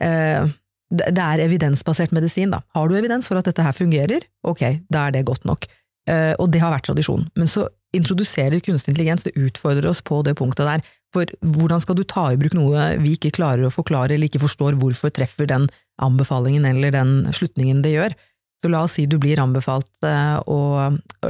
eh, 0.04 0.50
det 0.94 1.24
er 1.24 1.44
evidensbasert 1.44 2.12
medisin, 2.14 2.52
da. 2.54 2.60
Har 2.76 2.88
du 2.88 2.98
evidens 2.98 3.30
for 3.30 3.40
at 3.40 3.48
dette 3.48 3.64
her 3.64 3.74
fungerer, 3.76 4.26
ok, 4.44 4.66
da 4.92 5.06
er 5.06 5.16
det 5.16 5.26
godt 5.26 5.48
nok. 5.48 5.66
Eh, 6.10 6.34
og 6.38 6.50
det 6.52 6.60
har 6.60 6.74
vært 6.74 6.86
tradisjon. 6.90 7.24
Men 7.38 7.48
så 7.50 7.66
introduserer 7.96 8.60
kunstig 8.64 8.92
intelligens, 8.92 9.24
det 9.24 9.38
utfordrer 9.38 9.88
oss 9.88 10.02
på 10.04 10.20
det 10.26 10.36
punktet 10.38 10.68
der. 10.68 10.84
For 11.14 11.30
hvordan 11.56 11.82
skal 11.82 11.96
du 11.96 12.04
ta 12.10 12.26
i 12.32 12.38
bruk 12.38 12.56
noe 12.58 12.88
vi 13.02 13.14
ikke 13.14 13.32
klarer 13.36 13.68
å 13.68 13.72
forklare 13.72 14.16
eller 14.16 14.28
ikke 14.28 14.42
forstår 14.42 14.76
hvorfor 14.80 15.12
treffer 15.14 15.46
den 15.48 15.68
anbefalingen 16.02 16.66
eller 16.66 16.94
den 16.94 17.14
slutningen 17.36 17.84
det 17.84 17.94
gjør? 17.94 18.16
Så 18.64 18.70
la 18.72 18.80
oss 18.86 18.94
si 18.96 19.02
du 19.04 19.18
blir 19.20 19.36
anbefalt 19.42 20.06
eh, 20.08 20.38
å 20.48 20.58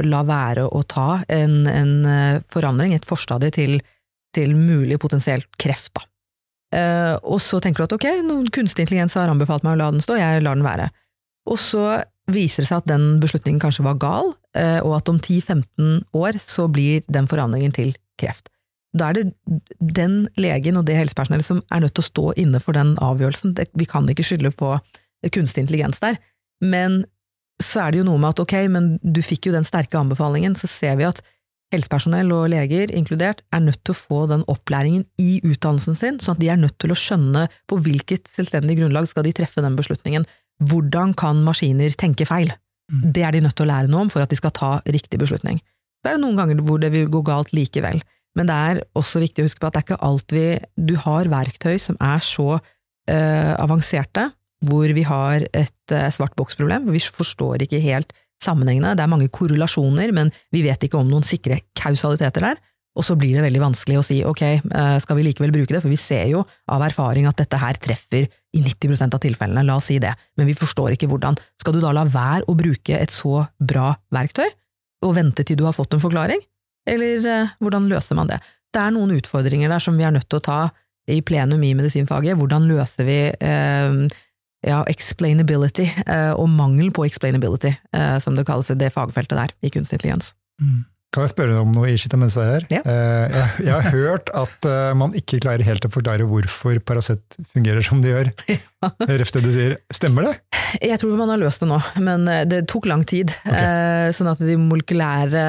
la 0.07 0.21
være 0.23 0.69
å 0.71 0.85
ta 0.87 1.25
en, 1.27 1.65
en 1.67 1.95
eh, 2.07 2.37
forandring, 2.55 2.93
et 2.95 3.09
forstadie 3.09 3.51
til, 3.51 3.81
til 4.31 4.55
mulig 4.55 5.01
potensielt 5.03 5.49
kreft, 5.59 5.91
da. 5.99 6.07
Uh, 6.75 7.15
og 7.31 7.39
så 7.39 7.61
tenker 7.63 7.85
du 7.85 7.85
at 7.85 7.93
ok, 7.95 8.07
kunstig 8.51 8.83
intelligens 8.83 9.15
har 9.15 9.31
anbefalt 9.31 9.63
meg 9.63 9.77
å 9.77 9.79
la 9.79 9.91
den 9.95 10.03
stå, 10.03 10.17
jeg 10.19 10.41
lar 10.43 10.57
den 10.59 10.67
være. 10.67 10.89
Og 11.47 11.61
så 11.63 11.85
viser 12.35 12.65
det 12.65 12.71
seg 12.73 12.81
at 12.81 12.89
den 12.91 13.05
beslutningen 13.23 13.61
kanskje 13.63 13.85
var 13.87 14.01
gal, 14.03 14.33
og 14.83 14.95
at 14.97 15.13
om 15.13 15.21
10-15 15.21 16.01
år 16.19 16.41
så 16.43 16.67
blir 16.73 17.07
den 17.07 17.29
forandringen 17.31 17.71
til 17.77 17.93
kreft. 18.19 18.51
Da 18.99 19.13
er 19.13 19.21
det 19.21 19.61
den 19.79 20.25
legen 20.35 20.81
og 20.81 20.89
det 20.89 20.99
helsepersonellet 20.99 21.47
som 21.47 21.63
er 21.71 21.85
nødt 21.85 21.95
til 21.95 22.03
å 22.03 22.11
stå 22.11 22.27
inne 22.43 22.63
for 22.65 22.75
den 22.75 22.97
avgjørelsen. 22.99 23.55
Vi 23.55 23.87
kan 23.91 24.11
ikke 24.11 24.27
skylde 24.27 24.51
på 24.59 24.75
kunstig 25.31 25.69
intelligens 25.69 26.03
der. 26.03 26.19
Men 26.65 27.05
så 27.63 27.85
er 27.85 27.95
det 27.95 28.03
jo 28.03 28.09
noe 28.09 28.21
med 28.21 28.35
at 28.35 28.43
ok, 28.43 28.55
men 28.73 28.95
du 29.03 29.23
fikk 29.25 29.49
jo 29.49 29.55
den 29.55 29.67
sterke 29.67 29.99
anbefalingen, 29.99 30.57
så 30.59 30.71
ser 30.71 30.99
vi 30.99 31.07
at 31.07 31.23
helsepersonell 31.75 32.31
og 32.35 32.49
leger 32.53 32.93
inkludert 32.95 33.43
er 33.55 33.63
nødt 33.65 33.81
til 33.87 33.95
å 33.95 33.99
få 33.99 34.25
den 34.31 34.45
opplæringen 34.51 35.05
i 35.21 35.39
utdannelsen 35.47 35.99
sin, 35.99 36.19
sånn 36.23 36.37
at 36.37 36.43
de 36.43 36.51
er 36.53 36.61
nødt 36.61 36.77
til 36.83 36.95
å 36.95 36.99
skjønne 36.99 37.47
på 37.71 37.79
hvilket 37.85 38.31
selvstendig 38.31 38.79
grunnlag 38.81 39.09
skal 39.11 39.27
de 39.27 39.35
treffe 39.37 39.65
den 39.65 39.79
beslutningen. 39.79 40.27
Hvordan 40.71 41.15
kan 41.19 41.43
maskiner 41.47 41.95
tenke 41.99 42.29
feil? 42.29 42.53
Mm. 42.93 43.07
Det 43.17 43.25
er 43.27 43.35
de 43.35 43.43
nødt 43.47 43.57
til 43.59 43.67
å 43.67 43.73
lære 43.73 43.91
noe 43.91 44.07
om 44.07 44.13
for 44.13 44.25
at 44.25 44.31
de 44.31 44.39
skal 44.39 44.55
ta 44.55 44.75
riktig 44.87 45.19
beslutning. 45.23 45.61
Så 46.03 46.11
er 46.11 46.19
det 46.19 46.25
noen 46.25 46.39
ganger 46.39 46.63
hvor 46.67 46.83
det 46.83 46.93
vil 46.95 47.09
gå 47.11 47.25
galt 47.27 47.55
likevel, 47.57 48.03
men 48.37 48.51
det 48.51 48.55
er 48.69 48.83
også 48.99 49.23
viktig 49.23 49.43
å 49.43 49.49
huske 49.49 49.63
på 49.63 49.71
at 49.71 49.77
det 49.77 49.83
er 49.83 49.87
ikke 49.89 50.05
alt 50.05 50.35
vi 50.35 50.47
Du 50.75 50.97
har 51.01 51.31
verktøy 51.31 51.79
som 51.81 51.97
er 52.03 52.23
så 52.25 52.59
øh, 52.59 53.53
avanserte, 53.63 54.29
hvor 54.65 54.93
vi 54.97 55.05
har 55.07 55.47
et 55.53 55.95
uh, 55.95 56.11
svart 56.15 56.35
boks-problem, 56.39 56.91
vi 56.95 57.03
forstår 57.03 57.67
ikke 57.67 57.83
helt 57.85 58.15
sammenhengene, 58.45 58.95
det 58.97 59.05
er 59.05 59.11
mange 59.11 59.31
korrelasjoner, 59.33 60.13
men 60.15 60.31
vi 60.55 60.65
vet 60.67 60.87
ikke 60.87 61.01
om 61.01 61.11
noen 61.11 61.27
sikre 61.27 61.61
kausaliteter 61.79 62.51
der. 62.51 62.63
Og 62.95 63.03
så 63.03 63.17
blir 63.19 63.35
det 63.35 63.43
veldig 63.43 63.63
vanskelig 63.63 63.99
å 63.99 64.05
si 64.07 64.21
ok, 64.27 64.43
eh, 64.47 64.97
skal 65.03 65.19
vi 65.19 65.25
likevel 65.27 65.53
bruke 65.55 65.75
det, 65.75 65.81
for 65.83 65.91
vi 65.91 65.99
ser 65.99 66.29
jo 66.31 66.45
av 66.71 66.85
erfaring 66.87 67.27
at 67.27 67.41
dette 67.41 67.59
her 67.59 67.79
treffer 67.83 68.29
i 68.55 68.63
90% 68.63 69.17
av 69.17 69.23
tilfellene, 69.23 69.65
la 69.67 69.79
oss 69.81 69.89
si 69.91 69.99
det, 70.03 70.13
men 70.39 70.47
vi 70.47 70.55
forstår 70.55 70.95
ikke 70.95 71.09
hvordan. 71.11 71.39
Skal 71.59 71.75
du 71.75 71.81
da 71.83 71.91
la 71.95 72.05
være 72.07 72.47
å 72.47 72.55
bruke 72.59 72.95
et 72.95 73.11
så 73.11 73.49
bra 73.59 73.97
verktøy, 74.15 74.47
og 75.05 75.17
vente 75.19 75.43
til 75.43 75.59
du 75.59 75.67
har 75.67 75.75
fått 75.75 75.97
en 75.97 76.05
forklaring, 76.05 76.45
eller 76.87 77.27
eh, 77.27 77.57
hvordan 77.59 77.91
løser 77.91 78.19
man 78.21 78.31
det? 78.31 78.39
Det 78.75 78.83
er 78.83 78.95
noen 78.95 79.17
utfordringer 79.17 79.75
der 79.75 79.83
som 79.83 79.99
vi 79.99 80.07
er 80.07 80.15
nødt 80.15 80.31
til 80.31 80.39
å 80.39 80.47
ta 80.47 80.61
i 81.11 81.19
plenum 81.27 81.63
i 81.67 81.75
medisinfaget, 81.77 82.39
hvordan 82.39 82.71
løser 82.71 83.11
vi 83.11 83.19
eh, 83.35 83.99
ja, 84.65 84.81
explainability, 84.89 85.87
eh, 86.07 86.33
og 86.33 86.49
mangel 86.53 86.91
på 86.95 87.05
explainability, 87.09 87.75
eh, 87.95 88.17
som 88.23 88.37
det 88.37 88.47
kalles 88.49 88.73
i 88.73 88.79
det 88.81 88.91
fagfeltet 88.95 89.37
der, 89.37 89.55
i 89.63 89.71
kunstig 89.73 89.99
intelligens. 89.99 90.33
Mm. 90.63 90.85
Kan 91.15 91.23
jeg 91.23 91.31
spørre 91.31 91.53
deg 91.53 91.61
om 91.63 91.71
noe, 91.71 91.91
Ishita, 91.93 92.19
mens 92.19 92.35
du 92.35 92.41
er 92.43 92.49
her? 92.57 92.65
Ja. 92.73 92.81
Eh, 92.91 93.35
jeg, 93.37 93.67
jeg, 93.69 93.75
har 93.75 93.95
hørt 93.95 94.31
at 94.35 94.67
man 94.99 95.13
ikke 95.15 95.39
klarer 95.45 95.63
helt 95.63 95.85
å 95.87 95.91
forklare 95.93 96.27
hvorfor 96.27 96.81
Paracet 96.83 97.37
fungerer 97.53 97.87
som 97.87 98.01
det 98.03 98.11
gjør. 98.11 98.31
Ref 99.21 99.31
det 99.37 99.43
du 99.45 99.53
sier. 99.55 99.77
Stemmer 99.95 100.27
det? 100.27 100.33
Jeg 100.83 100.99
tror 100.99 101.15
man 101.21 101.31
har 101.31 101.39
løst 101.39 101.63
det 101.63 101.69
nå, 101.71 101.79
men 102.03 102.27
det 102.51 102.65
tok 102.73 102.89
lang 102.91 103.05
tid. 103.07 103.31
Okay. 103.47 104.11
Sånn 104.17 104.33
at 104.33 104.43
de 104.43 104.57
molekylære 104.59 105.45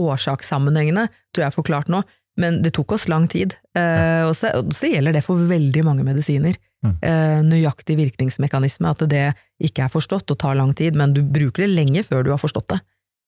årsakssammenhengene 0.00 1.06
tror 1.30 1.44
jeg 1.44 1.52
er 1.52 1.54
forklart 1.54 1.92
nå. 1.94 2.02
Men 2.42 2.58
det 2.64 2.72
tok 2.74 2.96
oss 2.96 3.06
lang 3.10 3.28
tid, 3.30 3.54
så, 3.74 4.50
og 4.56 4.70
så 4.74 4.88
gjelder 4.88 5.14
det 5.14 5.22
for 5.26 5.38
veldig 5.50 5.82
mange 5.84 6.06
medisiner. 6.06 6.58
Mm. 6.80 6.94
Eh, 7.04 7.40
nøyaktig 7.44 7.98
virkningsmekanisme, 7.98 8.88
at 8.88 9.04
det 9.10 9.26
ikke 9.60 9.84
er 9.84 9.92
forstått 9.92 10.32
og 10.32 10.38
tar 10.40 10.56
lang 10.56 10.72
tid, 10.76 10.96
men 10.96 11.12
du 11.12 11.20
bruker 11.20 11.66
det 11.66 11.74
lenge 11.74 12.04
før 12.06 12.24
du 12.24 12.32
har 12.32 12.40
forstått 12.40 12.70
det. 12.72 12.80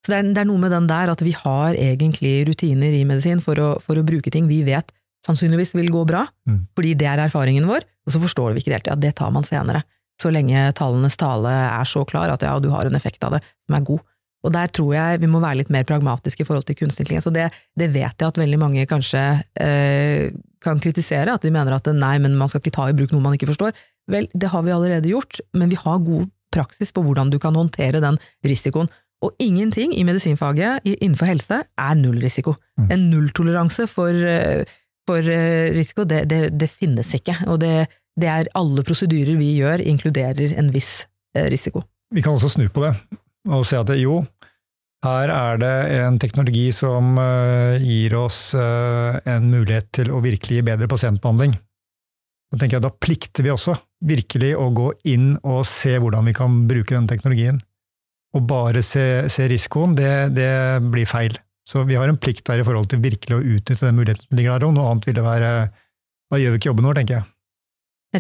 Så 0.02 0.10
det 0.10 0.18
er, 0.18 0.30
det 0.34 0.42
er 0.42 0.48
noe 0.48 0.62
med 0.62 0.72
den 0.74 0.88
der 0.90 1.12
at 1.12 1.20
vi 1.22 1.34
har 1.36 1.76
egentlig 1.78 2.32
rutiner 2.48 2.96
i 2.96 3.04
medisin 3.06 3.42
for 3.44 3.60
å, 3.60 3.68
for 3.84 4.00
å 4.00 4.06
bruke 4.06 4.32
ting 4.34 4.48
vi 4.50 4.62
vet 4.66 4.90
sannsynligvis 5.26 5.74
vil 5.78 5.90
gå 5.94 6.04
bra, 6.08 6.24
mm. 6.48 6.62
fordi 6.76 6.94
det 6.98 7.08
er 7.08 7.20
erfaringen 7.22 7.68
vår, 7.70 7.84
og 8.06 8.14
så 8.14 8.20
forstår 8.22 8.54
vi 8.54 8.62
ikke 8.62 8.72
det 8.72 8.80
helt. 8.80 8.90
Ja, 8.90 8.96
det 8.98 9.12
tar 9.20 9.30
man 9.34 9.46
senere. 9.46 9.84
Så 10.20 10.32
lenge 10.34 10.64
tallenes 10.78 11.16
tale 11.18 11.52
er 11.68 11.86
så 11.88 12.04
klar 12.08 12.32
at 12.32 12.42
ja, 12.46 12.56
du 12.62 12.68
har 12.72 12.88
en 12.88 12.98
effekt 12.98 13.22
av 13.26 13.36
det 13.36 13.42
som 13.44 13.78
er 13.78 13.86
god. 13.86 14.02
Og 14.42 14.54
der 14.54 14.70
tror 14.74 14.94
jeg 14.96 15.20
vi 15.22 15.30
må 15.30 15.40
være 15.42 15.60
litt 15.60 15.72
mer 15.72 15.86
pragmatiske 15.88 16.42
i 16.42 16.48
forhold 16.48 16.66
til 16.68 16.78
kunstig 16.80 17.04
intelligens, 17.04 17.28
og 17.30 17.36
det, 17.36 17.48
det, 17.78 17.92
vet 17.94 18.14
jeg 18.16 18.32
at 18.32 18.40
veldig 18.40 18.58
mange 18.58 18.86
kanskje 18.90 19.22
eh, 19.62 20.32
kan 20.62 20.82
kritisere, 20.82 21.34
at 21.34 21.44
de 21.44 21.52
mener 21.54 21.76
at 21.76 21.90
nei, 21.94 22.16
men 22.22 22.36
man 22.38 22.50
skal 22.50 22.62
ikke 22.62 22.74
ta 22.74 22.88
i 22.90 22.96
bruk 22.96 23.14
noe 23.14 23.22
man 23.22 23.36
ikke 23.38 23.50
forstår. 23.50 23.74
Vel, 24.10 24.28
det 24.34 24.50
har 24.50 24.64
vi 24.66 24.74
allerede 24.74 25.10
gjort, 25.10 25.40
men 25.54 25.70
vi 25.70 25.78
har 25.78 26.02
god 26.02 26.26
praksis 26.52 26.92
på 26.92 27.04
hvordan 27.06 27.30
du 27.32 27.38
kan 27.42 27.56
håndtere 27.56 28.02
den 28.02 28.18
risikoen. 28.46 28.90
Og 29.22 29.34
ingenting 29.38 29.94
i 29.94 30.02
medisinfaget 30.06 30.82
innenfor 30.84 31.30
helse 31.30 31.62
er 31.62 31.98
nullrisiko. 31.98 32.56
Mm. 32.80 32.88
En 32.90 33.08
nulltoleranse 33.12 33.86
for, 33.90 34.10
eh, 34.10 34.66
for 35.06 35.22
eh, 35.22 35.70
risiko, 35.76 36.04
det, 36.04 36.24
det, 36.30 36.42
det, 36.58 36.70
finnes 36.70 37.14
ikke. 37.14 37.36
Og 37.46 37.60
det, 37.62 37.86
det, 38.18 38.28
er 38.28 38.50
alle 38.58 38.82
prosedyrer 38.82 39.38
vi 39.38 39.54
gjør, 39.60 39.84
inkluderer 39.94 40.58
en 40.58 40.72
viss 40.74 41.04
eh, 41.36 41.46
risiko. 41.54 41.84
Vi 42.12 42.24
kan 42.24 42.34
også 42.34 42.50
snu 42.58 42.66
på 42.68 42.82
det 42.82 42.96
og 43.50 43.66
se 43.66 43.80
at 43.80 43.88
det, 43.90 43.98
jo, 44.02 44.20
her 45.02 45.32
er 45.34 45.58
det 45.58 45.74
en 45.98 46.18
teknologi 46.22 46.68
som 46.74 47.16
uh, 47.18 47.74
gir 47.82 48.14
oss 48.14 48.52
uh, 48.54 49.18
en 49.26 49.48
mulighet 49.50 49.88
til 49.98 50.12
å 50.14 50.20
virkelig 50.22 50.60
gi 50.60 50.66
bedre 50.68 50.86
pasientbehandling. 50.90 51.56
Da 52.52 52.60
tenker 52.60 52.76
jeg 52.76 52.84
da 52.84 52.92
plikter 52.92 53.46
vi 53.46 53.50
også 53.50 53.74
virkelig 54.06 54.52
å 54.60 54.68
gå 54.76 54.90
inn 55.10 55.32
og 55.40 55.64
se 55.66 55.96
hvordan 55.96 56.28
vi 56.28 56.34
kan 56.36 56.60
bruke 56.68 56.94
den 56.94 57.08
teknologien. 57.10 57.58
Å 58.32 58.40
bare 58.46 58.82
se, 58.84 59.26
se 59.32 59.48
risikoen, 59.50 59.96
det, 59.96 60.34
det, 60.36 60.52
blir 60.92 61.08
feil. 61.08 61.34
Så 61.68 61.82
vi 61.88 61.96
har 61.98 62.10
en 62.10 62.20
plikt 62.20 62.46
der 62.48 62.62
i 62.62 62.66
forhold 62.66 62.90
til 62.92 63.02
virkelig 63.02 63.38
å 63.38 63.42
utnytte 63.42 63.88
den 63.88 63.98
muligheten 63.98 64.28
som 64.28 64.38
ligger 64.38 64.54
der, 64.54 64.68
og 64.68 64.76
noe 64.76 64.90
annet 64.90 65.08
ville 65.08 65.24
være 65.24 65.52
Da 66.32 66.38
gjør 66.40 66.54
vi 66.54 66.60
ikke 66.60 66.70
jobben 66.70 66.88
vår, 66.88 66.98
tenker 67.00 67.18
jeg. 67.18 67.28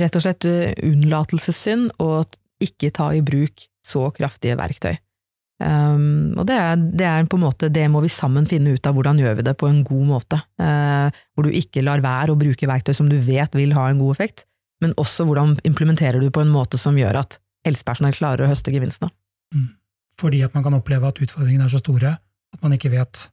Rett 0.02 0.16
og 0.16 0.24
slett 0.24 0.46
eh, 0.48 0.74
unnlatelsessynd 0.88 1.94
å 2.00 2.10
ikke 2.62 2.92
ta 2.94 3.10
i 3.16 3.22
bruk 3.24 3.66
så 3.84 4.08
kraftige 4.16 4.56
verktøy. 4.60 4.94
Um, 5.62 6.32
og 6.40 6.46
det 6.48 6.56
er, 6.58 6.80
det 6.80 7.06
er, 7.06 7.26
på 7.30 7.38
en 7.38 7.44
måte, 7.44 7.70
det 7.72 7.84
må 7.92 8.02
vi 8.02 8.10
sammen 8.12 8.48
finne 8.50 8.74
ut 8.74 8.86
av 8.88 8.96
hvordan 8.96 9.20
gjør 9.22 9.38
vi 9.38 9.44
det 9.46 9.54
på 9.60 9.68
en 9.70 9.82
god 9.86 10.08
måte. 10.08 10.40
Uh, 10.60 11.12
hvor 11.32 11.46
du 11.46 11.54
ikke 11.54 11.84
lar 11.86 12.02
være 12.04 12.34
å 12.34 12.40
bruke 12.40 12.68
verktøy 12.68 12.94
som 12.96 13.10
du 13.10 13.18
vet 13.22 13.54
vil 13.58 13.74
ha 13.76 13.88
en 13.90 14.00
god 14.02 14.16
effekt, 14.16 14.46
men 14.82 14.96
også 14.98 15.26
hvordan 15.28 15.56
implementerer 15.68 16.22
du 16.22 16.32
på 16.34 16.42
en 16.42 16.50
måte 16.52 16.80
som 16.80 16.98
gjør 16.98 17.22
at 17.22 17.38
helsepersonell 17.66 18.16
klarer 18.16 18.44
å 18.44 18.50
høste 18.50 18.74
gevinstene. 18.74 19.12
Mm. 19.54 19.70
Fordi 20.18 20.42
at 20.44 20.56
man 20.56 20.66
kan 20.66 20.76
oppleve 20.76 21.08
at 21.08 21.22
utfordringene 21.22 21.68
er 21.68 21.72
så 21.72 21.80
store 21.82 22.16
at 22.52 22.64
man 22.64 22.74
ikke 22.76 22.92
vet 22.92 23.28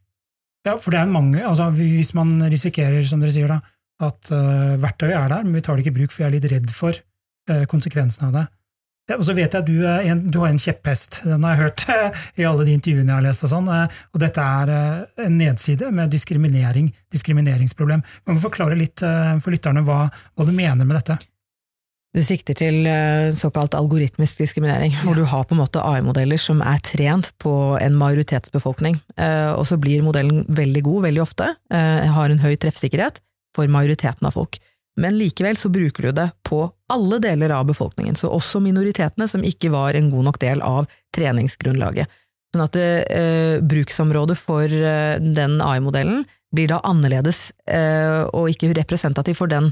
Ja, 0.67 0.75
for 0.79 0.93
det 0.93 0.99
er 1.01 1.11
mange 1.11 1.41
altså 1.43 1.69
Hvis 1.75 2.13
man 2.15 2.37
risikerer, 2.51 3.03
som 3.07 3.21
dere 3.23 3.33
sier, 3.35 3.51
da, 3.51 3.59
at 4.05 4.31
uh, 4.31 4.75
verktøyet 4.79 5.17
er 5.17 5.31
der, 5.31 5.43
men 5.47 5.57
vi 5.57 5.63
tar 5.65 5.75
det 5.75 5.83
ikke 5.83 5.95
i 5.95 5.99
bruk 6.01 6.13
for 6.13 6.23
vi 6.23 6.27
er 6.27 6.35
litt 6.37 6.47
redd 6.51 6.73
for 6.75 6.95
uh, 7.51 7.65
konsekvensene 7.71 8.29
av 8.29 8.37
det, 8.37 8.45
og 9.17 9.25
så 9.25 9.33
vet 9.37 9.55
jeg 9.55 9.63
at 9.63 9.67
du, 9.67 9.79
du, 10.29 10.37
har 10.41 10.51
en 10.51 10.61
kjepphest. 10.61 11.21
Den 11.25 11.45
har 11.45 11.55
jeg 11.55 11.63
hørt 11.63 11.85
i 12.39 12.45
alle 12.47 12.67
de 12.67 12.75
intervjuene 12.77 13.09
jeg 13.09 13.17
har 13.17 13.25
lest. 13.25 13.45
Og 13.47 13.53
sånn, 13.53 13.71
eh, 13.73 13.97
og 14.13 14.21
dette 14.21 14.45
er 14.59 14.73
eh, 14.75 15.25
en 15.25 15.39
nedside 15.39 15.89
med 15.95 16.13
diskriminering, 16.13 16.91
diskrimineringsproblem. 17.13 18.05
Man 18.27 18.37
må 18.37 18.43
forklare 18.43 18.77
litt 18.79 19.03
eh, 19.05 19.35
for 19.43 19.55
lytterne 19.55 19.83
hva, 19.87 20.05
hva 20.09 20.47
du 20.47 20.53
mener 20.55 20.85
med 20.85 20.99
dette. 20.99 21.19
Du 22.17 22.23
sikter 22.25 22.57
til 22.57 22.87
såkalt 23.37 23.75
algoritmisk 23.77 24.39
diskriminering, 24.41 24.95
hvor 25.03 25.13
du 25.13 25.27
har 25.29 25.43
på 25.45 25.53
en 25.53 25.59
måte 25.61 25.83
AI-modeller 25.85 26.41
som 26.41 26.63
er 26.65 26.81
trent 26.81 27.29
på 27.37 27.51
en 27.77 27.99
majoritetsbefolkning, 27.99 28.97
og 29.53 29.61
så 29.69 29.77
blir 29.77 30.01
modellen 30.01 30.41
veldig 30.49 30.81
god 30.87 31.05
veldig 31.05 31.21
ofte, 31.21 31.51
har 31.69 32.33
en 32.33 32.41
høy 32.41 32.55
treffsikkerhet 32.65 33.21
for 33.53 33.69
majoriteten 33.69 34.25
av 34.25 34.33
folk. 34.39 34.57
Men 34.99 35.17
likevel 35.17 35.57
så 35.57 35.71
bruker 35.71 36.09
du 36.09 36.15
det 36.19 36.27
på 36.47 36.63
alle 36.91 37.19
deler 37.23 37.53
av 37.55 37.67
befolkningen, 37.69 38.17
så 38.19 38.31
også 38.33 38.61
minoritetene 38.63 39.27
som 39.29 39.45
ikke 39.45 39.71
var 39.73 39.95
en 39.95 40.09
god 40.11 40.29
nok 40.29 40.39
del 40.41 40.63
av 40.65 40.89
treningsgrunnlaget. 41.15 42.09
Sånn 42.49 42.65
at 42.65 42.77
eh, 42.81 43.61
bruksområdet 43.61 44.37
for 44.39 44.65
eh, 44.65 45.15
den 45.21 45.59
AI-modellen 45.61 46.23
blir 46.55 46.71
da 46.71 46.79
annerledes 46.87 47.51
eh, 47.69 48.25
og 48.33 48.49
ikke 48.49 48.71
representativ 48.73 49.37
for 49.37 49.51
den, 49.51 49.69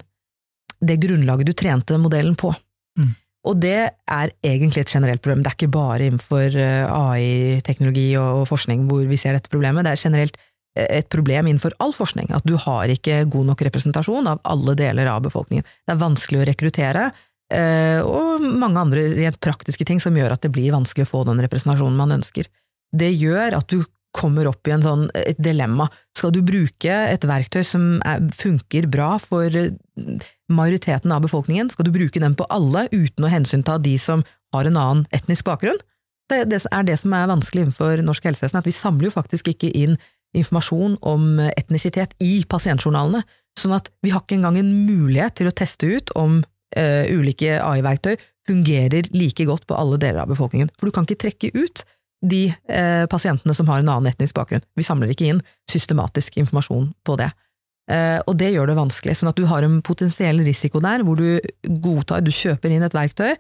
det 0.78 1.00
grunnlaget 1.02 1.50
du 1.50 1.56
trente 1.58 1.98
modellen 1.98 2.38
på. 2.38 2.52
Mm. 3.00 3.16
Og 3.48 3.58
det 3.64 3.80
er 3.90 4.34
egentlig 4.46 4.84
et 4.84 4.94
generelt 4.94 5.24
problem. 5.24 5.42
Det 5.42 5.52
er 5.52 5.58
ikke 5.58 5.74
bare 5.74 6.06
innenfor 6.06 6.58
eh, 6.62 6.86
AI-teknologi 6.86 8.12
og 8.20 8.46
forskning 8.50 8.86
hvor 8.90 9.08
vi 9.10 9.20
ser 9.20 9.38
dette 9.38 9.52
problemet. 9.52 9.88
Det 9.88 9.96
er 9.96 10.04
generelt 10.06 10.38
et 10.78 11.10
problem 11.10 11.50
innenfor 11.50 11.76
all 11.84 11.94
forskning, 11.96 12.30
at 12.36 12.46
du 12.48 12.56
har 12.62 12.92
ikke 12.92 13.24
god 13.32 13.52
nok 13.52 13.64
representasjon 13.68 14.30
av 14.30 14.42
alle 14.48 14.76
deler 14.80 15.10
av 15.12 15.26
befolkningen. 15.26 15.66
Det 15.66 15.96
er 15.96 16.02
vanskelig 16.02 16.42
å 16.42 16.48
rekruttere, 16.52 17.10
eh, 17.54 18.00
og 18.06 18.46
mange 18.46 18.82
andre 18.82 19.10
rent 19.18 19.40
praktiske 19.44 19.88
ting 19.88 20.02
som 20.04 20.18
gjør 20.18 20.38
at 20.38 20.46
det 20.46 20.54
blir 20.56 20.76
vanskelig 20.76 21.08
å 21.08 21.14
få 21.14 21.26
den 21.28 21.42
representasjonen 21.44 22.00
man 22.00 22.16
ønsker. 22.20 22.50
Det 22.96 23.12
gjør 23.14 23.58
at 23.60 23.68
du 23.74 23.82
kommer 24.18 24.48
opp 24.50 24.68
i 24.68 24.74
en 24.74 24.84
sånn, 24.84 25.06
et 25.14 25.40
dilemma. 25.42 25.90
Skal 26.18 26.34
du 26.34 26.42
bruke 26.46 26.94
et 27.12 27.26
verktøy 27.28 27.62
som 27.68 28.00
er, 28.08 28.24
funker 28.34 28.88
bra 28.90 29.16
for 29.22 29.54
eh, 29.54 29.76
majoriteten 30.50 31.12
av 31.14 31.26
befolkningen, 31.26 31.70
skal 31.74 31.88
du 31.88 31.94
bruke 31.96 32.22
den 32.24 32.38
på 32.38 32.48
alle 32.54 32.88
uten 32.94 33.28
å 33.28 33.32
hensynta 33.32 33.78
de 33.82 33.98
som 34.02 34.24
har 34.56 34.68
en 34.70 34.80
annen 34.80 35.06
etnisk 35.16 35.48
bakgrunn? 35.50 35.80
Det, 36.28 36.44
det 36.52 36.60
er 36.60 36.88
det 36.88 36.98
som 37.00 37.14
er 37.16 37.30
vanskelig 37.30 37.68
innenfor 37.68 38.02
norsk 38.04 38.26
helsevesen, 38.28 38.60
at 38.60 38.68
vi 38.68 38.76
samler 38.76 39.08
jo 39.08 39.16
faktisk 39.16 39.54
ikke 39.54 39.72
inn 39.72 39.96
informasjon 40.36 40.98
om 41.08 41.40
etnisitet 41.54 42.16
i 42.24 42.42
pasientjournalene, 42.50 43.24
sånn 43.58 43.76
at 43.78 43.90
vi 44.06 44.14
har 44.14 44.24
ikke 44.24 44.38
engang 44.38 44.60
en 44.60 44.72
mulighet 44.88 45.40
til 45.40 45.50
å 45.50 45.56
teste 45.56 45.90
ut 45.90 46.14
om 46.20 46.42
uh, 46.42 47.04
ulike 47.10 47.58
AI-verktøy 47.62 48.16
fungerer 48.48 49.10
like 49.16 49.48
godt 49.48 49.66
på 49.68 49.76
alle 49.76 50.00
deler 50.02 50.24
av 50.24 50.32
befolkningen. 50.32 50.72
For 50.78 50.88
du 50.88 50.96
kan 50.96 51.08
ikke 51.08 51.24
trekke 51.26 51.52
ut 51.58 51.84
de 52.26 52.48
uh, 52.52 53.06
pasientene 53.12 53.56
som 53.58 53.68
har 53.70 53.82
en 53.82 53.92
annen 53.94 54.12
etnisk 54.12 54.38
bakgrunn. 54.38 54.66
Vi 54.78 54.86
samler 54.86 55.12
ikke 55.14 55.30
inn 55.32 55.44
systematisk 55.70 56.40
informasjon 56.42 56.92
på 57.06 57.18
det. 57.20 57.32
Uh, 57.92 58.20
og 58.28 58.36
det 58.40 58.52
gjør 58.54 58.72
det 58.72 58.80
vanskelig, 58.80 59.18
sånn 59.20 59.32
at 59.32 59.38
du 59.40 59.46
har 59.50 59.66
en 59.66 59.80
potensiell 59.86 60.42
risiko 60.46 60.82
der, 60.84 61.06
hvor 61.08 61.20
du 61.20 61.38
godtar, 61.84 62.24
du 62.24 62.34
kjøper 62.36 62.74
inn 62.74 62.86
et 62.88 62.98
verktøy, 62.98 63.38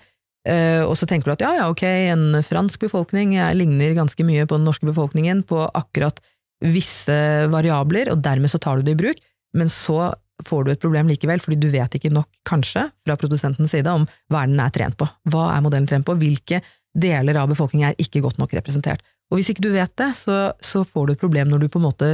og 0.48 0.94
så 0.96 1.04
tenker 1.04 1.28
du 1.28 1.32
at 1.34 1.42
ja, 1.44 1.50
ja, 1.58 1.64
ok, 1.68 1.82
en 2.08 2.38
fransk 2.46 2.86
befolkning 2.86 3.34
ligner 3.60 3.92
ganske 3.98 4.24
mye 4.24 4.46
på 4.48 4.56
den 4.56 4.64
norske 4.64 4.88
befolkningen 4.88 5.42
på 5.50 5.58
akkurat 5.76 6.22
visse 6.64 7.18
variabler, 7.51 8.12
og 8.14 8.22
dermed 8.26 8.51
så 8.51 8.60
tar 8.62 8.80
du 8.80 8.88
det 8.88 8.95
i 8.95 9.01
bruk, 9.01 9.20
men 9.58 9.70
så 9.72 10.14
får 10.45 10.66
du 10.66 10.72
et 10.72 10.82
problem 10.82 11.10
likevel, 11.10 11.41
fordi 11.41 11.58
du 11.62 11.70
vet 11.74 11.97
ikke 11.97 12.14
nok, 12.14 12.30
kanskje, 12.47 12.88
fra 13.05 13.18
produsentens 13.20 13.74
side 13.74 13.89
om 13.89 14.05
hva 14.32 14.45
den 14.49 14.60
er 14.62 14.74
trent 14.74 14.97
på. 14.99 15.08
Hva 15.32 15.49
er 15.55 15.64
modellen 15.66 15.89
trent 15.89 16.05
på? 16.08 16.18
Hvilke 16.20 16.62
deler 16.97 17.39
av 17.41 17.49
befolkningen 17.51 17.89
er 17.89 18.01
ikke 18.01 18.22
godt 18.26 18.41
nok 18.41 18.53
representert? 18.58 19.01
Og 19.32 19.39
hvis 19.39 19.51
ikke 19.51 19.66
du 19.66 19.72
vet 19.74 19.93
det, 19.99 20.12
så, 20.16 20.51
så 20.64 20.84
får 20.88 21.08
du 21.08 21.14
et 21.16 21.24
problem 21.24 21.49
når 21.51 21.66
du 21.66 21.70
på 21.74 21.82
en 21.82 21.88
måte, 21.89 22.12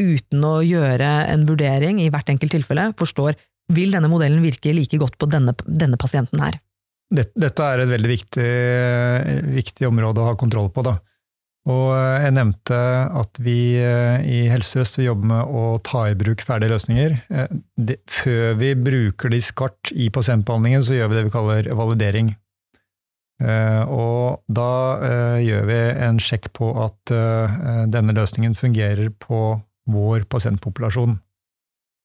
uten 0.00 0.42
å 0.42 0.56
gjøre 0.64 1.08
en 1.30 1.44
vurdering 1.46 2.00
i 2.02 2.08
hvert 2.10 2.30
enkelt 2.32 2.56
tilfelle, 2.56 2.88
forstår 2.98 3.36
vil 3.74 3.94
denne 3.94 4.10
modellen 4.10 4.42
virke 4.44 4.72
like 4.74 4.98
godt 5.00 5.16
på 5.20 5.28
denne, 5.30 5.54
denne 5.64 5.98
pasienten 6.00 6.42
her. 6.42 6.58
Dette 7.14 7.66
er 7.68 7.84
et 7.84 7.90
veldig 7.92 8.10
viktig, 8.10 8.48
viktig 9.54 9.86
område 9.86 10.22
å 10.22 10.32
ha 10.32 10.38
kontroll 10.40 10.72
på. 10.74 10.82
da. 10.82 10.96
Og 11.64 11.94
eh, 11.96 12.24
jeg 12.26 12.34
nevnte 12.36 12.78
at 13.20 13.40
vi 13.40 13.58
eh, 13.80 14.20
i 14.28 14.38
Helse 14.52 14.74
Sør-Øst 14.74 15.00
jobber 15.00 15.30
med 15.30 15.52
å 15.56 15.64
ta 15.84 16.04
i 16.10 16.16
bruk 16.18 16.44
ferdige 16.44 16.74
løsninger. 16.74 17.16
Eh, 17.32 17.94
før 18.10 18.58
vi 18.60 18.74
bruker 18.76 19.32
de 19.32 19.40
skarpt 19.44 19.94
i 19.96 20.10
pasientbehandlingen, 20.12 20.84
så 20.84 20.96
gjør 20.98 21.12
vi 21.12 21.18
det 21.18 21.26
vi 21.28 21.34
kaller 21.34 21.70
validering. 21.76 22.34
Og 23.44 24.44
da 24.56 24.74
gjør 25.42 25.64
vi 25.66 25.78
en 26.06 26.20
sjekk 26.22 26.46
på 26.54 26.68
at 26.80 27.10
denne 27.90 28.14
løsningen 28.14 28.54
fungerer 28.56 29.10
på 29.20 29.40
vår 29.90 30.22
pasientpopulasjon. 30.30 31.16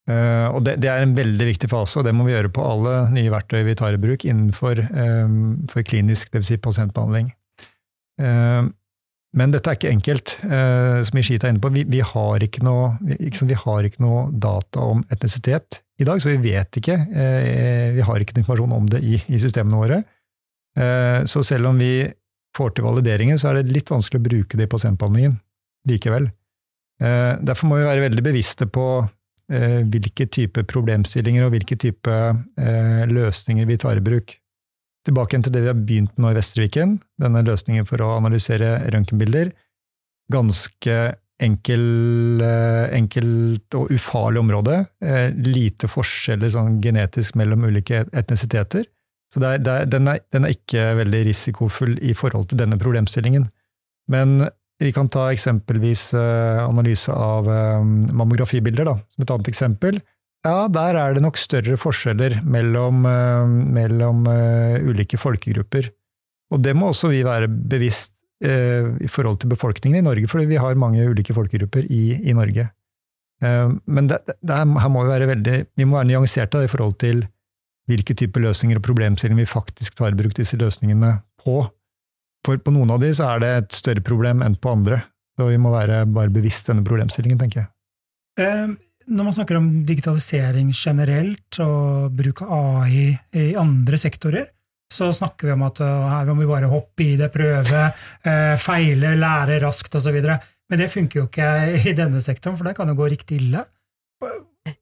Og 0.10 0.60
det, 0.66 0.74
er 0.90 1.06
en 1.06 1.14
veldig 1.16 1.48
viktig 1.52 1.70
fase, 1.70 2.02
og 2.02 2.08
det 2.10 2.16
må 2.18 2.26
vi 2.26 2.34
gjøre 2.34 2.52
på 2.52 2.66
alle 2.66 2.96
nye 3.14 3.32
verktøy 3.32 3.62
vi 3.70 3.78
tar 3.78 3.96
i 3.96 4.02
bruk 4.02 4.26
innenfor 4.26 4.82
for 5.70 5.88
klinisk, 5.88 6.34
dvs. 6.34 6.50
Si 6.50 6.60
pasientbehandling. 6.66 7.30
Men 9.38 9.52
dette 9.54 9.70
er 9.70 9.78
ikke 9.78 9.92
enkelt, 9.94 10.32
eh, 10.48 11.02
som 11.06 11.20
Ishita 11.22 11.48
er 11.48 11.54
inne 11.54 11.62
på. 11.62 11.70
Vi, 11.76 11.84
vi, 11.86 12.00
har 12.02 12.46
noe, 12.66 12.88
ikke 13.20 13.50
vi, 13.52 13.58
har 13.62 13.86
ikke 13.86 14.02
noe, 14.02 14.24
data 14.34 14.88
om 14.96 15.04
etnisitet 15.14 15.84
i 16.02 16.08
dag, 16.08 16.22
så 16.22 16.32
vi 16.32 16.40
vet 16.50 16.80
ikke. 16.82 16.96
Eh, 16.98 17.92
vi 17.94 18.06
har 18.06 18.24
ikke 18.24 18.38
noe 18.38 18.44
informasjon 18.46 18.74
om 18.80 18.90
det 18.90 19.04
i, 19.06 19.20
i 19.30 19.42
systemene 19.42 19.78
våre. 19.78 20.00
Eh, 20.80 21.28
så 21.30 21.44
selv 21.46 21.70
om 21.70 21.78
vi 21.78 22.08
får 22.58 22.74
til 22.74 22.88
valideringen, 22.88 23.38
så 23.38 23.52
er 23.52 23.60
det 23.60 23.76
litt 23.76 23.94
vanskelig 23.94 24.22
å 24.22 24.28
bruke 24.32 24.58
det 24.58 24.66
i 24.66 24.74
pasientbehandlingen 24.74 25.38
likevel. 25.90 26.32
Eh, 27.00 27.34
derfor 27.46 27.70
må 27.70 27.80
vi 27.80 27.88
være 27.88 28.08
veldig 28.08 28.26
bevisste 28.26 28.66
på 28.68 28.88
eh, 29.54 29.82
hvilke 29.86 30.26
type 30.34 30.66
problemstillinger 30.68 31.46
og 31.46 31.54
hvilke 31.54 31.78
type 31.80 32.16
eh, 32.60 33.04
løsninger 33.08 33.70
vi 33.70 33.78
tar 33.80 34.02
i 34.02 34.06
bruk. 34.10 34.39
Tilbake 35.10 35.40
til 35.42 35.54
det 35.56 35.64
vi 35.64 35.72
har 35.72 35.80
begynt 35.80 36.14
med 36.18 36.28
nå 36.28 36.34
i 36.34 36.38
Vestre 36.38 36.68
denne 36.70 37.42
løsningen 37.42 37.88
for 37.90 38.02
å 38.06 38.12
analysere 38.20 38.76
røntgenbilder. 38.94 39.50
Ganske 40.30 40.98
enkel, 41.42 41.84
eh, 42.44 42.92
enkelt 42.98 43.78
og 43.80 43.90
ufarlig 43.96 44.44
område. 44.44 44.86
Eh, 45.02 45.32
lite 45.34 45.90
forskjeller 45.90 46.52
sånn 46.54 46.82
genetisk 46.84 47.40
mellom 47.40 47.66
ulike 47.66 48.04
etnisiteter. 48.12 48.86
Så 49.34 49.42
det 49.42 49.50
er, 49.50 49.58
det 49.64 49.74
er, 49.74 49.90
den, 49.96 50.08
er, 50.08 50.22
den, 50.34 50.46
er, 50.46 50.54
ikke 50.54 50.86
veldig 51.00 51.24
risikofull 51.30 51.98
i 52.02 52.14
forhold 52.14 52.50
til 52.50 52.62
denne 52.62 52.78
problemstillingen. 52.82 53.48
Men 54.10 54.50
vi 54.80 54.92
kan 54.96 55.10
ta 55.10 55.30
eksempelvis 55.32 56.14
eh, 56.18 56.62
analyse 56.66 57.14
av 57.14 57.50
mammografibilder, 57.50 58.86
da, 58.86 58.98
som 59.16 59.26
et 59.26 59.34
annet 59.36 59.52
eksempel. 59.52 60.02
Ja, 60.48 60.70
der 60.72 60.96
er 60.96 61.16
det 61.16 61.24
nok 61.24 61.38
større 61.40 61.76
forskjeller 61.80 62.38
mellom, 62.48 63.04
uh, 63.04 63.44
mellom 63.50 64.24
uh, 64.30 64.80
ulike 64.88 65.20
folkegrupper. 65.20 65.90
Og 66.54 66.64
det 66.64 66.74
må 66.78 66.94
også 66.94 67.12
vi 67.12 67.26
være 67.28 67.50
bevisst 67.50 68.14
uh, 68.46 68.96
i 69.04 69.10
forhold 69.12 69.42
til 69.42 69.52
befolkningen 69.52 70.00
i 70.00 70.06
Norge, 70.06 70.30
fordi 70.32 70.48
vi 70.54 70.62
har 70.62 70.80
mange 70.80 71.04
ulike 71.12 71.36
folkegrupper 71.36 71.90
i, 71.92 72.22
i 72.24 72.36
Norge. 72.36 72.70
men 73.40 74.08
det, 74.12 74.18
det 74.28 74.52
er, 74.52 74.66
her 74.68 74.90
må 74.92 75.06
vi 75.06 75.12
være 75.14 75.28
veldig 75.30 75.54
vi 75.80 75.86
må 75.88 75.96
være 75.96 76.10
nyanserte 76.10 76.60
i 76.66 76.68
forhold 76.68 76.98
til 77.00 77.22
hvilke 77.88 78.12
typer 78.12 78.44
løsninger 78.44 78.76
og 78.76 78.84
problemstillinger 78.84 79.46
vi 79.46 79.48
faktisk 79.48 79.96
tar 79.96 80.12
i 80.12 80.18
bruk 80.20 80.34
disse 80.36 80.60
løsningene 80.60 81.14
på. 81.40 81.62
For 82.44 82.60
på 82.60 82.74
noen 82.76 82.92
av 82.92 83.00
de 83.00 83.14
så 83.16 83.30
er 83.30 83.40
det 83.40 83.54
et 83.62 83.78
større 83.80 84.04
problem 84.04 84.44
enn 84.44 84.60
på 84.60 84.74
andre. 84.76 85.00
Så 85.40 85.48
vi 85.48 85.56
må 85.56 85.72
være 85.72 86.02
bare 86.12 86.36
bevisst 86.36 86.68
denne 86.68 86.84
problemstillingen, 86.84 87.40
tenker 87.40 87.64
jeg. 87.64 87.72
Um 88.44 88.76
når 89.10 89.26
man 89.26 89.34
snakker 89.34 89.58
om 89.58 89.68
digitalisering 89.88 90.70
generelt 90.76 91.60
og 91.64 92.14
bruk 92.16 92.44
av 92.46 92.54
AI 92.84 93.10
i 93.36 93.52
andre 93.58 94.00
sektorer, 94.02 94.48
så 94.90 95.12
snakker 95.14 95.50
vi 95.50 95.54
om 95.54 95.66
at 95.68 95.82
uh, 95.86 96.08
her 96.10 96.30
må 96.30 96.40
vi 96.42 96.50
bare 96.50 96.70
hoppe 96.70 97.06
i 97.06 97.18
det, 97.20 97.30
prøve, 97.34 97.84
uh, 98.26 98.56
feile, 98.62 99.14
lære 99.22 99.60
raskt 99.64 100.00
osv. 100.00 100.18
Men 100.70 100.82
det 100.82 100.90
funker 100.94 101.22
jo 101.22 101.28
ikke 101.28 101.50
i 101.92 101.94
denne 101.98 102.22
sektoren, 102.26 102.58
for 102.58 102.70
det 102.70 102.76
kan 102.78 102.90
jo 102.90 102.98
gå 102.98 103.10
riktig 103.14 103.42
ille. 103.44 103.64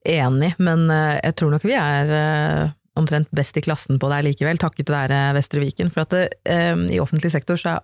Enig, 0.08 0.54
men 0.60 0.88
uh, 0.88 1.16
jeg 1.20 1.36
tror 1.38 1.54
nok 1.54 1.68
vi 1.68 1.76
er 1.76 2.72
omtrent 2.98 3.28
best 3.36 3.60
i 3.60 3.62
klassen 3.62 4.00
på 4.00 4.08
det 4.10 4.24
likevel, 4.26 4.58
takket 4.58 4.90
være 4.90 5.20
Vestre 5.36 5.62
Viken. 5.62 5.92
For 5.94 6.02
at 6.02 6.16
det, 6.16 6.24
i 6.90 6.98
offentlig 6.98 7.30
sektor 7.30 7.60
så 7.60 7.76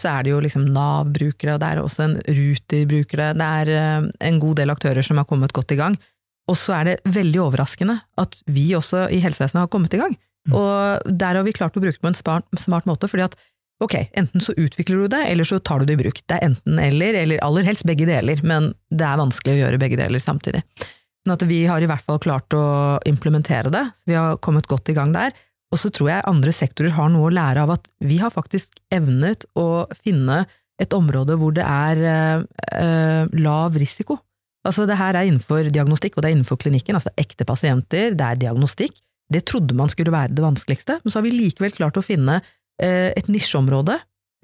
så 0.00 0.16
er 0.16 0.24
det 0.24 0.32
jo 0.32 0.40
liksom 0.42 0.64
Nav-brukere, 0.74 1.54
og 1.54 1.62
det 1.62 1.68
er 1.68 1.82
også 1.82 2.06
en 2.06 2.16
Ruter-brukere. 2.26 3.32
Det 3.38 3.48
er 3.60 3.72
eh, 3.76 4.08
en 4.28 4.40
god 4.42 4.58
del 4.62 4.72
aktører 4.72 5.04
som 5.06 5.20
har 5.20 5.28
kommet 5.28 5.54
godt 5.54 5.74
i 5.74 5.78
gang. 5.78 5.98
Og 6.50 6.58
så 6.58 6.74
er 6.80 6.88
det 6.88 7.14
veldig 7.14 7.40
overraskende 7.44 8.00
at 8.18 8.38
vi 8.50 8.72
også 8.74 9.06
i 9.14 9.20
helsevesenet 9.22 9.64
har 9.64 9.72
kommet 9.72 9.94
i 9.94 10.00
gang. 10.00 10.16
Mm. 10.48 10.56
Og 10.58 11.12
der 11.20 11.38
har 11.38 11.46
vi 11.46 11.54
klart 11.54 11.76
å 11.78 11.82
bruke 11.82 11.94
det 11.94 12.02
på 12.02 12.10
en 12.10 12.18
smart, 12.18 12.48
smart, 12.58 12.88
måte, 12.88 13.10
fordi 13.10 13.28
at 13.28 13.36
ok, 13.82 13.94
enten 14.18 14.42
så 14.42 14.54
utvikler 14.58 15.04
du 15.04 15.12
det, 15.14 15.22
eller 15.30 15.46
så 15.46 15.60
tar 15.62 15.82
du 15.82 15.86
det 15.86 15.96
i 15.96 16.02
bruk. 16.02 16.18
Det 16.26 16.38
er 16.38 16.48
enten 16.50 16.80
eller, 16.82 17.18
eller 17.18 17.42
aller 17.46 17.66
helst 17.66 17.86
begge 17.86 18.08
deler, 18.08 18.42
men 18.46 18.72
det 18.90 19.06
er 19.06 19.22
vanskelig 19.22 19.54
å 19.54 19.62
gjøre 19.64 19.80
begge 19.82 19.98
deler 20.00 20.22
samtidig. 20.22 20.62
Men 21.22 21.36
at 21.36 21.46
vi 21.46 21.62
har 21.70 21.82
i 21.82 21.88
hvert 21.90 22.02
fall 22.06 22.18
klart 22.22 22.54
å 22.58 22.64
implementere 23.06 23.70
det, 23.74 23.84
så 23.94 24.10
vi 24.10 24.18
har 24.18 24.38
kommet 24.42 24.66
godt 24.70 24.90
i 24.90 24.96
gang 24.98 25.14
der. 25.14 25.34
Og 25.72 25.80
så 25.80 25.90
tror 25.94 26.10
jeg 26.10 26.28
andre 26.28 26.52
sektorer 26.54 26.92
har 26.96 27.08
noe 27.12 27.30
å 27.30 27.32
lære 27.32 27.62
av 27.64 27.72
at 27.74 27.88
vi 28.04 28.18
har 28.20 28.32
faktisk 28.32 28.76
evnet 28.92 29.46
å 29.56 29.86
finne 29.96 30.42
et 30.82 30.92
område 30.96 31.36
hvor 31.40 31.54
det 31.56 31.64
er 31.64 32.02
eh, 32.04 33.32
lav 33.40 33.78
risiko. 33.80 34.18
Altså 34.66 34.84
det 34.86 34.98
her 34.98 35.16
er 35.18 35.26
innenfor 35.26 35.70
diagnostikk, 35.74 36.16
og 36.16 36.22
det 36.22 36.30
er 36.30 36.36
innenfor 36.36 36.60
klinikken, 36.60 36.98
altså 36.98 37.12
ekte 37.18 37.46
pasienter, 37.48 38.12
det 38.18 38.26
er 38.26 38.40
diagnostikk. 38.44 38.94
Det 39.32 39.44
trodde 39.48 39.76
man 39.78 39.90
skulle 39.90 40.12
være 40.14 40.34
det 40.36 40.44
vanskeligste, 40.44 41.00
men 41.02 41.12
så 41.12 41.18
har 41.18 41.26
vi 41.26 41.34
likevel 41.34 41.72
klart 41.74 41.98
å 41.98 42.04
finne 42.04 42.40
eh, 42.82 43.10
et 43.16 43.30
nisjeområde 43.32 43.96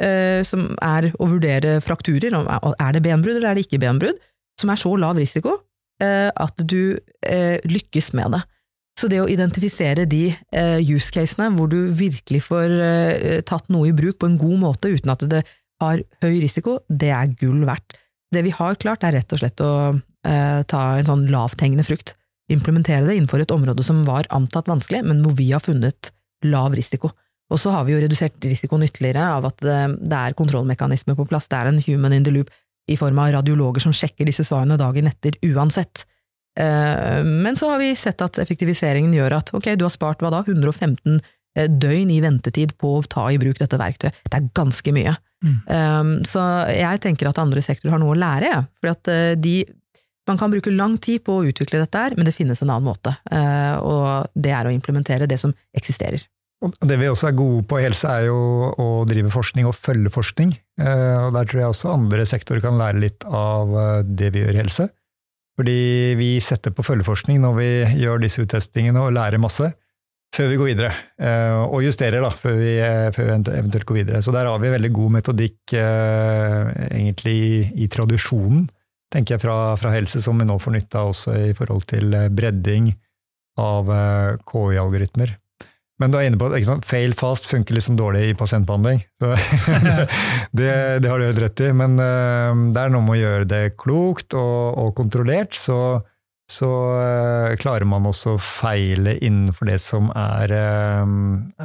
eh, 0.03 0.41
som 0.49 0.70
er 0.85 1.11
å 1.18 1.29
vurdere 1.31 1.79
frakturer, 1.85 2.35
er 2.35 2.97
det 2.97 3.05
benbrudd 3.05 3.37
eller 3.37 3.53
er 3.53 3.59
det 3.59 3.66
ikke 3.66 3.83
benbrudd, 3.83 4.18
som 4.59 4.72
er 4.72 4.81
så 4.81 4.95
lav 4.99 5.20
risiko 5.20 5.59
eh, 6.03 6.31
at 6.33 6.64
du 6.66 6.99
eh, 7.26 7.59
lykkes 7.68 8.14
med 8.18 8.35
det. 8.35 8.43
Så 8.99 9.07
det 9.11 9.20
å 9.22 9.28
identifisere 9.30 10.09
de 10.11 10.24
eh, 10.32 10.80
use 10.82 11.12
casene 11.14 11.53
hvor 11.55 11.70
du 11.70 11.92
virkelig 11.94 12.42
får 12.49 12.72
eh, 12.82 13.40
tatt 13.46 13.68
noe 13.70 13.90
i 13.90 13.94
bruk 13.94 14.18
på 14.18 14.26
en 14.26 14.38
god 14.40 14.59
måte 14.64 14.90
uten 14.90 15.12
at 15.14 15.22
det 15.30 15.44
har 15.78 16.03
høy 16.24 16.40
risiko, 16.42 16.80
det 16.90 17.12
er 17.14 17.30
gull 17.38 17.62
verdt. 17.68 17.94
Det 18.34 18.42
vi 18.44 18.53
har 18.53 18.78
klart, 18.82 19.07
er 19.07 19.14
rett 19.14 19.32
og 19.32 19.40
slett 19.40 19.62
å 19.62 19.72
eh, 19.94 20.61
ta 20.66 20.82
en 20.99 21.07
sånn 21.07 21.28
lavthengende 21.30 21.86
frukt, 21.86 22.16
implementere 22.51 23.07
det 23.07 23.14
innenfor 23.14 23.44
et 23.44 23.55
område 23.55 23.84
som 23.86 24.03
var 24.09 24.26
antatt 24.34 24.68
vanskelig, 24.68 25.05
men 25.07 25.22
hvor 25.22 25.36
vi 25.38 25.53
har 25.53 25.62
funnet 25.62 26.11
lav 26.49 26.74
risiko. 26.74 27.12
Og 27.49 27.61
så 27.61 27.72
har 27.72 27.86
vi 27.86 27.94
jo 27.94 28.03
redusert 28.03 28.42
risikoen 28.44 28.84
ytterligere 28.84 29.30
av 29.38 29.46
at 29.49 29.62
det, 29.62 29.78
det 30.11 30.18
er 30.18 30.36
kontrollmekanismer 30.36 31.16
på 31.16 31.28
plass, 31.30 31.46
det 31.49 31.61
er 31.61 31.70
en 31.70 31.82
human 31.86 32.16
in 32.16 32.26
the 32.26 32.34
loop 32.34 32.51
i 32.88 32.96
form 32.99 33.20
av 33.22 33.30
radiologer 33.36 33.84
som 33.84 33.94
sjekker 33.94 34.26
disse 34.28 34.44
svarene 34.49 34.80
dagen 34.80 35.09
etter 35.09 35.38
uansett. 35.46 36.03
Eh, 36.59 37.24
Men 37.24 37.56
så 37.56 37.72
har 37.72 37.78
vi 37.82 37.94
sett 37.96 38.22
at 38.24 38.38
effektiviseringen 38.42 39.14
gjør 39.14 39.38
at 39.38 39.54
ok, 39.54 39.74
du 39.78 39.86
har 39.86 39.94
spart 39.94 40.22
hva 40.24 40.32
da, 40.34 40.42
115 40.46 41.20
eh, 41.56 41.68
døgn 41.68 42.11
i 42.11 42.20
ventetid 42.24 42.76
på 42.80 42.98
å 42.98 43.06
ta 43.06 43.28
i 43.32 43.38
bruk 43.40 43.61
dette 43.62 43.78
verktøyet. 43.80 44.22
Det 44.26 44.40
er 44.40 44.52
ganske 44.59 44.94
mye. 44.96 45.16
Mm. 45.38 45.59
Um, 45.70 46.14
så 46.26 46.42
jeg 46.74 46.98
tenker 47.04 47.28
at 47.30 47.38
andre 47.38 47.62
sektorer 47.62 47.94
har 47.94 48.02
noe 48.02 48.16
å 48.16 48.18
lære, 48.18 48.64
for 48.80 48.90
at 48.90 49.11
eh, 49.12 49.36
de 49.38 49.61
man 50.28 50.36
kan 50.36 50.50
bruke 50.52 50.68
lang 50.74 50.98
tid 51.00 51.22
på 51.24 51.38
å 51.38 51.44
utvikle 51.48 51.80
dette 51.80 52.00
her, 52.02 52.16
men 52.16 52.26
det 52.28 52.34
finnes 52.36 52.61
en 52.61 52.68
annen 52.68 52.84
måte, 52.84 53.14
eh, 53.32 53.76
og 53.80 54.28
det 54.36 54.52
er 54.52 54.68
å 54.68 54.74
implementere 54.74 55.28
det 55.30 55.38
som 55.40 55.54
eksisterer. 55.72 56.26
Det 56.59 56.96
vi 56.98 57.06
også 57.06 57.28
er 57.30 57.36
gode 57.38 57.62
på 57.70 57.78
i 57.78 57.84
helse, 57.86 58.11
er 58.11 58.26
jo 58.26 58.38
å 58.74 58.88
drive 59.09 59.30
forskning 59.30 59.68
og 59.70 59.76
følge 59.78 60.11
forskning. 60.11 60.56
Eh, 60.80 61.26
Og 61.28 61.32
Der 61.32 61.46
tror 61.46 61.61
jeg 61.61 61.70
også 61.70 61.94
andre 61.94 62.26
sektorer 62.26 62.61
kan 62.61 62.78
lære 62.80 62.98
litt 62.98 63.24
av 63.24 63.70
eh, 63.72 64.02
det 64.02 64.32
vi 64.34 64.42
gjør 64.42 64.59
i 64.59 64.62
helse. 64.64 64.88
Fordi 65.59 66.14
vi 66.14 66.36
setter 66.44 66.70
på 66.70 66.84
følgeforskning 66.86 67.40
når 67.42 67.54
vi 67.59 67.68
gjør 68.04 68.22
disse 68.22 68.44
uttestingene 68.44 69.02
og 69.02 69.14
lærer 69.16 69.42
masse, 69.42 69.72
før 70.34 70.52
vi 70.52 70.59
går 70.61 70.68
videre. 70.70 70.92
Eh, 71.18 71.64
Og 71.66 71.82
justerer 71.82 72.22
da, 72.22 72.30
før 72.30 72.54
vi, 72.61 72.76
eh, 72.78 73.11
før 73.11 73.26
vi 73.26 73.34
eventuelt 73.59 73.86
går 73.88 73.98
videre. 73.98 74.22
Så 74.22 74.32
der 74.32 74.46
har 74.46 74.59
vi 74.62 74.70
veldig 74.70 74.92
god 74.92 75.16
metodikk 75.18 75.74
eh, 75.74 76.70
egentlig 76.92 77.72
i, 77.74 77.88
tradisjonen, 77.90 78.68
tenker 79.11 79.34
jeg, 79.34 79.42
fra, 79.42 79.74
fra 79.80 79.90
helse, 79.90 80.22
som 80.22 80.38
vi 80.38 80.46
nå 80.46 80.59
får 80.62 80.76
nytte 80.76 81.00
av 81.00 81.11
også 81.11 81.34
i 81.48 81.52
forhold 81.59 81.88
til 81.90 82.14
bredding 82.30 82.92
av 83.59 83.88
KI-algoritmer. 84.46 85.34
Men 85.99 86.12
du 86.12 86.18
er 86.18 86.28
inne 86.28 86.38
på 86.38 86.46
at 86.55 86.86
fail 86.86 87.14
fast 87.18 87.49
funker 87.51 87.74
liksom 87.74 87.96
dårlig 87.99 88.28
i 88.28 88.36
pasientbehandling. 88.38 89.01
Så 89.18 89.32
det, 90.59 90.70
det 91.03 91.11
har 91.11 91.18
du 91.18 91.26
helt 91.26 91.42
rett 91.42 91.64
i. 91.66 91.72
Men 91.74 91.99
eh, 92.03 92.62
det 92.74 92.84
er 92.84 92.94
noe 92.94 93.03
med 93.03 93.16
å 93.16 93.20
gjøre 93.22 93.51
det 93.51 93.64
klokt 93.82 94.36
og, 94.38 94.78
og 94.78 94.94
kontrollert, 94.99 95.59
så, 95.59 95.99
så 96.51 96.70
eh, 97.03 97.59
klarer 97.59 97.88
man 97.90 98.07
også 98.07 98.36
å 98.36 98.42
feile 98.42 99.16
innenfor 99.18 99.72
det 99.72 99.80
som 99.82 100.12
er, 100.14 100.55
eh, 100.55 101.14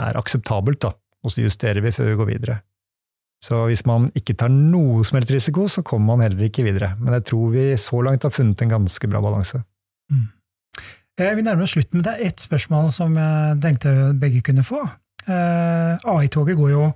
er 0.10 0.22
akseptabelt. 0.22 0.82
Da. 0.88 0.96
Og 1.24 1.36
så 1.36 1.46
justerer 1.46 1.86
vi 1.86 1.94
før 1.94 2.12
vi 2.12 2.22
går 2.24 2.32
videre. 2.34 2.60
Så 3.44 3.66
hvis 3.68 3.84
man 3.86 4.08
ikke 4.16 4.38
tar 4.40 4.52
noe 4.54 5.04
som 5.04 5.18
helst 5.20 5.34
risiko, 5.34 5.68
så 5.68 5.84
kommer 5.86 6.14
man 6.14 6.24
heller 6.24 6.48
ikke 6.48 6.64
videre. 6.66 6.94
Men 7.02 7.18
jeg 7.18 7.28
tror 7.28 7.50
vi 7.52 7.66
så 7.82 8.00
langt 8.06 8.24
har 8.24 8.32
funnet 8.32 8.62
en 8.64 8.78
ganske 8.78 9.10
bra 9.12 9.22
balanse. 9.24 9.60
Eh, 10.10 10.24
Vi 11.20 11.44
nærmer 11.46 11.64
oss 11.68 11.76
slutten, 11.76 12.00
men 12.00 12.06
det 12.08 12.14
er 12.16 12.28
ett 12.32 12.42
spørsmål 12.42 12.88
som 12.96 13.14
jeg 13.20 13.58
tenkte 13.62 13.92
begge 14.20 14.42
kunne 14.46 14.64
få. 14.66 14.80
Eh, 15.30 15.98
AI-toget 16.10 16.58
går 16.58 16.72
jo 16.74 16.88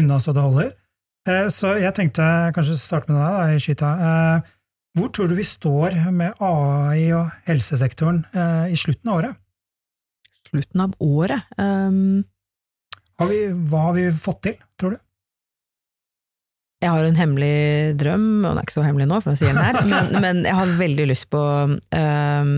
unna 0.00 0.16
så 0.22 0.32
det 0.34 0.42
holder. 0.44 0.70
Eh, 1.28 1.48
Så 1.52 1.74
jeg 1.80 1.92
tenkte 1.94 2.24
kanskje 2.56 2.76
starte 2.80 3.12
med 3.12 3.20
deg, 3.20 3.34
da, 3.36 3.56
Ishita. 3.58 3.90
Eh, 4.08 4.52
Hvor 4.96 5.10
tror 5.12 5.28
du 5.28 5.34
vi 5.36 5.44
står 5.44 5.92
med 6.10 6.32
AI 6.40 7.10
og 7.12 7.28
helsesektoren 7.44 8.22
eh, 8.32 8.72
i 8.72 8.76
slutten 8.80 9.10
av 9.12 9.18
året? 9.18 9.36
Slutten 10.48 10.80
av 10.80 10.94
året. 11.04 11.42
Um, 11.58 12.24
Har 13.20 13.28
vi, 13.28 13.42
hva 13.68 13.82
har 13.90 13.92
vi 13.98 14.06
fått 14.12 14.40
til, 14.46 14.56
tror 14.80 14.94
du? 14.94 14.98
Jeg 16.80 16.92
har 16.92 17.04
en 17.04 17.16
hemmelig 17.18 17.96
drøm, 18.00 18.44
og 18.44 18.50
den 18.54 18.58
er 18.60 18.64
ikke 18.64 18.76
så 18.78 18.84
hemmelig 18.86 19.08
nå, 19.10 19.20
for 19.24 19.32
å 19.34 19.36
si 19.36 19.44
den 19.48 19.60
her, 19.60 19.78
men, 19.92 20.16
men 20.24 20.42
jeg 20.48 20.56
har 20.56 20.72
veldig 20.80 21.06
lyst 21.12 21.28
på 21.32 21.40
øhm, 21.42 22.56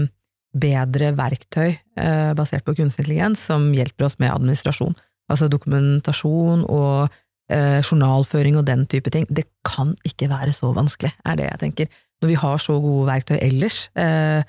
bedre 0.56 1.12
verktøy 1.16 1.70
eh, 1.70 2.32
basert 2.36 2.64
på 2.64 2.74
kunstig 2.78 3.04
intelligens 3.04 3.42
som 3.50 3.68
hjelper 3.74 4.08
oss 4.08 4.18
med 4.22 4.32
administrasjon. 4.32 4.96
Altså 5.28 5.48
dokumentasjon 5.52 6.64
og 6.64 7.08
eh, 7.52 7.80
journalføring 7.82 8.56
og 8.56 8.66
den 8.68 8.86
type 8.88 9.12
ting. 9.12 9.26
Det 9.28 9.44
kan 9.66 9.94
ikke 10.08 10.30
være 10.30 10.54
så 10.56 10.72
vanskelig, 10.76 11.12
er 11.24 11.36
det 11.36 11.50
jeg 11.50 11.62
tenker. 11.64 11.90
Når 12.22 12.32
vi 12.32 12.38
har 12.40 12.62
så 12.62 12.78
gode 12.82 13.06
verktøy 13.10 13.36
ellers, 13.38 13.86
eh, 13.98 14.40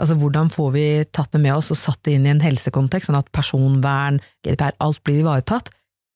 altså 0.00 0.18
hvordan 0.20 0.52
får 0.52 0.70
vi 0.76 0.86
tatt 1.08 1.32
det 1.32 1.42
med 1.42 1.56
oss 1.56 1.72
og 1.74 1.80
satt 1.80 2.02
det 2.04 2.18
inn 2.18 2.28
i 2.28 2.34
en 2.34 2.44
helsekontekst, 2.44 3.08
sånn 3.08 3.18
at 3.18 3.32
personvern, 3.34 4.20
GDPR, 4.44 4.76
alt 4.84 5.02
blir 5.06 5.24
ivaretatt, 5.24 5.72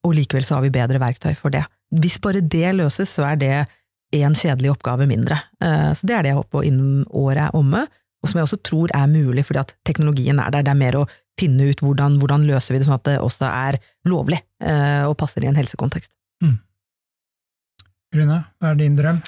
og 0.06 0.16
likevel 0.16 0.46
så 0.46 0.58
har 0.58 0.64
vi 0.64 0.74
bedre 0.74 1.00
verktøy 1.00 1.32
for 1.36 1.52
det. 1.52 1.64
Hvis 1.90 2.20
bare 2.22 2.44
det 2.44 2.76
løses, 2.76 3.10
så 3.10 3.26
er 3.32 3.40
det 3.40 3.54
en 4.16 4.34
kjedelig 4.34 4.72
oppgave 4.74 5.06
mindre. 5.08 5.40
Eh, 5.62 5.90
Så 5.94 6.06
det 6.06 6.16
er 6.16 6.22
det 6.22 6.32
jeg 6.34 6.40
håper 6.42 6.66
innen 6.66 7.04
året 7.10 7.48
er 7.48 7.56
omme, 7.56 7.86
og 8.20 8.30
som 8.30 8.40
jeg 8.40 8.48
også 8.48 8.60
tror 8.68 8.92
er 8.96 9.10
mulig 9.10 9.46
fordi 9.48 9.62
at 9.62 9.74
teknologien 9.88 10.40
er 10.42 10.52
der. 10.52 10.64
Det 10.66 10.72
er 10.74 10.80
mer 10.80 11.00
å 11.00 11.08
finne 11.40 11.70
ut 11.70 11.80
hvordan, 11.80 12.18
hvordan 12.20 12.46
løser 12.48 12.76
vi 12.76 12.82
det 12.82 12.88
sånn 12.88 12.98
at 12.98 13.06
det 13.08 13.18
også 13.24 13.48
er 13.48 13.80
lovlig 14.08 14.40
eh, 14.60 15.04
og 15.08 15.16
passer 15.20 15.44
i 15.44 15.48
en 15.48 15.56
helsekontekst. 15.56 16.12
Rune, 18.10 18.40
hva 18.58 18.72
er 18.72 18.78
din 18.80 18.96
drøm? 18.98 19.20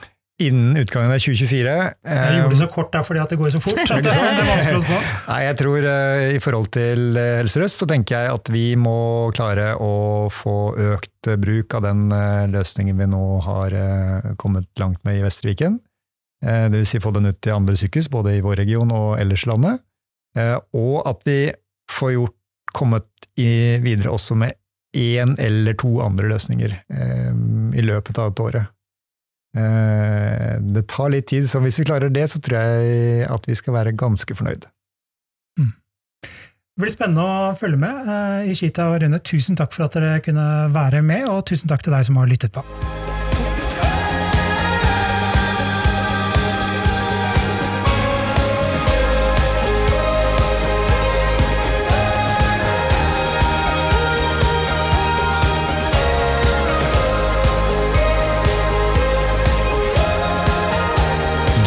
Innen 0.43 0.75
utgangen 0.81 1.13
av 1.13 1.21
2024 1.23 1.73
Jeg 2.03 2.31
gjorde 2.35 2.51
det 2.51 2.59
så 2.59 2.67
kort 2.73 2.89
der 2.95 3.05
fordi 3.07 3.21
at 3.23 3.31
det 3.31 3.37
går 3.39 3.53
så 3.55 3.61
fort. 3.63 3.79
at 3.95 4.03
det 4.03 4.11
er 4.11 4.49
vanskelig 4.49 4.81
å 4.81 4.83
spå. 4.83 4.97
Nei, 5.29 5.37
jeg 5.45 5.59
tror 5.61 5.87
eh, 5.93 6.23
i 6.35 6.41
forhold 6.43 6.71
til 6.75 7.21
eh, 7.21 7.37
Helse 7.39 7.61
Sør-Øst 7.61 7.83
så 7.85 7.89
tenker 7.93 8.17
jeg 8.17 8.33
at 8.41 8.51
vi 8.51 8.65
må 8.81 8.97
klare 9.37 9.69
å 9.79 9.93
få 10.35 10.57
økt 10.97 11.31
eh, 11.31 11.39
bruk 11.39 11.77
av 11.79 11.87
den 11.87 12.09
eh, 12.17 12.49
løsningen 12.57 12.99
vi 12.99 13.09
nå 13.13 13.23
har 13.47 13.77
eh, 13.77 14.33
kommet 14.41 14.67
langt 14.83 14.99
med 15.07 15.21
i 15.21 15.23
Vestre 15.23 15.53
Viken. 15.53 15.79
Eh, 16.43 16.69
Det 16.69 16.79
vil 16.79 16.87
si 16.87 17.01
få 17.03 17.13
den 17.15 17.31
ut 17.31 17.41
til 17.41 17.55
andre 17.55 17.77
sykehus, 17.79 18.11
både 18.11 18.37
i 18.37 18.43
vår 18.45 18.57
region 18.65 18.91
og 18.93 19.19
ellers 19.21 19.47
i 19.47 19.51
landet. 19.51 19.83
Eh, 20.37 20.59
Og 20.75 21.03
at 21.07 21.23
vi 21.25 21.53
får 21.91 22.13
gjort, 22.17 22.37
kommet 22.73 23.07
videre 23.37 24.13
også 24.13 24.37
med 24.37 24.55
én 24.97 25.35
eller 25.39 25.75
to 25.75 26.01
andre 26.01 26.29
løsninger 26.29 26.73
eh, 26.73 27.33
i 27.77 27.83
løpet 27.83 28.19
av 28.19 28.33
et 28.33 28.41
året. 28.41 28.67
Det 29.53 30.87
tar 30.89 31.11
litt 31.13 31.27
tid, 31.29 31.45
så 31.45 31.61
hvis 31.61 31.77
vi 31.79 31.85
klarer 31.85 32.09
det, 32.09 32.25
så 32.31 32.41
tror 32.41 32.57
jeg 32.57 33.27
at 33.29 33.45
vi 33.45 33.55
skal 33.55 33.75
være 33.75 33.93
ganske 33.93 34.33
fornøyd. 34.33 34.65
Det 36.23 36.81
blir 36.81 36.95
spennende 36.95 37.21
å 37.21 37.53
følge 37.61 37.77
med. 37.77 38.49
Ishita 38.49 38.89
og 38.89 39.03
Rune, 39.03 39.21
tusen 39.21 39.61
takk 39.61 39.77
for 39.77 39.85
at 39.85 39.93
dere 39.93 40.25
kunne 40.25 40.73
være 40.73 41.05
med, 41.05 41.29
og 41.29 41.45
tusen 41.53 41.69
takk 41.69 41.85
til 41.85 41.93
deg 41.93 42.09
som 42.09 42.17
har 42.17 42.33
lyttet 42.33 42.57
på. 42.57 42.65